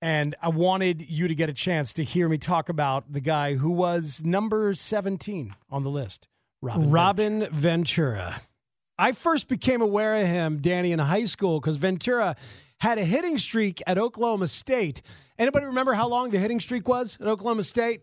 And 0.00 0.34
I 0.40 0.48
wanted 0.48 1.06
you 1.06 1.28
to 1.28 1.34
get 1.34 1.50
a 1.50 1.54
chance 1.54 1.92
to 1.92 2.02
hear 2.02 2.30
me 2.30 2.38
talk 2.38 2.70
about 2.70 3.12
the 3.12 3.20
guy 3.20 3.56
who 3.56 3.72
was 3.72 4.22
number 4.24 4.72
17 4.72 5.54
on 5.70 5.82
the 5.82 5.90
list, 5.90 6.28
Robin, 6.62 6.90
Robin 6.90 7.48
Ventura. 7.50 8.40
I 8.98 9.12
first 9.12 9.48
became 9.48 9.82
aware 9.82 10.16
of 10.16 10.26
him, 10.26 10.58
Danny, 10.58 10.92
in 10.92 11.00
high 11.00 11.24
school 11.24 11.60
because 11.60 11.76
Ventura 11.76 12.36
had 12.78 12.98
a 12.98 13.04
hitting 13.04 13.36
streak 13.38 13.82
at 13.86 13.98
Oklahoma 13.98 14.46
State. 14.46 15.02
Anybody 15.38 15.66
remember 15.66 15.92
how 15.92 16.08
long 16.08 16.30
the 16.30 16.38
hitting 16.38 16.60
streak 16.60 16.88
was 16.88 17.18
at 17.20 17.26
Oklahoma 17.26 17.64
State? 17.64 18.02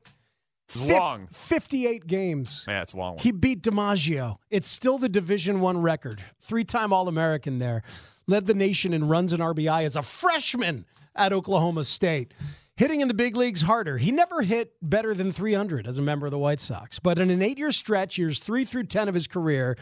It's 0.68 0.90
long. 0.90 1.28
58 1.32 2.06
games. 2.06 2.66
Yeah, 2.68 2.82
it's 2.82 2.94
a 2.94 2.98
long 2.98 3.16
one. 3.16 3.24
He 3.24 3.32
beat 3.32 3.64
DiMaggio. 3.64 4.38
It's 4.50 4.68
still 4.68 4.98
the 4.98 5.10
Division 5.10 5.62
One 5.62 5.82
record. 5.82 6.22
Three-time 6.42 6.94
All-American 6.94 7.60
there. 7.60 7.82
Led 8.28 8.46
the 8.46 8.54
nation 8.54 8.94
in 8.94 9.08
runs 9.08 9.34
and 9.34 9.42
RBI 9.42 9.86
as 9.86 9.96
a 9.96 10.04
freshman 10.04 10.86
at 11.16 11.34
Oklahoma 11.34 11.86
State. 11.86 12.34
Hitting 12.80 13.02
in 13.02 13.10
the 13.10 13.14
big 13.14 13.36
leagues 13.36 13.64
harder. 13.64 13.98
He 13.98 14.10
never 14.10 14.42
hit 14.42 14.72
better 14.82 15.14
than 15.14 15.34
300 15.34 15.86
as 15.86 15.98
a 15.98 16.02
member 16.02 16.28
of 16.28 16.32
the 16.32 16.38
White 16.38 16.62
Sox. 16.62 16.98
But 16.98 17.20
in 17.20 17.30
an 17.30 17.42
eight-year 17.42 17.74
stretch, 17.74 18.18
years 18.18 18.40
three 18.40 18.64
through 18.64 18.86
10 18.86 19.10
of 19.10 19.14
his 19.14 19.28
career, 19.28 19.76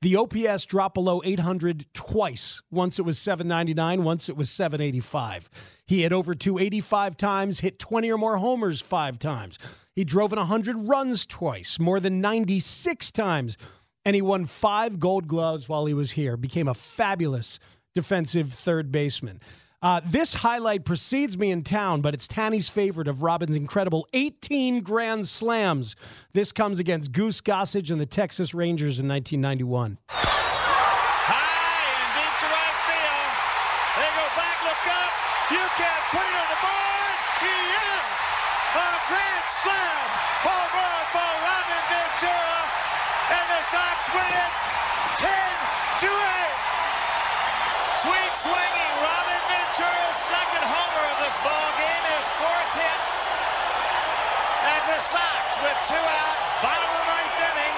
the 0.00 0.14
OPS 0.14 0.64
dropped 0.64 0.94
below 0.94 1.20
800 1.24 1.86
twice. 1.92 2.62
Once 2.70 3.00
it 3.00 3.02
was 3.02 3.18
799, 3.18 4.04
once 4.04 4.28
it 4.28 4.36
was 4.36 4.48
785. 4.48 5.50
He 5.88 6.02
hit 6.02 6.12
over 6.12 6.34
285 6.34 7.16
times, 7.16 7.58
hit 7.58 7.80
20 7.80 8.12
or 8.12 8.16
more 8.16 8.36
homers 8.36 8.80
five 8.80 9.18
times. 9.18 9.58
He 9.96 10.04
drove 10.04 10.32
in 10.32 10.38
100 10.38 10.76
runs 10.88 11.26
twice, 11.26 11.80
more 11.80 11.98
than 11.98 12.20
96 12.20 13.10
times. 13.10 13.56
And 14.04 14.14
he 14.14 14.22
won 14.22 14.44
five 14.44 15.00
gold 15.00 15.26
gloves 15.26 15.68
while 15.68 15.86
he 15.86 15.94
was 15.94 16.12
here. 16.12 16.36
Became 16.36 16.68
a 16.68 16.74
fabulous 16.74 17.58
defensive 17.92 18.52
third 18.52 18.92
baseman. 18.92 19.40
Uh, 19.82 20.00
this 20.04 20.34
highlight 20.34 20.84
precedes 20.84 21.36
me 21.36 21.50
in 21.50 21.62
town, 21.62 22.00
but 22.00 22.14
it's 22.14 22.26
Tanny's 22.26 22.68
favorite 22.68 23.08
of 23.08 23.22
Robin's 23.22 23.54
incredible 23.56 24.06
18 24.14 24.80
grand 24.80 25.28
slams. 25.28 25.94
This 26.32 26.50
comes 26.50 26.78
against 26.78 27.12
Goose 27.12 27.40
Gossage 27.40 27.90
and 27.90 28.00
the 28.00 28.06
Texas 28.06 28.54
Rangers 28.54 28.98
in 28.98 29.06
1991. 29.06 29.98
They 33.96 34.10
go 34.12 34.26
back, 34.36 34.56
look 34.64 34.84
up. 34.92 35.12
You 35.52 35.64
can 35.80 35.98
put 36.12 36.20
it 36.20 36.36
on 36.36 36.48
the 36.52 36.60
board. 36.60 37.16
Yes! 37.40 38.04
A 38.76 38.88
grand 39.08 39.46
slam 39.64 40.04
home 40.44 40.72
run 40.76 41.04
for 41.16 41.30
Robin 41.48 41.82
Ventura. 41.88 42.60
And 43.32 43.46
the 43.48 43.62
Sox 43.72 43.98
win 44.12 44.32
it 44.36 44.52
10 45.16 45.32
to 46.04 46.10
8. 46.12 48.04
Sweet 48.04 48.32
swinging 48.44 48.92
Robin 49.00 49.40
Ventura's 49.48 50.18
second 50.28 50.64
homer 50.68 51.04
of 51.08 51.18
this 51.24 51.36
ball 51.40 51.70
game, 51.80 52.04
his 52.20 52.28
fourth 52.36 52.72
hit. 52.76 53.00
As 54.76 54.82
the 54.92 55.00
Sox 55.00 55.46
with 55.64 55.78
two 55.88 55.96
out, 56.04 56.36
bottom 56.60 56.84
of 56.84 57.00
the 57.00 57.06
ninth 57.16 57.38
inning. 57.48 57.76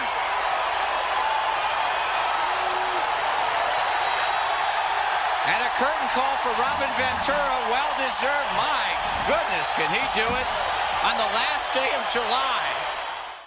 And 5.49 5.65
a 5.65 5.71
curtain 5.81 6.09
call 6.13 6.37
for 6.45 6.53
Robin 6.61 6.93
Ventura, 7.01 7.57
well 7.73 7.89
deserved. 7.97 8.51
My 8.61 8.85
goodness, 9.25 9.73
can 9.81 9.89
he 9.89 10.05
do 10.13 10.27
it 10.37 10.49
on 11.05 11.17
the 11.17 11.35
last 11.35 11.73
day 11.73 11.89
of 11.97 12.13
July? 12.13 12.65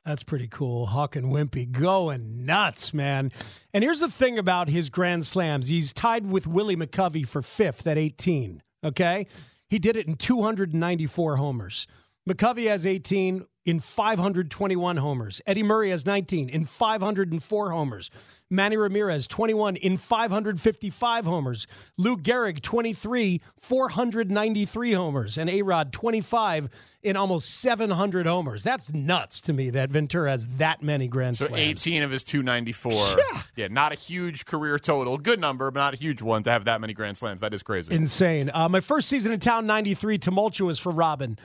That's 0.06 0.24
pretty 0.24 0.48
cool. 0.48 0.88
Hawk 0.88 1.16
and 1.16 1.32
Wimpy 1.32 1.72
going 1.72 2.46
nuts, 2.46 2.94
man. 2.94 3.32
And 3.74 3.84
here's 3.84 4.00
the 4.00 4.10
thing 4.10 4.40
about 4.40 4.68
his 4.68 4.90
grand 4.90 5.26
slams 5.26 5.68
he's 5.68 5.94
tied 5.94 6.26
with 6.26 6.48
Willie 6.48 6.76
McCovey 6.76 7.28
for 7.28 7.42
fifth 7.42 7.86
at 7.86 7.98
18. 7.98 8.64
Okay? 8.84 9.28
He 9.70 9.80
did 9.80 9.96
it 9.96 10.08
in 10.08 10.16
294 10.16 11.38
homers. 11.38 11.88
McCovey 12.28 12.68
has 12.68 12.86
18 12.86 13.46
in 13.66 13.80
521 13.80 14.98
homers. 14.98 15.42
Eddie 15.46 15.64
Murray 15.64 15.92
has 15.92 16.06
19 16.06 16.50
in 16.50 16.66
504 16.66 17.72
homers. 17.72 18.10
Manny 18.50 18.76
Ramirez, 18.76 19.28
21 19.28 19.78
in 19.78 19.96
555 19.96 21.26
homers. 21.26 21.68
Lou 21.98 22.18
Gehrig, 22.18 22.62
23, 22.62 23.40
493 23.58 24.92
homers. 24.92 25.38
And 25.38 25.50
A-Rod, 25.50 25.94
25 25.94 26.70
in 27.02 27.16
almost 27.16 27.50
700 27.62 28.26
homers. 28.26 28.64
That's 28.64 28.92
nuts 28.92 29.40
to 29.42 29.54
me 29.54 29.70
that 29.70 29.90
Ventura 29.90 30.32
has 30.32 30.48
that 30.58 30.84
many 30.84 31.08
grand 31.08 31.38
slams. 31.38 31.50
So 31.52 31.56
slams. 31.56 31.88
18 31.88 32.04
of 32.04 32.12
his 32.12 32.24
294. 32.24 32.92
Yeah. 33.22 33.42
Yeah, 33.56 33.68
not 33.68 33.92
a 33.92 33.96
huge 33.96 34.46
career 34.46 34.80
total. 34.80 35.18
Good 35.18 35.40
number, 35.40 35.70
but 35.72 35.80
not 35.80 35.94
a 35.94 35.98
huge 35.98 36.22
one 36.22 36.44
to 36.44 36.52
have 36.52 36.66
that 36.66 36.82
many 36.82 36.94
grand 36.94 37.18
slams. 37.18 37.42
That 37.42 37.54
is 37.54 37.64
crazy. 37.64 37.94
Insane. 37.94 38.50
Uh, 38.54 38.70
my 38.70 38.80
first 38.80 39.08
season 39.08 39.32
in 39.32 39.40
town, 39.40 39.66
93, 39.66 40.18
tumultuous 40.18 40.80
for 40.80 40.92
Robin. 40.92 41.38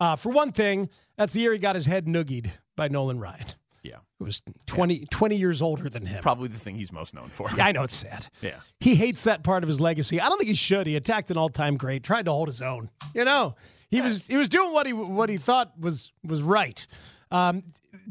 Uh, 0.00 0.16
for 0.16 0.30
one 0.30 0.52
thing, 0.52 0.88
that's 1.16 1.32
the 1.32 1.40
year 1.40 1.52
he 1.52 1.58
got 1.58 1.74
his 1.74 1.86
head 1.86 2.06
noogied 2.06 2.50
by 2.76 2.88
Nolan 2.88 3.18
Ryan. 3.18 3.46
Yeah. 3.82 3.96
Who 4.18 4.24
was 4.24 4.40
20, 4.66 5.06
20 5.10 5.36
years 5.36 5.60
older 5.60 5.90
than 5.90 6.06
him. 6.06 6.22
Probably 6.22 6.48
the 6.48 6.58
thing 6.58 6.76
he's 6.76 6.90
most 6.90 7.14
known 7.14 7.28
for. 7.28 7.48
Yeah, 7.56 7.66
I 7.66 7.72
know 7.72 7.82
it's 7.82 7.94
sad. 7.94 8.26
Yeah. 8.40 8.56
He 8.80 8.94
hates 8.94 9.24
that 9.24 9.42
part 9.42 9.62
of 9.62 9.68
his 9.68 9.80
legacy. 9.80 10.20
I 10.20 10.28
don't 10.28 10.38
think 10.38 10.48
he 10.48 10.54
should. 10.54 10.86
He 10.86 10.96
attacked 10.96 11.30
an 11.30 11.36
all-time 11.36 11.76
great, 11.76 12.02
tried 12.02 12.24
to 12.24 12.32
hold 12.32 12.48
his 12.48 12.62
own. 12.62 12.90
You 13.14 13.24
know, 13.24 13.56
he 13.90 14.00
was 14.00 14.26
he 14.26 14.36
was 14.36 14.48
doing 14.48 14.72
what 14.72 14.86
he 14.86 14.92
what 14.92 15.28
he 15.28 15.36
thought 15.36 15.78
was 15.78 16.12
was 16.22 16.42
right. 16.42 16.86
Um, 17.30 17.62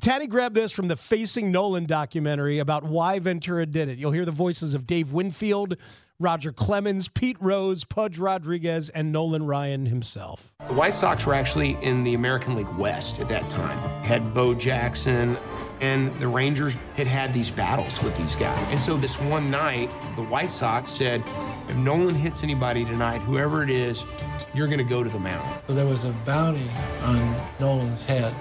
Tanny 0.01 0.28
grabbed 0.28 0.56
this 0.56 0.72
from 0.72 0.88
the 0.88 0.95
Facing 0.95 1.51
Nolan 1.51 1.86
documentary 1.86 2.60
about 2.60 2.84
why 2.84 3.20
Ventura 3.20 3.66
did 3.66 3.89
it. 3.89 3.97
You'll 3.97 4.12
hear 4.12 4.26
the 4.26 4.32
voices 4.32 4.74
of 4.74 4.88
Dave 4.88 5.12
Winfield, 5.14 5.78
Roger 6.20 6.51
Clemens, 6.51 7.07
Pete 7.07 7.38
Rose, 7.39 7.84
Pudge 7.84 8.18
Rodriguez, 8.18 8.89
and 8.89 9.11
Nolan 9.11 9.45
Ryan 9.45 9.86
himself. 9.86 10.53
The 10.66 10.74
White 10.74 10.93
Sox 10.93 11.26
were 11.26 11.34
actually 11.34 11.78
in 11.82 12.03
the 12.03 12.14
American 12.14 12.55
League 12.55 12.74
West 12.78 13.20
at 13.20 13.28
that 13.30 13.49
time. 13.49 13.78
Had 14.03 14.34
Bo 14.34 14.53
Jackson, 14.53 15.38
and 15.82 16.18
the 16.22 16.28
Rangers 16.28 16.78
had 16.95 17.07
had 17.07 17.34
these 17.34 17.51
battles 17.51 18.01
with 18.03 18.16
these 18.16 18.36
guys. 18.36 18.66
And 18.70 18.80
so 18.80 18.95
this 18.95 19.20
one 19.20 19.51
night, 19.51 19.91
the 20.16 20.24
White 20.24 20.49
Sox 20.49 20.91
said, 20.91 21.24
if 21.68 21.76
Nolan 21.76 22.16
hits 22.16 22.43
anybody 22.43 22.86
tonight, 22.86 23.20
whoever 23.20 23.64
it 23.64 23.70
is, 23.70 24.05
you're 24.53 24.68
going 24.68 24.78
to 24.78 24.84
go 24.84 25.03
to 25.03 25.09
the 25.09 25.20
mound. 25.20 25.61
So 25.68 25.74
there 25.74 25.86
was 25.86 26.05
a 26.05 26.11
bounty 26.26 26.70
on 27.01 27.36
Nolan's 27.59 28.05
head. 28.05 28.36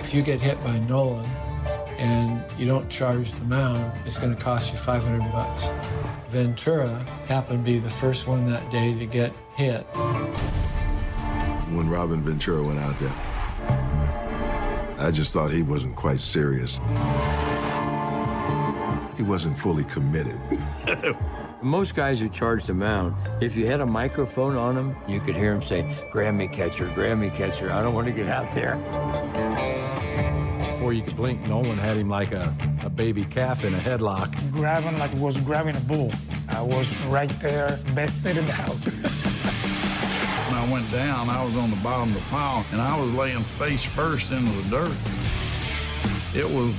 If 0.00 0.14
you 0.14 0.22
get 0.22 0.40
hit 0.40 0.62
by 0.64 0.78
Nolan 0.80 1.26
and 1.98 2.42
you 2.58 2.66
don't 2.66 2.88
charge 2.88 3.32
the 3.32 3.44
mound, 3.44 3.92
it's 4.06 4.18
going 4.18 4.34
to 4.34 4.42
cost 4.42 4.72
you 4.72 4.78
500 4.78 5.30
bucks. 5.30 5.68
Ventura 6.28 6.90
happened 7.26 7.64
to 7.64 7.72
be 7.72 7.78
the 7.78 7.88
first 7.88 8.28
one 8.28 8.44
that 8.50 8.70
day 8.70 8.94
to 8.98 9.06
get 9.06 9.32
hit. 9.54 9.82
When 11.72 11.88
Robin 11.88 12.20
Ventura 12.20 12.62
went 12.62 12.78
out 12.78 12.98
there, 12.98 13.14
I 14.98 15.10
just 15.10 15.32
thought 15.32 15.50
he 15.50 15.62
wasn't 15.62 15.96
quite 15.96 16.20
serious. 16.20 16.80
He 19.16 19.22
wasn't 19.22 19.58
fully 19.58 19.84
committed. 19.84 20.38
Most 21.62 21.96
guys 21.96 22.20
who 22.20 22.28
charge 22.28 22.64
the 22.64 22.74
mound, 22.74 23.14
if 23.40 23.56
you 23.56 23.66
had 23.66 23.80
a 23.80 23.86
microphone 23.86 24.56
on 24.56 24.74
them, 24.74 24.96
you 25.08 25.20
could 25.20 25.34
hear 25.34 25.52
them 25.52 25.62
say, 25.62 25.84
grab 26.12 26.34
me 26.34 26.46
catcher, 26.46 26.90
grab 26.94 27.18
me 27.18 27.30
catcher, 27.30 27.72
I 27.72 27.82
don't 27.82 27.94
want 27.94 28.06
to 28.06 28.12
get 28.12 28.28
out 28.28 28.52
there. 28.52 28.76
Before 30.78 30.92
you 30.92 31.02
could 31.02 31.16
blink, 31.16 31.44
Nolan 31.48 31.76
had 31.76 31.96
him 31.96 32.08
like 32.08 32.30
a, 32.30 32.54
a 32.84 32.88
baby 32.88 33.24
calf 33.24 33.64
in 33.64 33.74
a 33.74 33.78
headlock. 33.78 34.30
Grabbing 34.52 34.96
like 34.96 35.12
was 35.14 35.36
grabbing 35.38 35.76
a 35.76 35.80
bull. 35.80 36.12
I 36.50 36.62
was 36.62 36.88
right 37.06 37.28
there, 37.40 37.76
best 37.96 38.22
seat 38.22 38.36
in 38.36 38.46
the 38.46 38.52
house. 38.52 38.86
When 40.46 40.56
I 40.56 40.72
went 40.72 40.88
down, 40.92 41.30
I 41.30 41.44
was 41.44 41.56
on 41.56 41.70
the 41.70 41.76
bottom 41.82 42.10
of 42.10 42.14
the 42.14 42.30
pile, 42.30 42.64
and 42.70 42.80
I 42.80 42.96
was 42.96 43.12
laying 43.14 43.40
face 43.40 43.84
first 43.84 44.30
into 44.30 44.52
the 44.52 44.70
dirt. 44.70 44.94
It 46.38 46.48
was 46.48 46.72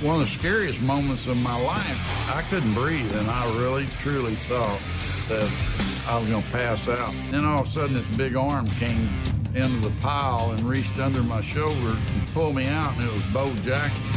one 0.00 0.14
of 0.14 0.22
the 0.22 0.26
scariest 0.28 0.80
moments 0.80 1.26
of 1.26 1.36
my 1.42 1.60
life. 1.62 2.34
I 2.34 2.40
couldn't 2.48 2.72
breathe, 2.72 3.14
and 3.18 3.28
I 3.28 3.44
really, 3.58 3.84
truly 3.98 4.32
thought 4.32 4.80
that 5.28 6.08
I 6.08 6.18
was 6.18 6.30
going 6.30 6.42
to 6.42 6.52
pass 6.52 6.88
out. 6.88 7.12
Then 7.30 7.44
all 7.44 7.60
of 7.60 7.66
a 7.66 7.70
sudden, 7.70 7.92
this 7.92 8.08
big 8.16 8.34
arm 8.34 8.70
came 8.76 9.10
into 9.56 9.88
the 9.88 9.94
pile 10.00 10.50
and 10.52 10.60
reached 10.62 10.98
under 10.98 11.22
my 11.22 11.40
shoulders 11.40 11.92
and 12.12 12.26
pulled 12.34 12.54
me 12.56 12.66
out, 12.66 12.94
and 12.96 13.04
it 13.04 13.12
was 13.12 13.22
Bo 13.32 13.54
Jackson. 13.56 14.10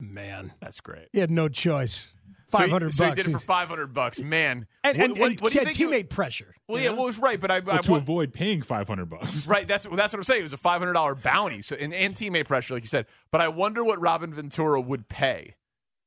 Man, 0.00 0.52
that's 0.60 0.80
great. 0.80 1.08
He 1.12 1.20
had 1.20 1.30
no 1.30 1.48
choice. 1.48 2.12
So 2.50 2.58
he- 2.58 2.64
Five 2.64 2.70
hundred 2.70 2.92
so 2.92 3.06
bucks. 3.06 3.18
he 3.18 3.22
did 3.22 3.30
it 3.30 3.32
for 3.38 3.44
500 3.46 3.94
bucks. 3.94 4.20
Man. 4.20 4.66
and, 4.84 4.98
What- 4.98 5.04
and, 5.10 5.18
what- 5.18 5.30
and 5.30 5.40
what 5.40 5.52
do 5.52 5.58
you 5.60 5.64
think 5.64 5.78
you- 5.78 5.88
teammate 5.90 6.10
pressure. 6.10 6.54
Well, 6.68 6.78
yeah, 6.82 6.88
know? 6.90 6.96
well, 6.96 7.04
it 7.04 7.06
was 7.06 7.18
right, 7.18 7.40
but 7.40 7.50
I, 7.50 7.56
I 7.56 7.60
to 7.60 7.90
want- 7.92 8.02
avoid 8.02 8.32
paying 8.34 8.60
500 8.62 9.06
bucks. 9.08 9.46
Right, 9.52 9.66
that's 9.66 9.84
that's 9.86 10.12
what 10.12 10.18
I'm 10.18 10.22
saying. 10.24 10.40
It 10.40 10.44
was 10.44 10.52
a 10.52 10.58
five 10.58 10.80
hundred 10.80 10.94
dollar 10.94 11.14
bounty, 11.14 11.62
so 11.62 11.76
and, 11.76 11.94
and 11.94 12.14
teammate 12.14 12.46
pressure, 12.46 12.74
like 12.74 12.82
you 12.82 12.88
said. 12.88 13.06
But 13.30 13.40
I 13.40 13.48
wonder 13.48 13.82
what 13.84 14.00
Robin 14.00 14.34
Ventura 14.34 14.80
would 14.80 15.08
pay 15.08 15.54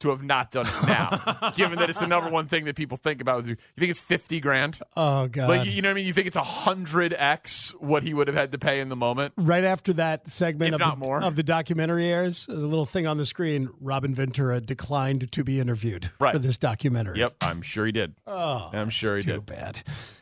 to 0.06 0.12
have 0.12 0.24
not 0.24 0.52
done 0.52 0.66
it 0.68 0.88
now, 0.88 1.52
given 1.56 1.80
that 1.80 1.90
it's 1.90 2.00
the 2.00 2.08
number 2.08 2.30
one 2.30 2.48
thing 2.48 2.66
that 2.66 2.76
people 2.76 2.98
think 2.98 3.22
about. 3.22 3.46
You 3.46 3.56
think 3.78 3.90
it's 3.92 4.00
fifty 4.00 4.40
grand? 4.40 4.80
Oh 4.96 5.28
god! 5.28 5.50
Like 5.50 5.68
you, 5.68 5.82
know 5.82 5.90
what 5.90 5.94
I 5.94 5.96
mean? 5.96 6.06
You 6.06 6.14
think 6.14 6.28
it's 6.28 6.36
a 6.36 6.44
hundred 6.44 7.14
x 7.18 7.72
what 7.80 8.04
he 8.04 8.14
would 8.14 8.28
have 8.28 8.36
had 8.36 8.52
to 8.54 8.58
pay 8.58 8.80
in 8.80 8.90
the 8.90 8.96
moment? 8.96 9.34
right 9.38 9.64
after 9.64 9.94
that 9.94 10.30
segment 10.30 10.74
of, 10.74 10.80
the, 10.80 10.96
more. 10.96 11.22
of 11.24 11.36
the 11.36 11.44
documentary 11.44 12.08
airs, 12.10 12.46
there's 12.48 12.64
a 12.64 12.68
little 12.68 12.86
thing 12.86 13.08
on 13.08 13.18
the 13.18 13.26
screen. 13.26 13.70
Robin 13.82 14.14
Ventura 14.16 14.62
declined 14.62 15.32
to 15.32 15.44
be 15.44 15.60
interviewed 15.60 16.10
Right. 16.20 16.34
for 16.34 16.40
this 16.40 16.58
documentary. 16.58 17.20
Yep, 17.20 17.36
I'm 17.42 17.62
sure 17.62 17.86
he 17.86 17.92
did. 17.92 18.16
Oh, 18.28 18.70
I'm 18.74 18.90
sure 18.90 19.16
he 19.18 19.22
too 19.24 19.34
did. 19.34 19.46
bad. 19.46 19.82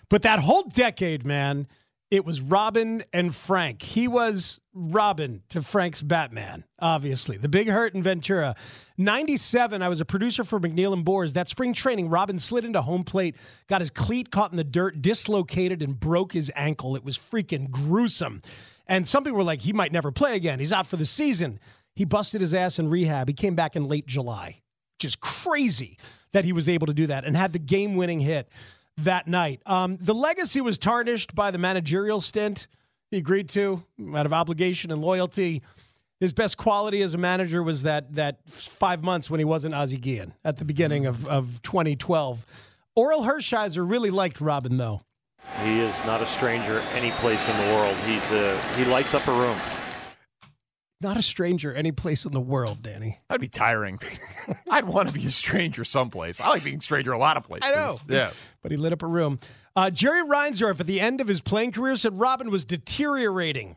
But 0.10 0.22
that 0.24 0.40
whole 0.40 0.64
decade, 0.64 1.26
man, 1.26 1.68
it 2.14 2.26
was 2.26 2.42
Robin 2.42 3.04
and 3.12 3.34
Frank. 3.34 3.82
He 3.82 4.08
was 4.08 4.62
Robin 4.72 5.42
to 5.50 5.64
Frank's 5.64 6.00
Batman, 6.00 6.64
obviously. 6.78 7.38
The 7.38 7.50
big 7.50 7.68
hurt 7.68 7.96
in 7.96 8.04
Ventura. 8.04 8.56
97, 9.00 9.82
I 9.82 9.90
was 9.90 10.00
a 10.00 10.06
producer 10.06 10.44
for 10.44 10.60
McNeil 10.60 10.94
and 10.94 11.04
Boers. 11.04 11.34
That 11.34 11.50
spring 11.50 11.74
training, 11.74 12.10
Robin 12.10 12.38
slid 12.38 12.66
into 12.66 12.84
home 12.84 13.04
plate, 13.04 13.36
got 13.68 13.82
his 13.82 13.90
cleat 13.90 14.30
caught 14.30 14.52
in 14.52 14.58
the 14.58 14.64
dirt, 14.64 15.02
dislocated, 15.02 15.82
and 15.82 16.00
broke 16.00 16.34
his 16.34 16.52
ankle. 16.56 16.96
It 16.96 17.04
was 17.04 17.18
freaking 17.18 17.72
gruesome. 17.72 18.44
And 18.86 19.08
some 19.08 19.24
people 19.24 19.40
were 19.40 19.44
like, 19.44 19.62
he 19.62 19.74
might 19.74 19.92
never 19.92 20.12
play 20.12 20.36
again. 20.36 20.60
He's 20.60 20.72
out 20.72 20.86
for 20.86 20.98
the 20.98 21.06
season. 21.06 21.60
He 21.96 22.06
busted 22.06 22.42
his 22.42 22.54
ass 22.54 22.78
in 22.78 22.92
rehab. 22.92 23.28
He 23.28 23.34
came 23.34 23.56
back 23.56 23.76
in 23.76 23.88
late 23.88 24.06
July. 24.06 24.62
Just 25.00 25.20
crazy 25.20 25.98
that 26.32 26.46
he 26.46 26.54
was 26.54 26.70
able 26.70 26.86
to 26.86 26.94
do 26.94 27.08
that 27.08 27.26
and 27.26 27.36
had 27.36 27.54
the 27.54 27.60
game 27.60 27.96
winning 27.96 28.20
hit 28.20 28.50
that 28.98 29.28
night. 29.28 29.62
Um, 29.66 29.98
the 30.00 30.14
legacy 30.14 30.62
was 30.62 30.78
tarnished 30.78 31.34
by 31.34 31.52
the 31.52 31.58
managerial 31.58 32.22
stint 32.22 32.68
he 33.14 33.20
agreed 33.20 33.48
to 33.50 33.84
out 34.16 34.26
of 34.26 34.34
obligation 34.34 34.92
and 34.92 35.00
loyalty. 35.00 35.62
His 36.20 36.34
best 36.34 36.58
quality 36.58 37.04
as 37.04 37.14
a 37.14 37.20
manager 37.20 37.62
was 37.62 37.84
that 37.84 38.16
that 38.16 38.40
five 38.50 39.04
months 39.04 39.30
when 39.30 39.40
he 39.40 39.46
wasn't 39.46 39.76
Ozzie 39.76 39.98
Guillen 39.98 40.34
at 40.44 40.58
the 40.58 40.66
beginning 40.66 41.06
of, 41.06 41.28
of 41.28 41.62
2012. 41.62 42.44
Orel 42.98 43.24
Hershiser 43.24 43.88
really 43.88 44.10
liked 44.10 44.42
Robin, 44.42 44.78
though. 44.78 45.02
He 45.64 45.80
is 45.80 46.04
not 46.06 46.22
a 46.22 46.26
stranger 46.26 46.80
any 46.94 47.12
place 47.12 47.48
in 47.48 47.56
the 47.58 47.74
world. 47.74 47.96
He's 48.08 48.32
uh, 48.32 48.60
he 48.76 48.86
lights 48.86 49.14
up 49.14 49.28
a 49.28 49.32
room. 49.32 49.60
Not 51.02 51.18
a 51.18 51.22
stranger 51.22 51.74
any 51.74 51.92
place 51.92 52.26
in 52.26 52.32
the 52.32 52.40
world, 52.40 52.82
Danny. 52.82 53.20
That'd 53.28 53.42
be 53.42 53.48
tiring. 53.50 54.00
I'd 54.70 54.86
want 54.86 55.10
to 55.10 55.14
be 55.14 55.26
a 55.26 55.30
stranger 55.30 55.84
someplace. 55.84 56.40
I 56.40 56.48
like 56.48 56.64
being 56.64 56.80
a 56.80 56.82
stranger 56.82 57.12
a 57.12 57.18
lot 57.18 57.36
of 57.36 57.44
places. 57.44 57.70
I 57.70 57.76
know. 57.76 57.98
Yeah. 58.08 58.32
But 58.62 58.72
he 58.72 58.78
lit 58.78 58.94
up 58.94 59.04
a 59.04 59.08
room. 59.08 59.40
Uh, 59.76 59.90
Jerry 59.90 60.24
Reinsdorf, 60.24 60.80
at 60.80 60.88
the 60.88 61.02
end 61.02 61.20
of 61.20 61.28
his 61.28 61.42
playing 61.42 61.74
career, 61.74 61.96
said 61.98 62.18
Robin 62.20 62.50
was 62.50 62.64
deteriorating. 62.64 63.76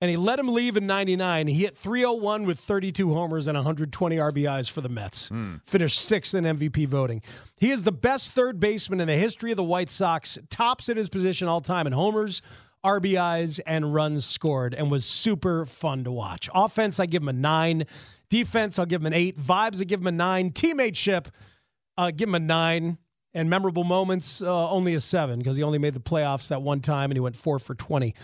And 0.00 0.10
he 0.10 0.16
let 0.16 0.40
him 0.40 0.48
leave 0.52 0.76
in 0.76 0.86
99. 0.88 1.46
He 1.46 1.54
hit 1.62 1.76
301 1.76 2.44
with 2.44 2.58
32 2.58 3.14
homers 3.14 3.46
and 3.46 3.56
120 3.56 4.16
RBIs 4.16 4.68
for 4.68 4.80
the 4.80 4.88
Mets. 4.88 5.30
Finished 5.64 6.00
sixth 6.00 6.34
in 6.34 6.42
MVP 6.42 6.88
voting. 6.88 7.22
He 7.56 7.70
is 7.70 7.84
the 7.84 7.92
best 7.92 8.32
third 8.32 8.58
baseman 8.58 9.00
in 9.00 9.06
the 9.06 9.14
history 9.14 9.52
of 9.52 9.56
the 9.56 9.62
White 9.62 9.90
Sox, 9.90 10.38
tops 10.50 10.88
at 10.88 10.96
his 10.96 11.08
position 11.08 11.46
all 11.46 11.60
time 11.60 11.86
in 11.86 11.92
homers, 11.92 12.42
RBIs, 12.84 13.60
and 13.66 13.94
runs 13.94 14.24
scored, 14.24 14.74
and 14.74 14.90
was 14.90 15.04
super 15.04 15.66
fun 15.66 16.04
to 16.04 16.12
watch. 16.12 16.48
Offense, 16.54 16.98
I 16.98 17.06
give 17.06 17.22
him 17.22 17.28
a 17.28 17.32
nine. 17.32 17.86
Defense, 18.28 18.78
I'll 18.78 18.86
give 18.86 19.02
him 19.02 19.06
an 19.06 19.14
eight. 19.14 19.38
Vibes, 19.38 19.80
I 19.80 19.84
give 19.84 20.00
him 20.00 20.06
a 20.06 20.12
nine. 20.12 20.50
Teammateship, 20.50 21.26
uh, 21.96 22.10
give 22.10 22.28
him 22.28 22.34
a 22.34 22.40
nine. 22.40 22.98
And 23.34 23.48
memorable 23.48 23.84
moments, 23.84 24.42
uh, 24.42 24.70
only 24.70 24.92
a 24.92 25.00
seven 25.00 25.38
because 25.38 25.56
he 25.56 25.62
only 25.62 25.78
made 25.78 25.94
the 25.94 26.00
playoffs 26.00 26.48
that 26.48 26.60
one 26.60 26.80
time 26.80 27.10
and 27.10 27.16
he 27.16 27.20
went 27.20 27.34
four 27.34 27.58
for 27.58 27.74
20 27.74 28.14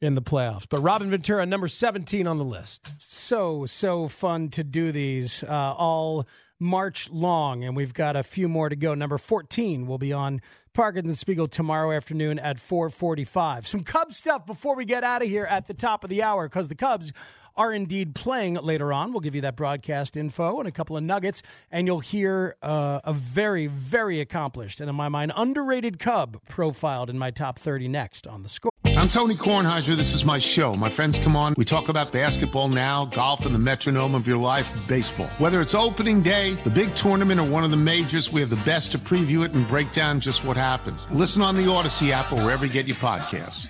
in 0.00 0.14
the 0.14 0.20
playoffs. 0.20 0.66
But 0.68 0.80
Robin 0.80 1.08
Ventura, 1.08 1.46
number 1.46 1.68
17 1.68 2.26
on 2.26 2.36
the 2.36 2.44
list. 2.44 2.92
So, 2.98 3.64
so 3.64 4.08
fun 4.08 4.50
to 4.50 4.64
do 4.64 4.92
these 4.92 5.42
uh, 5.42 5.74
all 5.76 6.26
March 6.60 7.10
long. 7.10 7.64
And 7.64 7.76
we've 7.76 7.94
got 7.94 8.16
a 8.16 8.22
few 8.22 8.48
more 8.48 8.68
to 8.68 8.76
go. 8.76 8.94
Number 8.94 9.18
14 9.18 9.86
will 9.86 9.98
be 9.98 10.12
on 10.12 10.40
and 10.80 11.18
Spiegel 11.18 11.48
tomorrow 11.48 11.90
afternoon 11.90 12.38
at 12.38 12.56
445. 12.56 13.66
Some 13.66 13.82
Cubs 13.82 14.16
stuff 14.16 14.46
before 14.46 14.76
we 14.76 14.84
get 14.84 15.02
out 15.02 15.22
of 15.22 15.28
here 15.28 15.44
at 15.44 15.66
the 15.66 15.74
top 15.74 16.04
of 16.04 16.10
the 16.10 16.22
hour 16.22 16.48
because 16.48 16.68
the 16.68 16.76
Cubs 16.76 17.12
are 17.56 17.72
indeed 17.72 18.14
playing 18.14 18.54
later 18.54 18.92
on. 18.92 19.10
We'll 19.10 19.20
give 19.20 19.34
you 19.34 19.40
that 19.40 19.56
broadcast 19.56 20.16
info 20.16 20.60
and 20.60 20.68
a 20.68 20.70
couple 20.70 20.96
of 20.96 21.02
nuggets, 21.02 21.42
and 21.72 21.88
you'll 21.88 21.98
hear 21.98 22.54
uh, 22.62 23.00
a 23.02 23.12
very, 23.12 23.66
very 23.66 24.20
accomplished 24.20 24.80
and, 24.80 24.88
in 24.88 24.94
my 24.94 25.08
mind, 25.08 25.32
underrated 25.34 25.98
Cub 25.98 26.40
profiled 26.48 27.10
in 27.10 27.18
my 27.18 27.32
top 27.32 27.58
30 27.58 27.88
next 27.88 28.28
on 28.28 28.44
the 28.44 28.48
score. 28.48 28.70
I'm 28.98 29.08
Tony 29.08 29.36
Kornheiser. 29.36 29.94
This 29.94 30.12
is 30.12 30.24
my 30.24 30.38
show. 30.38 30.74
My 30.74 30.90
friends 30.90 31.20
come 31.20 31.36
on. 31.36 31.54
We 31.56 31.64
talk 31.64 31.88
about 31.88 32.10
basketball 32.10 32.66
now, 32.66 33.04
golf, 33.04 33.46
and 33.46 33.54
the 33.54 33.58
metronome 33.58 34.12
of 34.12 34.26
your 34.26 34.38
life, 34.38 34.72
baseball. 34.88 35.28
Whether 35.38 35.60
it's 35.60 35.72
opening 35.72 36.20
day, 36.20 36.54
the 36.64 36.70
big 36.70 36.96
tournament, 36.96 37.38
or 37.38 37.48
one 37.48 37.62
of 37.62 37.70
the 37.70 37.76
majors, 37.76 38.32
we 38.32 38.40
have 38.40 38.50
the 38.50 38.56
best 38.56 38.90
to 38.90 38.98
preview 38.98 39.44
it 39.44 39.52
and 39.52 39.68
break 39.68 39.92
down 39.92 40.18
just 40.18 40.44
what 40.44 40.56
happened. 40.56 41.00
Listen 41.12 41.42
on 41.42 41.54
the 41.54 41.70
Odyssey 41.70 42.12
app 42.12 42.32
or 42.32 42.42
wherever 42.42 42.66
you 42.66 42.72
get 42.72 42.88
your 42.88 42.96
podcasts. 42.96 43.68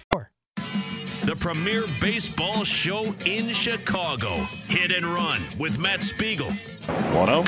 The 1.25 1.37
premier 1.37 1.85
baseball 2.01 2.65
show 2.65 3.15
in 3.27 3.53
Chicago. 3.53 4.35
Hit 4.69 4.93
and 4.93 5.05
run 5.05 5.43
with 5.59 5.79
Matt 5.79 6.03
Spiegel. 6.03 6.51
1 6.51 7.27
0. 7.27 7.43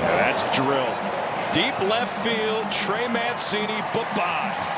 That's 0.00 0.42
drilled. 0.54 1.54
Deep 1.54 1.80
left 1.88 2.22
field. 2.22 2.70
Trey 2.70 3.08
Mancini. 3.08 3.80
Bye 3.94 4.06
bye. 4.14 4.75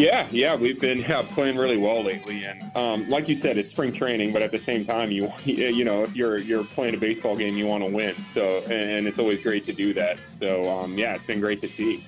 Yeah, 0.00 0.26
yeah, 0.30 0.56
we've 0.56 0.80
been 0.80 1.00
yeah, 1.00 1.20
playing 1.34 1.58
really 1.58 1.76
well 1.76 2.02
lately, 2.02 2.42
and 2.42 2.74
um, 2.74 3.06
like 3.10 3.28
you 3.28 3.38
said, 3.38 3.58
it's 3.58 3.70
spring 3.70 3.92
training. 3.92 4.32
But 4.32 4.40
at 4.40 4.50
the 4.50 4.56
same 4.56 4.86
time, 4.86 5.10
you 5.10 5.30
you 5.44 5.84
know, 5.84 6.04
if 6.04 6.16
you're 6.16 6.38
you're 6.38 6.64
playing 6.64 6.94
a 6.94 6.96
baseball 6.96 7.36
game, 7.36 7.54
you 7.58 7.66
want 7.66 7.84
to 7.84 7.94
win. 7.94 8.16
So, 8.32 8.62
and 8.70 9.06
it's 9.06 9.18
always 9.18 9.42
great 9.42 9.66
to 9.66 9.74
do 9.74 9.92
that. 9.92 10.18
So, 10.38 10.70
um, 10.70 10.96
yeah, 10.96 11.16
it's 11.16 11.26
been 11.26 11.38
great 11.38 11.60
to 11.60 11.68
see. 11.68 12.02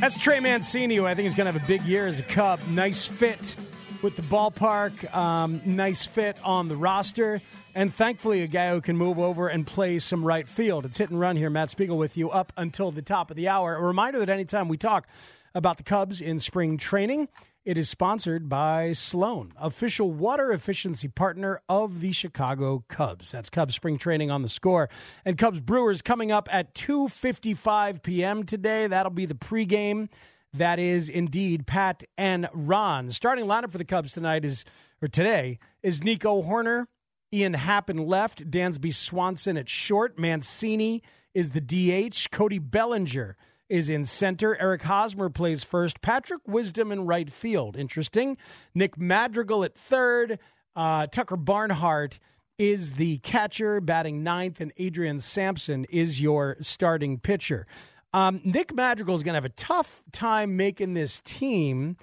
That's 0.00 0.18
Trey 0.18 0.40
Mancini, 0.40 0.96
who 0.96 1.06
I 1.06 1.14
think 1.14 1.28
is 1.28 1.36
going 1.36 1.46
to 1.46 1.52
have 1.52 1.62
a 1.62 1.66
big 1.68 1.82
year 1.82 2.08
as 2.08 2.18
a 2.18 2.24
Cub. 2.24 2.58
Nice 2.66 3.06
fit 3.06 3.54
with 4.02 4.16
the 4.16 4.22
ballpark, 4.22 5.14
um, 5.14 5.60
nice 5.64 6.04
fit 6.04 6.36
on 6.44 6.68
the 6.68 6.76
roster, 6.76 7.40
and 7.74 7.92
thankfully 7.92 8.42
a 8.42 8.46
guy 8.46 8.70
who 8.70 8.80
can 8.80 8.96
move 8.96 9.18
over 9.18 9.48
and 9.48 9.66
play 9.66 9.98
some 9.98 10.24
right 10.24 10.48
field. 10.48 10.84
It's 10.84 10.98
hit 10.98 11.10
and 11.10 11.20
run 11.20 11.36
here. 11.36 11.48
Matt 11.48 11.70
Spiegel 11.70 11.96
with 11.96 12.16
you 12.16 12.30
up 12.30 12.52
until 12.56 12.90
the 12.90 13.02
top 13.02 13.30
of 13.30 13.36
the 13.36 13.48
hour. 13.48 13.76
A 13.76 13.82
reminder 13.82 14.18
that 14.18 14.28
anytime 14.28 14.68
we 14.68 14.76
talk 14.76 15.06
about 15.54 15.76
the 15.76 15.82
Cubs 15.84 16.20
in 16.20 16.40
spring 16.40 16.76
training, 16.76 17.28
it 17.64 17.78
is 17.78 17.88
sponsored 17.88 18.48
by 18.48 18.92
Sloan, 18.92 19.52
official 19.56 20.10
water 20.10 20.50
efficiency 20.50 21.06
partner 21.06 21.60
of 21.68 22.00
the 22.00 22.10
Chicago 22.10 22.84
Cubs. 22.88 23.30
That's 23.30 23.50
Cubs 23.50 23.76
spring 23.76 23.98
training 23.98 24.32
on 24.32 24.42
the 24.42 24.48
score. 24.48 24.90
And 25.24 25.38
Cubs 25.38 25.60
Brewers 25.60 26.02
coming 26.02 26.32
up 26.32 26.48
at 26.50 26.74
2:55 26.74 28.02
p.m. 28.02 28.42
today. 28.42 28.88
That'll 28.88 29.12
be 29.12 29.26
the 29.26 29.36
pregame. 29.36 30.08
That 30.54 30.78
is 30.78 31.08
indeed 31.08 31.66
Pat 31.66 32.04
and 32.18 32.46
Ron. 32.52 33.10
Starting 33.10 33.46
lineup 33.46 33.70
for 33.70 33.78
the 33.78 33.86
Cubs 33.86 34.12
tonight 34.12 34.44
is 34.44 34.66
or 35.00 35.08
today 35.08 35.58
is 35.82 36.04
Nico 36.04 36.42
Hoerner, 36.42 36.86
Ian 37.32 37.54
Happ 37.54 37.88
in 37.88 37.96
left, 37.96 38.50
Dansby 38.50 38.92
Swanson 38.92 39.56
at 39.56 39.68
short, 39.68 40.18
Mancini 40.18 41.02
is 41.34 41.52
the 41.52 41.60
DH, 41.60 42.30
Cody 42.30 42.58
Bellinger 42.58 43.36
is 43.70 43.88
in 43.88 44.04
center. 44.04 44.54
Eric 44.60 44.82
Hosmer 44.82 45.30
plays 45.30 45.64
first. 45.64 46.02
Patrick 46.02 46.42
Wisdom 46.46 46.92
in 46.92 47.06
right 47.06 47.30
field. 47.30 47.74
Interesting. 47.74 48.36
Nick 48.74 48.98
Madrigal 48.98 49.64
at 49.64 49.74
third. 49.74 50.38
Uh, 50.76 51.06
Tucker 51.06 51.38
Barnhart 51.38 52.18
is 52.58 52.94
the 52.94 53.16
catcher, 53.18 53.80
batting 53.80 54.22
ninth, 54.22 54.60
and 54.60 54.72
Adrian 54.76 55.18
Sampson 55.20 55.84
is 55.84 56.20
your 56.20 56.56
starting 56.60 57.18
pitcher. 57.18 57.66
Um, 58.14 58.40
Nick 58.44 58.74
Madrigal 58.74 59.14
is 59.14 59.22
going 59.22 59.32
to 59.32 59.36
have 59.36 59.44
a 59.44 59.48
tough 59.50 60.02
time 60.12 60.56
making 60.56 60.94
this 60.94 61.20
team, 61.20 61.96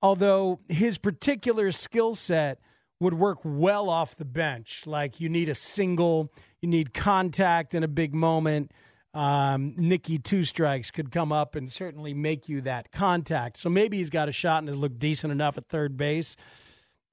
although 0.00 0.60
his 0.68 0.98
particular 0.98 1.72
skill 1.72 2.14
set 2.14 2.60
would 3.00 3.14
work 3.14 3.38
well 3.44 3.90
off 3.90 4.16
the 4.16 4.24
bench. 4.24 4.86
Like 4.86 5.20
you 5.20 5.28
need 5.28 5.48
a 5.48 5.54
single, 5.54 6.32
you 6.60 6.68
need 6.68 6.94
contact 6.94 7.74
in 7.74 7.82
a 7.82 7.88
big 7.88 8.14
moment 8.14 8.70
um, 9.16 9.72
Nicky 9.78 10.18
Two 10.18 10.44
Strikes 10.44 10.90
could 10.90 11.10
come 11.10 11.32
up 11.32 11.54
and 11.54 11.72
certainly 11.72 12.12
make 12.12 12.50
you 12.50 12.60
that 12.60 12.92
contact. 12.92 13.56
So 13.56 13.70
maybe 13.70 13.96
he's 13.96 14.10
got 14.10 14.28
a 14.28 14.32
shot 14.32 14.58
and 14.58 14.68
has 14.68 14.76
looked 14.76 14.98
decent 14.98 15.32
enough 15.32 15.56
at 15.56 15.64
third 15.64 15.96
base. 15.96 16.36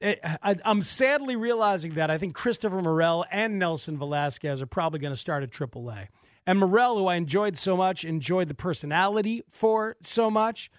It, 0.01 0.19
I, 0.21 0.57
am 0.65 0.81
sadly 0.81 1.37
realizing 1.37 1.93
that 1.93 2.11
I 2.11 2.17
think 2.17 2.35
Christopher 2.35 2.81
Morel 2.81 3.23
and 3.31 3.57
Nelson 3.57 3.97
Velasquez 3.97 4.61
are 4.61 4.65
probably 4.65 4.99
going 4.99 5.13
to 5.13 5.19
start 5.19 5.43
at 5.43 5.51
AAA. 5.51 6.07
And 6.45 6.59
Morel, 6.59 6.97
who 6.97 7.07
I 7.07 7.15
enjoyed 7.15 7.57
so 7.57 7.77
much, 7.77 8.03
enjoyed 8.03 8.47
the 8.49 8.53
personality 8.55 9.43
for 9.49 9.95
so 10.01 10.29
much. 10.29 10.69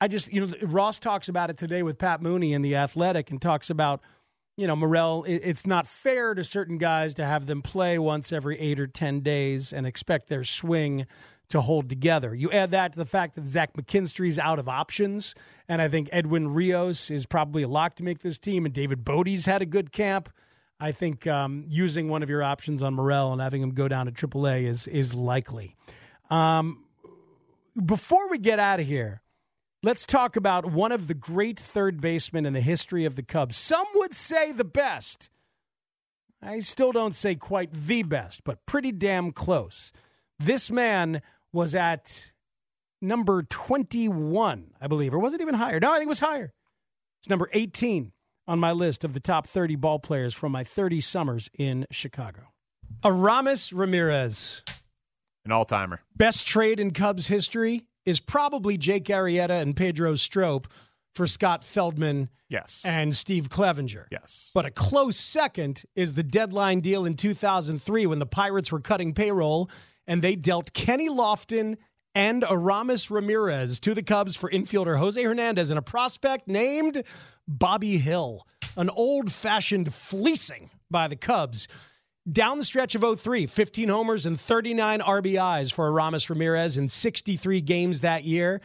I 0.00 0.08
just, 0.08 0.32
you 0.32 0.46
know, 0.46 0.54
Ross 0.62 0.98
talks 0.98 1.28
about 1.28 1.50
it 1.50 1.56
today 1.56 1.82
with 1.82 1.98
Pat 1.98 2.20
Mooney 2.20 2.52
in 2.52 2.62
The 2.62 2.76
Athletic 2.76 3.30
and 3.30 3.40
talks 3.40 3.70
about 3.70 4.00
you 4.56 4.68
know, 4.68 4.76
Morel, 4.76 5.24
it's 5.26 5.66
not 5.66 5.86
fair 5.86 6.32
to 6.32 6.44
certain 6.44 6.78
guys 6.78 7.14
to 7.14 7.24
have 7.24 7.46
them 7.46 7.60
play 7.60 7.98
once 7.98 8.32
every 8.32 8.58
eight 8.60 8.78
or 8.78 8.86
10 8.86 9.20
days 9.20 9.72
and 9.72 9.84
expect 9.84 10.28
their 10.28 10.44
swing 10.44 11.06
to 11.48 11.60
hold 11.60 11.90
together. 11.90 12.34
You 12.34 12.50
add 12.52 12.70
that 12.70 12.92
to 12.92 12.98
the 12.98 13.04
fact 13.04 13.34
that 13.34 13.46
Zach 13.46 13.74
McKinstry's 13.74 14.38
out 14.38 14.60
of 14.60 14.68
options, 14.68 15.34
and 15.68 15.82
I 15.82 15.88
think 15.88 16.08
Edwin 16.12 16.54
Rios 16.54 17.10
is 17.10 17.26
probably 17.26 17.64
a 17.64 17.68
lock 17.68 17.96
to 17.96 18.04
make 18.04 18.20
this 18.20 18.38
team, 18.38 18.64
and 18.64 18.72
David 18.72 19.04
Bote's 19.04 19.46
had 19.46 19.60
a 19.60 19.66
good 19.66 19.90
camp. 19.90 20.30
I 20.80 20.92
think 20.92 21.26
um, 21.26 21.64
using 21.68 22.08
one 22.08 22.22
of 22.22 22.28
your 22.28 22.42
options 22.42 22.82
on 22.82 22.94
Morel 22.94 23.32
and 23.32 23.40
having 23.40 23.62
him 23.62 23.70
go 23.70 23.88
down 23.88 24.06
to 24.06 24.12
AAA 24.12 24.64
is 24.64 24.86
is 24.86 25.14
likely. 25.14 25.76
Um, 26.30 26.84
before 27.84 28.30
we 28.30 28.38
get 28.38 28.58
out 28.58 28.80
of 28.80 28.86
here, 28.86 29.22
Let's 29.84 30.06
talk 30.06 30.34
about 30.34 30.64
one 30.64 30.92
of 30.92 31.08
the 31.08 31.14
great 31.14 31.60
third 31.60 32.00
basemen 32.00 32.46
in 32.46 32.54
the 32.54 32.62
history 32.62 33.04
of 33.04 33.16
the 33.16 33.22
Cubs. 33.22 33.58
Some 33.58 33.84
would 33.96 34.14
say 34.14 34.50
the 34.50 34.64
best. 34.64 35.28
I 36.40 36.60
still 36.60 36.90
don't 36.90 37.12
say 37.12 37.34
quite 37.34 37.70
the 37.70 38.02
best, 38.02 38.44
but 38.44 38.64
pretty 38.64 38.92
damn 38.92 39.30
close. 39.30 39.92
This 40.38 40.70
man 40.70 41.20
was 41.52 41.74
at 41.74 42.32
number 43.02 43.42
21, 43.42 44.70
I 44.80 44.86
believe, 44.86 45.12
or 45.12 45.18
was 45.18 45.34
it 45.34 45.42
even 45.42 45.56
higher? 45.56 45.78
No, 45.78 45.90
I 45.92 45.96
think 45.96 46.06
it 46.06 46.08
was 46.08 46.20
higher. 46.20 46.54
It's 47.20 47.28
number 47.28 47.50
18 47.52 48.13
on 48.46 48.58
my 48.58 48.72
list 48.72 49.04
of 49.04 49.14
the 49.14 49.20
top 49.20 49.46
30 49.46 49.76
ball 49.76 49.98
players 49.98 50.34
from 50.34 50.52
my 50.52 50.64
30 50.64 51.00
summers 51.00 51.50
in 51.58 51.86
Chicago. 51.90 52.42
Aramis 53.04 53.72
Ramirez. 53.72 54.62
An 55.44 55.52
all 55.52 55.64
timer. 55.64 56.00
Best 56.16 56.46
trade 56.46 56.80
in 56.80 56.92
Cubs 56.92 57.26
history 57.26 57.84
is 58.06 58.20
probably 58.20 58.76
Jake 58.76 59.06
Arrieta 59.06 59.60
and 59.60 59.76
Pedro 59.76 60.14
Strop 60.14 60.66
for 61.14 61.26
Scott 61.26 61.64
Feldman 61.64 62.28
yes. 62.48 62.82
and 62.84 63.14
Steve 63.14 63.48
Clevenger. 63.48 64.08
Yes. 64.10 64.50
But 64.54 64.66
a 64.66 64.70
close 64.70 65.16
second 65.16 65.84
is 65.94 66.14
the 66.14 66.22
deadline 66.22 66.80
deal 66.80 67.04
in 67.04 67.14
2003 67.14 68.06
when 68.06 68.18
the 68.18 68.26
Pirates 68.26 68.72
were 68.72 68.80
cutting 68.80 69.14
payroll 69.14 69.70
and 70.06 70.22
they 70.22 70.36
dealt 70.36 70.72
Kenny 70.72 71.08
Lofton 71.08 71.76
and 72.14 72.44
Aramis 72.44 73.10
Ramirez 73.10 73.80
to 73.80 73.94
the 73.94 74.02
Cubs 74.02 74.36
for 74.36 74.50
infielder 74.50 74.98
Jose 74.98 75.22
Hernandez 75.22 75.70
and 75.70 75.78
a 75.78 75.82
prospect 75.82 76.46
named 76.46 77.02
Bobby 77.48 77.98
Hill. 77.98 78.46
An 78.76 78.90
old 78.90 79.32
fashioned 79.32 79.92
fleecing 79.92 80.70
by 80.90 81.08
the 81.08 81.16
Cubs. 81.16 81.68
Down 82.30 82.58
the 82.58 82.64
stretch 82.64 82.94
of 82.94 83.20
03, 83.20 83.46
15 83.46 83.88
homers 83.88 84.26
and 84.26 84.40
39 84.40 85.00
RBIs 85.00 85.72
for 85.72 85.86
Aramis 85.88 86.30
Ramirez 86.30 86.78
in 86.78 86.88
63 86.88 87.60
games 87.60 88.00
that 88.00 88.24
year. 88.24 88.60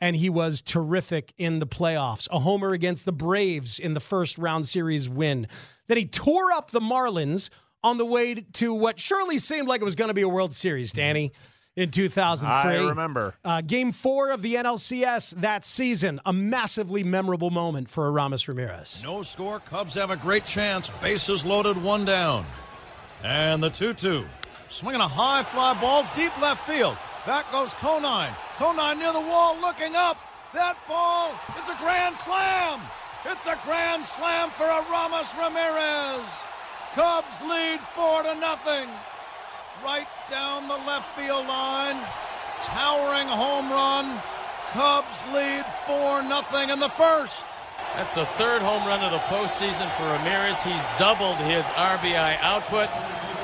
And 0.00 0.16
he 0.16 0.28
was 0.28 0.60
terrific 0.60 1.32
in 1.38 1.60
the 1.60 1.66
playoffs. 1.66 2.28
A 2.30 2.40
homer 2.40 2.72
against 2.72 3.06
the 3.06 3.12
Braves 3.12 3.78
in 3.78 3.94
the 3.94 4.00
first 4.00 4.36
round 4.36 4.66
series 4.66 5.08
win. 5.08 5.46
Then 5.86 5.96
he 5.96 6.06
tore 6.06 6.52
up 6.52 6.70
the 6.70 6.80
Marlins 6.80 7.50
on 7.82 7.98
the 7.98 8.04
way 8.04 8.34
to 8.34 8.74
what 8.74 8.98
surely 8.98 9.38
seemed 9.38 9.68
like 9.68 9.80
it 9.80 9.84
was 9.84 9.94
going 9.94 10.08
to 10.08 10.14
be 10.14 10.22
a 10.22 10.28
World 10.28 10.54
Series, 10.54 10.92
Danny, 10.92 11.32
in 11.76 11.90
2003. 11.90 12.72
I 12.72 12.88
remember. 12.88 13.34
Uh, 13.44 13.60
game 13.60 13.92
four 13.92 14.30
of 14.30 14.42
the 14.42 14.54
NLCS 14.54 15.40
that 15.40 15.64
season. 15.64 16.20
A 16.24 16.32
massively 16.32 17.02
memorable 17.02 17.50
moment 17.50 17.90
for 17.90 18.06
Aramis 18.06 18.48
Ramirez. 18.48 19.02
No 19.02 19.22
score. 19.22 19.60
Cubs 19.60 19.94
have 19.94 20.10
a 20.10 20.16
great 20.16 20.44
chance. 20.44 20.90
Bases 21.02 21.44
loaded, 21.44 21.82
one 21.82 22.04
down. 22.04 22.44
And 23.22 23.62
the 23.62 23.70
2 23.70 23.94
2. 23.94 24.24
Swinging 24.68 25.00
a 25.00 25.08
high 25.08 25.42
fly 25.42 25.78
ball 25.80 26.06
deep 26.14 26.36
left 26.40 26.66
field. 26.66 26.96
Back 27.26 27.50
goes 27.52 27.74
Conine. 27.74 28.32
Conine 28.58 28.98
near 28.98 29.12
the 29.12 29.20
wall 29.20 29.58
looking 29.60 29.96
up. 29.96 30.18
That 30.52 30.76
ball 30.86 31.32
is 31.58 31.68
a 31.68 31.76
grand 31.78 32.16
slam. 32.16 32.80
It's 33.24 33.46
a 33.46 33.58
grand 33.64 34.04
slam 34.04 34.50
for 34.50 34.64
Aramis 34.64 35.34
Ramirez. 35.40 36.28
Cubs 36.94 37.40
lead 37.42 37.80
four 37.80 38.22
to 38.22 38.34
nothing. 38.38 38.88
Right 39.82 40.06
down 40.34 40.66
the 40.66 40.74
left 40.74 41.16
field 41.16 41.46
line. 41.46 41.96
Towering 42.60 43.28
home 43.28 43.70
run. 43.70 44.20
Cubs 44.72 45.24
lead 45.32 45.64
4 45.86 46.24
nothing 46.24 46.70
in 46.70 46.80
the 46.80 46.88
first. 46.88 47.44
That's 47.94 48.16
the 48.16 48.24
third 48.24 48.60
home 48.60 48.84
run 48.84 49.00
of 49.04 49.12
the 49.12 49.24
postseason 49.32 49.88
for 49.90 50.02
Ramirez. 50.02 50.60
He's 50.60 50.88
doubled 50.98 51.36
his 51.36 51.66
RBI 51.66 52.38
output. 52.40 52.88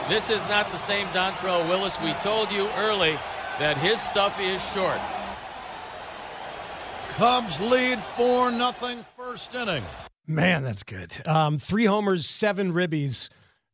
This 0.09 0.31
is 0.31 0.43
not 0.49 0.69
the 0.73 0.79
same 0.79 1.07
Dontrelle 1.09 1.69
Willis. 1.69 2.01
We 2.03 2.13
told 2.15 2.51
you 2.51 2.69
early 2.79 3.17
that 3.61 3.77
his 3.77 4.01
stuff 4.01 4.41
is 4.41 4.61
short. 4.73 4.99
Cubs 7.11 7.61
lead 7.61 8.01
4 8.01 8.51
nothing 8.51 9.05
first 9.17 9.55
inning. 9.55 9.85
Man, 10.27 10.65
that's 10.65 10.83
good. 10.83 11.25
Um, 11.25 11.59
three 11.59 11.85
homers, 11.85 12.27
seven 12.27 12.73
ribbies 12.73 13.29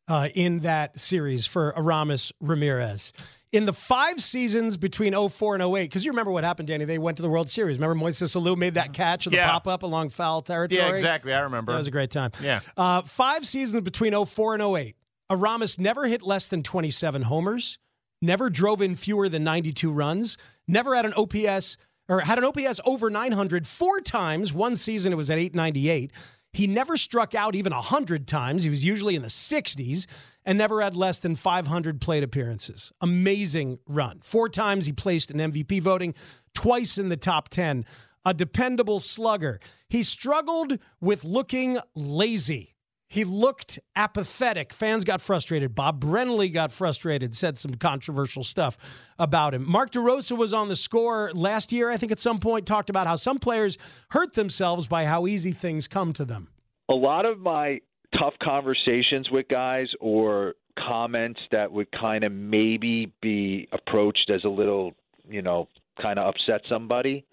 uh, 0.09 0.29
in 0.35 0.61
that 0.61 0.99
series 0.99 1.47
for 1.47 1.77
Aramis 1.77 2.33
Ramirez. 2.41 3.13
In 3.53 3.65
the 3.65 3.73
five 3.73 4.21
seasons 4.23 4.77
between 4.77 5.15
04 5.29 5.55
and 5.55 5.63
08, 5.63 5.85
because 5.85 6.05
you 6.05 6.11
remember 6.11 6.31
what 6.31 6.45
happened, 6.45 6.69
Danny? 6.69 6.85
They 6.85 6.99
went 6.99 7.17
to 7.19 7.23
the 7.23 7.29
World 7.31 7.49
Series. 7.49 7.79
Remember 7.79 7.95
Moises 8.05 8.37
Alou 8.37 8.57
made 8.57 8.75
that 8.75 8.93
catch 8.93 9.27
of 9.27 9.31
the 9.33 9.39
Yeah. 9.39 9.51
pop 9.51 9.67
up 9.67 9.83
along 9.83 10.11
foul 10.11 10.43
territory? 10.43 10.81
Yeah, 10.81 10.91
exactly. 10.91 11.33
I 11.33 11.41
remember. 11.41 11.73
That 11.73 11.79
was 11.79 11.87
a 11.87 11.93
great 11.93 12.11
time. 12.11 12.33
Yeah. 12.43 12.61
Uh, 12.77 13.03
five 13.03 13.47
seasons 13.47 13.83
between 13.83 14.13
04 14.13 14.55
and 14.55 14.63
08. 14.63 14.97
Aramis 15.31 15.79
never 15.79 16.07
hit 16.07 16.23
less 16.23 16.49
than 16.49 16.63
27 16.63 17.23
homers, 17.23 17.79
never 18.21 18.51
drove 18.51 18.83
in 18.83 18.95
fewer 18.95 19.29
than 19.29 19.43
92 19.45 19.91
runs, 19.91 20.37
never 20.69 20.95
had 20.95 21.05
an 21.07 21.15
OPS 21.17 21.77
or 22.09 22.21
had 22.21 22.39
an 22.39 22.45
OPS 22.45 22.81
over 22.85 23.11
900 23.11 23.67
four 23.67 24.01
times. 24.01 24.53
One 24.53 24.77
season 24.77 25.13
it 25.13 25.17
was 25.17 25.31
at 25.31 25.39
898. 25.39 26.13
He 26.57 26.67
never 26.67 26.97
struck 26.97 27.35
out 27.35 27.55
even 27.55 27.75
100 27.75 28.27
times. 28.27 28.65
He 28.65 28.71
was 28.71 28.83
usually 28.83 29.15
in 29.15 29.21
the 29.21 29.29
60s 29.29 30.07
and 30.47 30.57
never 30.57 30.81
had 30.81 30.97
less 30.97 31.19
than 31.19 31.37
500 31.37 32.01
plate 32.01 32.23
appearances. 32.23 32.93
Amazing 33.03 33.79
run. 33.87 34.21
Four 34.23 34.49
times 34.49 34.87
he 34.87 34.93
placed 34.93 35.31
in 35.31 35.37
MVP 35.37 35.83
voting, 35.83 36.15
twice 36.55 36.97
in 36.97 37.11
the 37.11 37.17
top 37.19 37.51
10. 37.51 37.85
A 38.25 38.33
dependable 38.33 39.01
slugger. 39.01 39.61
He 39.91 40.03
struggled 40.03 40.79
with 40.99 41.25
looking 41.25 41.77
lazy. 41.95 42.76
He 43.09 43.25
looked 43.25 43.79
apathetic. 43.95 44.73
Fans 44.73 45.05
got 45.05 45.21
frustrated. 45.21 45.75
Bob 45.75 46.01
Brenly 46.01 46.53
got 46.53 46.73
frustrated, 46.73 47.33
said 47.35 47.57
some 47.57 47.75
controversial 47.75 48.43
stuff 48.43 48.77
about 49.19 49.55
him. 49.55 49.69
Mark 49.69 49.93
DeRosa 49.93 50.37
was 50.37 50.53
on 50.53 50.69
the 50.69 50.77
score 50.77 51.31
last 51.33 51.73
year, 51.73 51.89
I 51.89 51.97
think 51.99 52.11
at 52.11 52.19
some 52.19 52.41
point, 52.41 52.67
talked 52.67 52.91
about 52.91 53.07
how 53.07 53.15
some 53.17 53.39
players 53.39 53.79
hurt 54.11 54.35
themselves 54.35 54.87
by 54.89 55.05
how 55.05 55.27
easy 55.27 55.53
things 55.53 55.87
come 55.87 56.13
to 56.15 56.25
them. 56.25 56.49
a 56.89 56.95
lot 56.95 57.25
of 57.27 57.39
my 57.39 57.81
tough 58.19 58.35
conversations 58.43 59.31
with 59.31 59.47
guys 59.49 59.89
or 60.01 60.55
comments 60.79 61.41
that 61.53 61.71
would 61.71 61.89
kind 61.93 62.25
of 62.25 62.33
maybe 62.33 63.13
be 63.21 63.69
approached 63.73 64.31
as 64.31 64.45
a 64.45 64.49
little, 64.49 64.93
you 65.29 65.43
know, 65.43 65.69
kind 66.03 66.19
of 66.19 66.29
upset 66.29 66.61
somebody, 66.71 67.25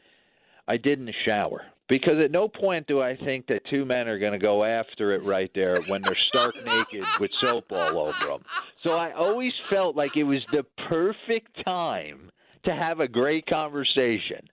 I 0.68 0.78
did 0.78 1.00
in 1.00 1.06
the 1.06 1.14
shower. 1.28 1.62
Because 1.90 2.24
at 2.24 2.32
no 2.32 2.48
point 2.48 2.88
do 2.88 3.02
I 3.02 3.16
think 3.16 3.48
that 3.48 3.66
two 3.70 3.86
men 3.86 4.08
are 4.08 4.18
going 4.18 4.32
to 4.32 4.40
go 4.40 4.64
after 4.64 5.12
it 5.12 5.24
right 5.24 5.52
there 5.54 5.82
when 5.88 6.02
they're 6.02 6.16
stark 6.16 6.56
naked 6.66 7.06
with 7.20 7.32
soap 7.34 7.66
all 7.72 8.00
over 8.00 8.26
them. 8.26 8.44
So 8.84 8.98
I 8.98 9.12
always 9.12 9.54
felt 9.70 9.96
like 9.96 10.16
it 10.16 10.24
was 10.24 10.46
the 10.52 10.66
perfect 10.88 11.66
time 11.66 12.32
to 12.66 12.74
have 12.74 13.00
a 13.00 13.08
great 13.08 13.46
conversation. 13.48 14.48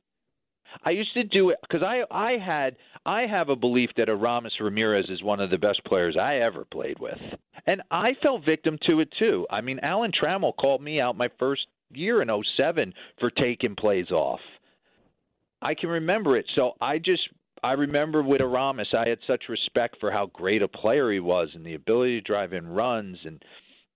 I 0.85 0.91
used 0.91 1.15
to 1.15 1.25
do 1.25 1.51
it 1.51 1.59
because 1.69 1.87
I 1.87 2.03
I 2.11 2.39
had 2.39 2.77
I 3.05 3.27
have 3.27 3.49
a 3.49 3.57
belief 3.57 3.91
that 3.97 4.09
Aramis 4.09 4.53
Ramirez 4.61 5.09
is 5.09 5.23
one 5.23 5.41
of 5.41 5.51
the 5.51 5.59
best 5.59 5.83
players 5.85 6.17
I 6.21 6.37
ever 6.37 6.65
played 6.65 6.99
with, 6.99 7.19
and 7.67 7.83
I 7.91 8.15
fell 8.23 8.39
victim 8.39 8.79
to 8.89 9.01
it 9.01 9.13
too. 9.19 9.47
I 9.51 9.61
mean, 9.63 9.81
Alan 9.83 10.13
Trammell 10.13 10.57
called 10.57 10.83
me 10.83 11.01
out 11.01 11.17
my 11.17 11.29
first 11.39 11.67
year 11.93 12.23
in 12.23 12.29
'07 12.29 12.95
for 13.19 13.31
taking 13.31 13.75
plays 13.75 14.11
off. 14.11 14.41
I 15.63 15.75
can 15.75 15.91
remember 15.91 16.37
it, 16.37 16.47
so 16.57 16.73
I 16.81 16.99
just 16.99 17.29
I 17.63 17.73
remember 17.73 18.23
with 18.23 18.41
Aramis, 18.41 18.89
I 18.95 19.09
had 19.09 19.19
such 19.31 19.45
respect 19.49 19.97
for 20.01 20.11
how 20.11 20.27
great 20.27 20.63
a 20.63 20.69
player 20.69 21.13
he 21.13 21.21
was 21.21 21.49
and 21.55 21.65
the 21.65 21.75
ability 21.75 22.21
to 22.21 22.33
drive 22.33 22.55
in 22.55 22.67
runs 22.67 23.19
and 23.25 23.45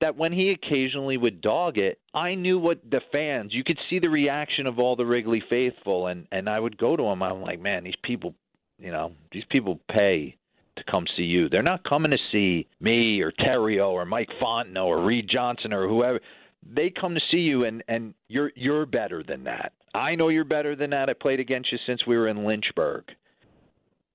that 0.00 0.16
when 0.16 0.32
he 0.32 0.50
occasionally 0.50 1.16
would 1.16 1.40
dog 1.40 1.78
it, 1.78 1.98
I 2.12 2.34
knew 2.34 2.58
what 2.58 2.80
the 2.90 3.00
fans, 3.10 3.54
you 3.54 3.64
could 3.64 3.78
see 3.88 3.98
the 4.00 4.10
reaction 4.10 4.66
of 4.66 4.78
all 4.78 4.96
the 4.96 5.06
Wrigley 5.06 5.42
faithful 5.50 6.08
and 6.08 6.26
and 6.30 6.48
I 6.48 6.60
would 6.60 6.76
go 6.76 6.96
to 6.96 7.04
him 7.04 7.22
I'm 7.22 7.40
like, 7.40 7.60
"Man, 7.60 7.84
these 7.84 7.94
people, 8.02 8.34
you 8.78 8.90
know, 8.90 9.12
these 9.32 9.44
people 9.50 9.80
pay 9.88 10.36
to 10.76 10.84
come 10.90 11.06
see 11.16 11.22
you. 11.22 11.48
They're 11.48 11.62
not 11.62 11.88
coming 11.88 12.10
to 12.10 12.18
see 12.32 12.66
me 12.80 13.20
or 13.20 13.32
Theriot 13.32 13.88
or 13.88 14.04
Mike 14.04 14.28
Fontenot 14.42 14.84
or 14.84 15.02
Reed 15.02 15.28
Johnson 15.28 15.72
or 15.72 15.88
whoever. 15.88 16.20
They 16.66 16.90
come 16.90 17.14
to 17.14 17.20
see 17.32 17.40
you 17.40 17.64
and 17.64 17.82
and 17.88 18.14
you're 18.28 18.52
you're 18.56 18.86
better 18.86 19.22
than 19.22 19.44
that. 19.44 19.72
I 19.94 20.16
know 20.16 20.28
you're 20.28 20.44
better 20.44 20.74
than 20.74 20.90
that. 20.90 21.08
I 21.08 21.12
played 21.12 21.40
against 21.40 21.70
you 21.72 21.78
since 21.86 22.06
we 22.06 22.16
were 22.16 22.28
in 22.28 22.44
Lynchburg." 22.44 23.04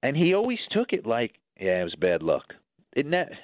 And 0.03 0.15
he 0.15 0.33
always 0.33 0.59
took 0.71 0.93
it 0.93 1.05
like, 1.05 1.39
"Yeah, 1.59 1.81
it 1.81 1.83
was 1.83 1.95
bad 1.95 2.23
luck. 2.23 2.55
It 2.93 3.05
ne- 3.05 3.37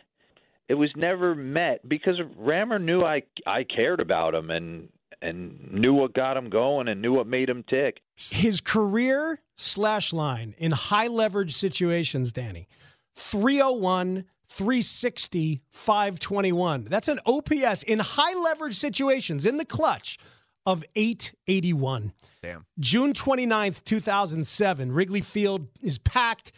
it 0.68 0.76
was 0.76 0.90
never 0.96 1.36
met 1.36 1.88
because 1.88 2.20
Rammer 2.38 2.80
knew 2.80 3.04
I 3.04 3.24
I 3.46 3.64
cared 3.64 4.00
about 4.00 4.34
him 4.34 4.50
and 4.50 4.90
and 5.22 5.72
knew 5.72 5.94
what 5.94 6.14
got 6.14 6.38
him 6.38 6.50
going 6.50 6.88
and 6.88 7.02
knew 7.02 7.14
what 7.14 7.28
made 7.28 7.50
him 7.50 7.64
tick. 7.64 8.02
His 8.16 8.62
career 8.62 9.42
slash 9.58 10.14
line 10.14 10.56
in 10.58 10.72
high 10.72 11.08
leverage 11.08 11.54
situations, 11.54 12.32
Danny, 12.32 12.68
301, 13.16 14.26
360, 14.50 15.62
521. 15.72 16.86
That's 16.86 17.08
an 17.08 17.20
OPS 17.26 17.84
in 17.84 18.00
high 18.00 18.34
leverage 18.34 18.76
situations 18.76 19.46
in 19.46 19.58
the 19.58 19.66
clutch 19.66 20.18
of 20.66 20.84
881. 20.96 22.14
Damn. 22.42 22.66
June 22.80 23.14
29th, 23.14 23.84
2007. 23.84 24.92
Wrigley 24.92 25.22
Field 25.22 25.68
is 25.82 25.98
packed. 25.98 26.52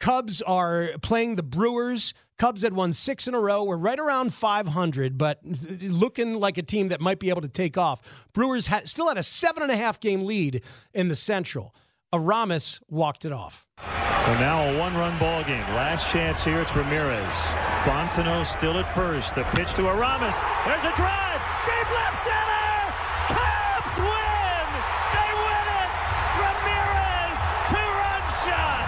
Cubs 0.00 0.42
are 0.42 0.90
playing 1.02 1.36
the 1.36 1.42
Brewers. 1.42 2.14
Cubs 2.38 2.62
had 2.62 2.74
won 2.74 2.92
six 2.92 3.28
in 3.28 3.34
a 3.34 3.40
row. 3.40 3.64
We're 3.64 3.76
right 3.76 3.98
around 3.98 4.34
500, 4.34 5.16
but 5.16 5.40
looking 5.82 6.34
like 6.34 6.58
a 6.58 6.62
team 6.62 6.88
that 6.88 7.00
might 7.00 7.20
be 7.20 7.30
able 7.30 7.42
to 7.42 7.48
take 7.48 7.78
off. 7.78 8.02
Brewers 8.32 8.66
had, 8.66 8.88
still 8.88 9.08
had 9.08 9.16
a 9.16 9.22
seven 9.22 9.62
and 9.62 9.70
a 9.70 9.76
half 9.76 10.00
game 10.00 10.24
lead 10.24 10.62
in 10.92 11.08
the 11.08 11.14
Central. 11.14 11.74
Aramis 12.12 12.80
walked 12.88 13.24
it 13.24 13.32
off. 13.32 13.66
So 13.78 14.34
now 14.38 14.62
a 14.62 14.78
one-run 14.78 15.18
ball 15.18 15.44
game. 15.44 15.60
Last 15.74 16.10
chance 16.10 16.44
here. 16.44 16.60
It's 16.60 16.74
Ramirez. 16.74 17.32
Fontenot 17.84 18.46
still 18.46 18.78
at 18.78 18.94
first. 18.94 19.34
The 19.34 19.44
pitch 19.54 19.74
to 19.74 19.88
Aramis. 19.88 20.40
There's 20.64 20.84
a 20.84 20.94
drive. 20.96 21.40
Deep 21.66 21.90
left 21.92 22.24
center. 22.24 22.53
Cubs 23.28 23.96
win. 23.98 24.66
They 25.14 25.30
win 25.44 25.66
it. 25.80 25.90
Ramirez 26.40 27.38
two-run 27.70 28.24
shot. 28.44 28.84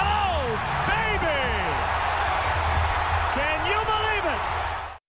Oh 0.00 0.44
baby! 0.88 1.50
Can 3.34 3.58
you 3.70 3.80
believe 3.84 4.24
it? 4.34 4.40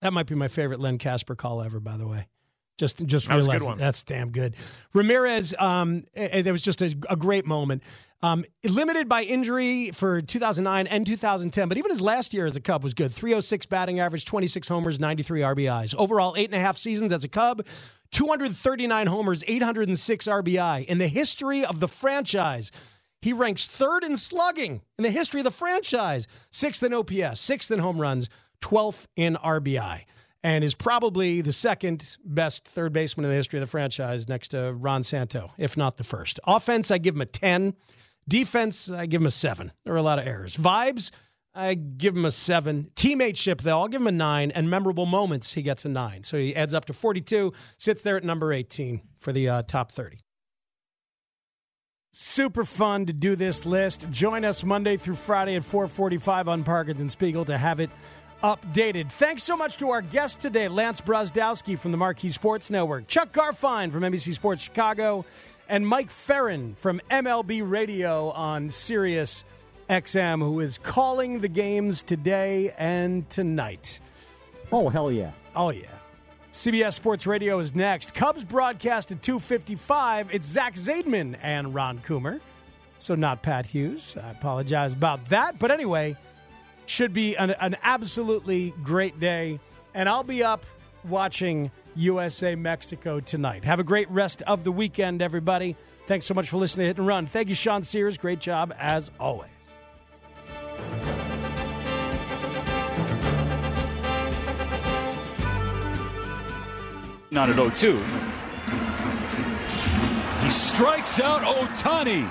That 0.01 0.13
might 0.13 0.28
be 0.28 0.36
my 0.36 0.47
favorite 0.47 0.80
Len 0.80 0.97
Kasper 0.97 1.36
call 1.36 1.61
ever, 1.61 1.80
by 1.80 1.97
the 1.97 2.07
way. 2.07 2.28
Just, 2.78 3.05
just 3.05 3.30
That 3.30 3.36
realized 3.36 3.65
good 3.65 3.78
that's 3.78 4.03
damn 4.03 4.32
good. 4.32 4.55
Ramirez, 4.93 5.55
um, 5.57 6.03
there 6.13 6.51
was 6.51 6.61
just 6.61 6.82
a, 6.82 6.93
a 7.09 7.15
great 7.15 7.45
moment. 7.45 7.84
Um, 8.21 8.43
limited 8.65 9.07
by 9.07 9.23
injury 9.23 9.91
for 9.91 10.21
2009 10.21 10.88
and 10.88 11.05
2010, 11.07 11.69
but 11.69 11.78
even 11.78 11.91
his 11.91 12.01
last 12.01 12.34
year 12.34 12.45
as 12.45 12.55
a 12.57 12.59
Cub 12.61 12.84
was 12.84 12.93
good. 12.93 13.13
306 13.13 13.67
batting 13.67 13.99
average, 14.01 14.26
26 14.26 14.67
homers, 14.67 14.99
93 14.99 15.41
RBIs. 15.41 15.95
Overall, 15.95 16.36
eight 16.36 16.49
and 16.49 16.55
a 16.55 16.59
half 16.59 16.76
seasons 16.78 17.13
as 17.13 17.23
a 17.23 17.30
Cub, 17.30 17.65
239 18.16 19.07
homers, 19.07 19.43
806 19.45 20.28
RBI. 20.28 20.86
In 20.86 20.99
the 20.99 21.09
history 21.09 21.66
of 21.66 21.82
the 21.82 21.88
franchise, 21.89 22.72
he 23.22 23.34
ranks 23.34 23.68
third 23.68 24.05
in 24.05 24.16
slugging 24.16 24.82
in 24.97 25.03
the 25.03 25.09
history 25.09 25.41
of 25.41 25.43
the 25.43 25.51
franchise, 25.51 26.26
sixth 26.49 26.82
in 26.82 26.93
OPS, 26.93 27.41
sixth 27.41 27.72
in 27.72 27.80
home 27.80 27.99
runs, 27.99 28.30
12th 28.61 29.07
in 29.18 29.36
RBI, 29.36 30.05
and 30.45 30.63
is 30.63 30.74
probably 30.74 31.41
the 31.41 31.51
second 31.51 32.16
best 32.24 32.66
third 32.66 32.93
baseman 32.93 33.26
in 33.26 33.32
the 33.32 33.36
history 33.36 33.59
of 33.59 33.61
the 33.61 33.70
franchise 33.70 34.30
next 34.30 34.47
to 34.49 34.72
Ron 34.72 35.03
Santo, 35.03 35.51
if 35.57 35.76
not 35.76 35.97
the 35.97 36.05
first. 36.05 36.39
Offense, 36.45 36.91
I 36.91 36.99
give 36.99 37.16
him 37.16 37.22
a 37.22 37.26
10. 37.26 37.74
Defense, 38.30 38.89
I 38.89 39.07
give 39.07 39.20
him 39.20 39.28
a 39.28 39.32
7. 39.32 39.74
There 39.84 39.93
are 39.93 39.97
a 39.97 40.01
lot 40.01 40.20
of 40.20 40.26
errors. 40.26 40.55
Vibes, 40.55 41.11
I 41.56 41.74
give 41.76 42.16
him 42.16 42.26
a 42.26 42.32
7. 42.32 42.91
Teammateship, 42.95 43.62
though, 43.62 43.80
I'll 43.80 43.88
give 43.88 44.01
him 44.01 44.08
a 44.08 44.12
9. 44.12 44.51
And 44.51 44.70
memorable 44.70 45.06
moments, 45.06 45.53
he 45.53 45.62
gets 45.62 45.86
a 45.86 45.89
9. 45.89 46.24
So 46.24 46.38
he 46.38 46.56
adds 46.56 46.74
up 46.74 46.86
to 46.86 46.93
42, 46.93 47.53
sits 47.78 48.03
there 48.03 48.18
at 48.18 48.24
number 48.24 48.51
18 48.51 49.01
for 49.20 49.32
the 49.32 49.49
uh, 49.49 49.62
top 49.64 49.91
30. 49.91 50.20
Super 52.12 52.64
fun 52.64 53.06
to 53.06 53.14
do 53.14 53.36
this 53.36 53.66
list. 53.66 54.10
Join 54.10 54.45
us 54.45 54.64
Monday 54.64 54.97
through 54.97 55.16
Friday 55.16 55.56
at 55.56 55.64
445 55.64 56.47
on 56.47 56.64
Parkins 56.64 57.01
and 57.01 57.12
Spiegel 57.12 57.45
to 57.45 57.58
have 57.58 57.80
it 57.80 57.89
updated. 58.43 59.12
Thanks 59.12 59.43
so 59.43 59.58
much 59.58 59.78
to 59.78 59.89
our 59.89 60.01
guest 60.01 60.39
today, 60.39 60.68
Lance 60.68 61.01
Brozdowski 61.01 61.78
from 61.78 61.91
the 61.91 61.97
Marquee 61.97 62.30
Sports 62.30 62.70
Network, 62.70 63.08
Chuck 63.08 63.34
Garfien 63.34 63.91
from 63.91 64.03
NBC 64.03 64.34
Sports 64.34 64.64
Chicago, 64.64 65.26
and 65.68 65.88
Mike 65.88 66.10
Ferrin 66.10 66.76
from 66.76 67.01
MLB 67.10 67.70
Radio 67.70 68.30
on 68.32 68.70
Sirius 68.70 69.43
XM, 69.90 70.40
who 70.40 70.60
is 70.60 70.78
calling 70.78 71.40
the 71.40 71.48
games 71.48 72.04
today 72.04 72.74
and 72.78 73.30
tonight. 73.30 74.00
Oh, 74.72 74.90
hell 74.90 75.12
yeah. 75.12 75.32
Oh, 75.56 75.70
yeah. 75.70 76.00
CBS 76.52 76.94
Sports 76.94 77.28
Radio 77.28 77.60
is 77.60 77.76
next. 77.76 78.14
Cubs 78.14 78.44
broadcast 78.44 79.12
at 79.12 79.22
255. 79.22 80.34
It's 80.34 80.48
Zach 80.48 80.76
Zaidman 80.76 81.38
and 81.42 81.76
Ron 81.76 82.00
Coomer. 82.00 82.40
So 82.98 83.14
not 83.14 83.44
Pat 83.44 83.66
Hughes. 83.66 84.16
I 84.22 84.32
apologize 84.32 84.94
about 84.94 85.26
that. 85.26 85.60
But 85.60 85.72
anyway, 85.72 86.16
should 86.86 87.14
be 87.14 87.36
an, 87.36 87.52
an 87.52 87.76
absolutely 87.84 88.74
great 88.84 89.20
day. 89.20 89.60
And 89.94 90.08
I'll 90.08 90.24
be 90.24 90.44
up 90.44 90.66
watching 91.04 91.72
USA 91.96 92.56
Mexico 92.56 93.20
tonight. 93.20 93.64
Have 93.66 93.80
a 93.80 93.84
great 93.84 94.10
rest 94.10 94.42
of 94.44 94.64
the 94.64 94.72
weekend, 94.72 95.22
everybody. 95.22 95.76
Thanks 96.08 96.26
so 96.26 96.34
much 96.34 96.50
for 96.50 96.58
listening 96.58 96.86
to 96.86 96.88
Hit 96.88 96.98
and 97.00 97.08
Run. 97.08 97.26
Thank 97.26 97.50
you, 97.50 97.56
Sean 97.56 97.84
Sears. 97.84 98.18
Great 98.18 98.40
job 98.40 98.74
as 98.78 99.12
always. 99.20 99.55
on 107.38 107.50
at 107.50 107.56
0-2. 107.56 108.02
He 110.44 110.50
strikes 110.50 111.20
out 111.20 111.42
Ohtani. 111.42 112.30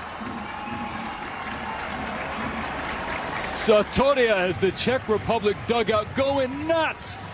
Satoria 3.50 4.36
has 4.36 4.58
the 4.58 4.70
Czech 4.72 5.08
Republic 5.08 5.56
dugout 5.66 6.06
going 6.14 6.66
nuts. 6.66 7.33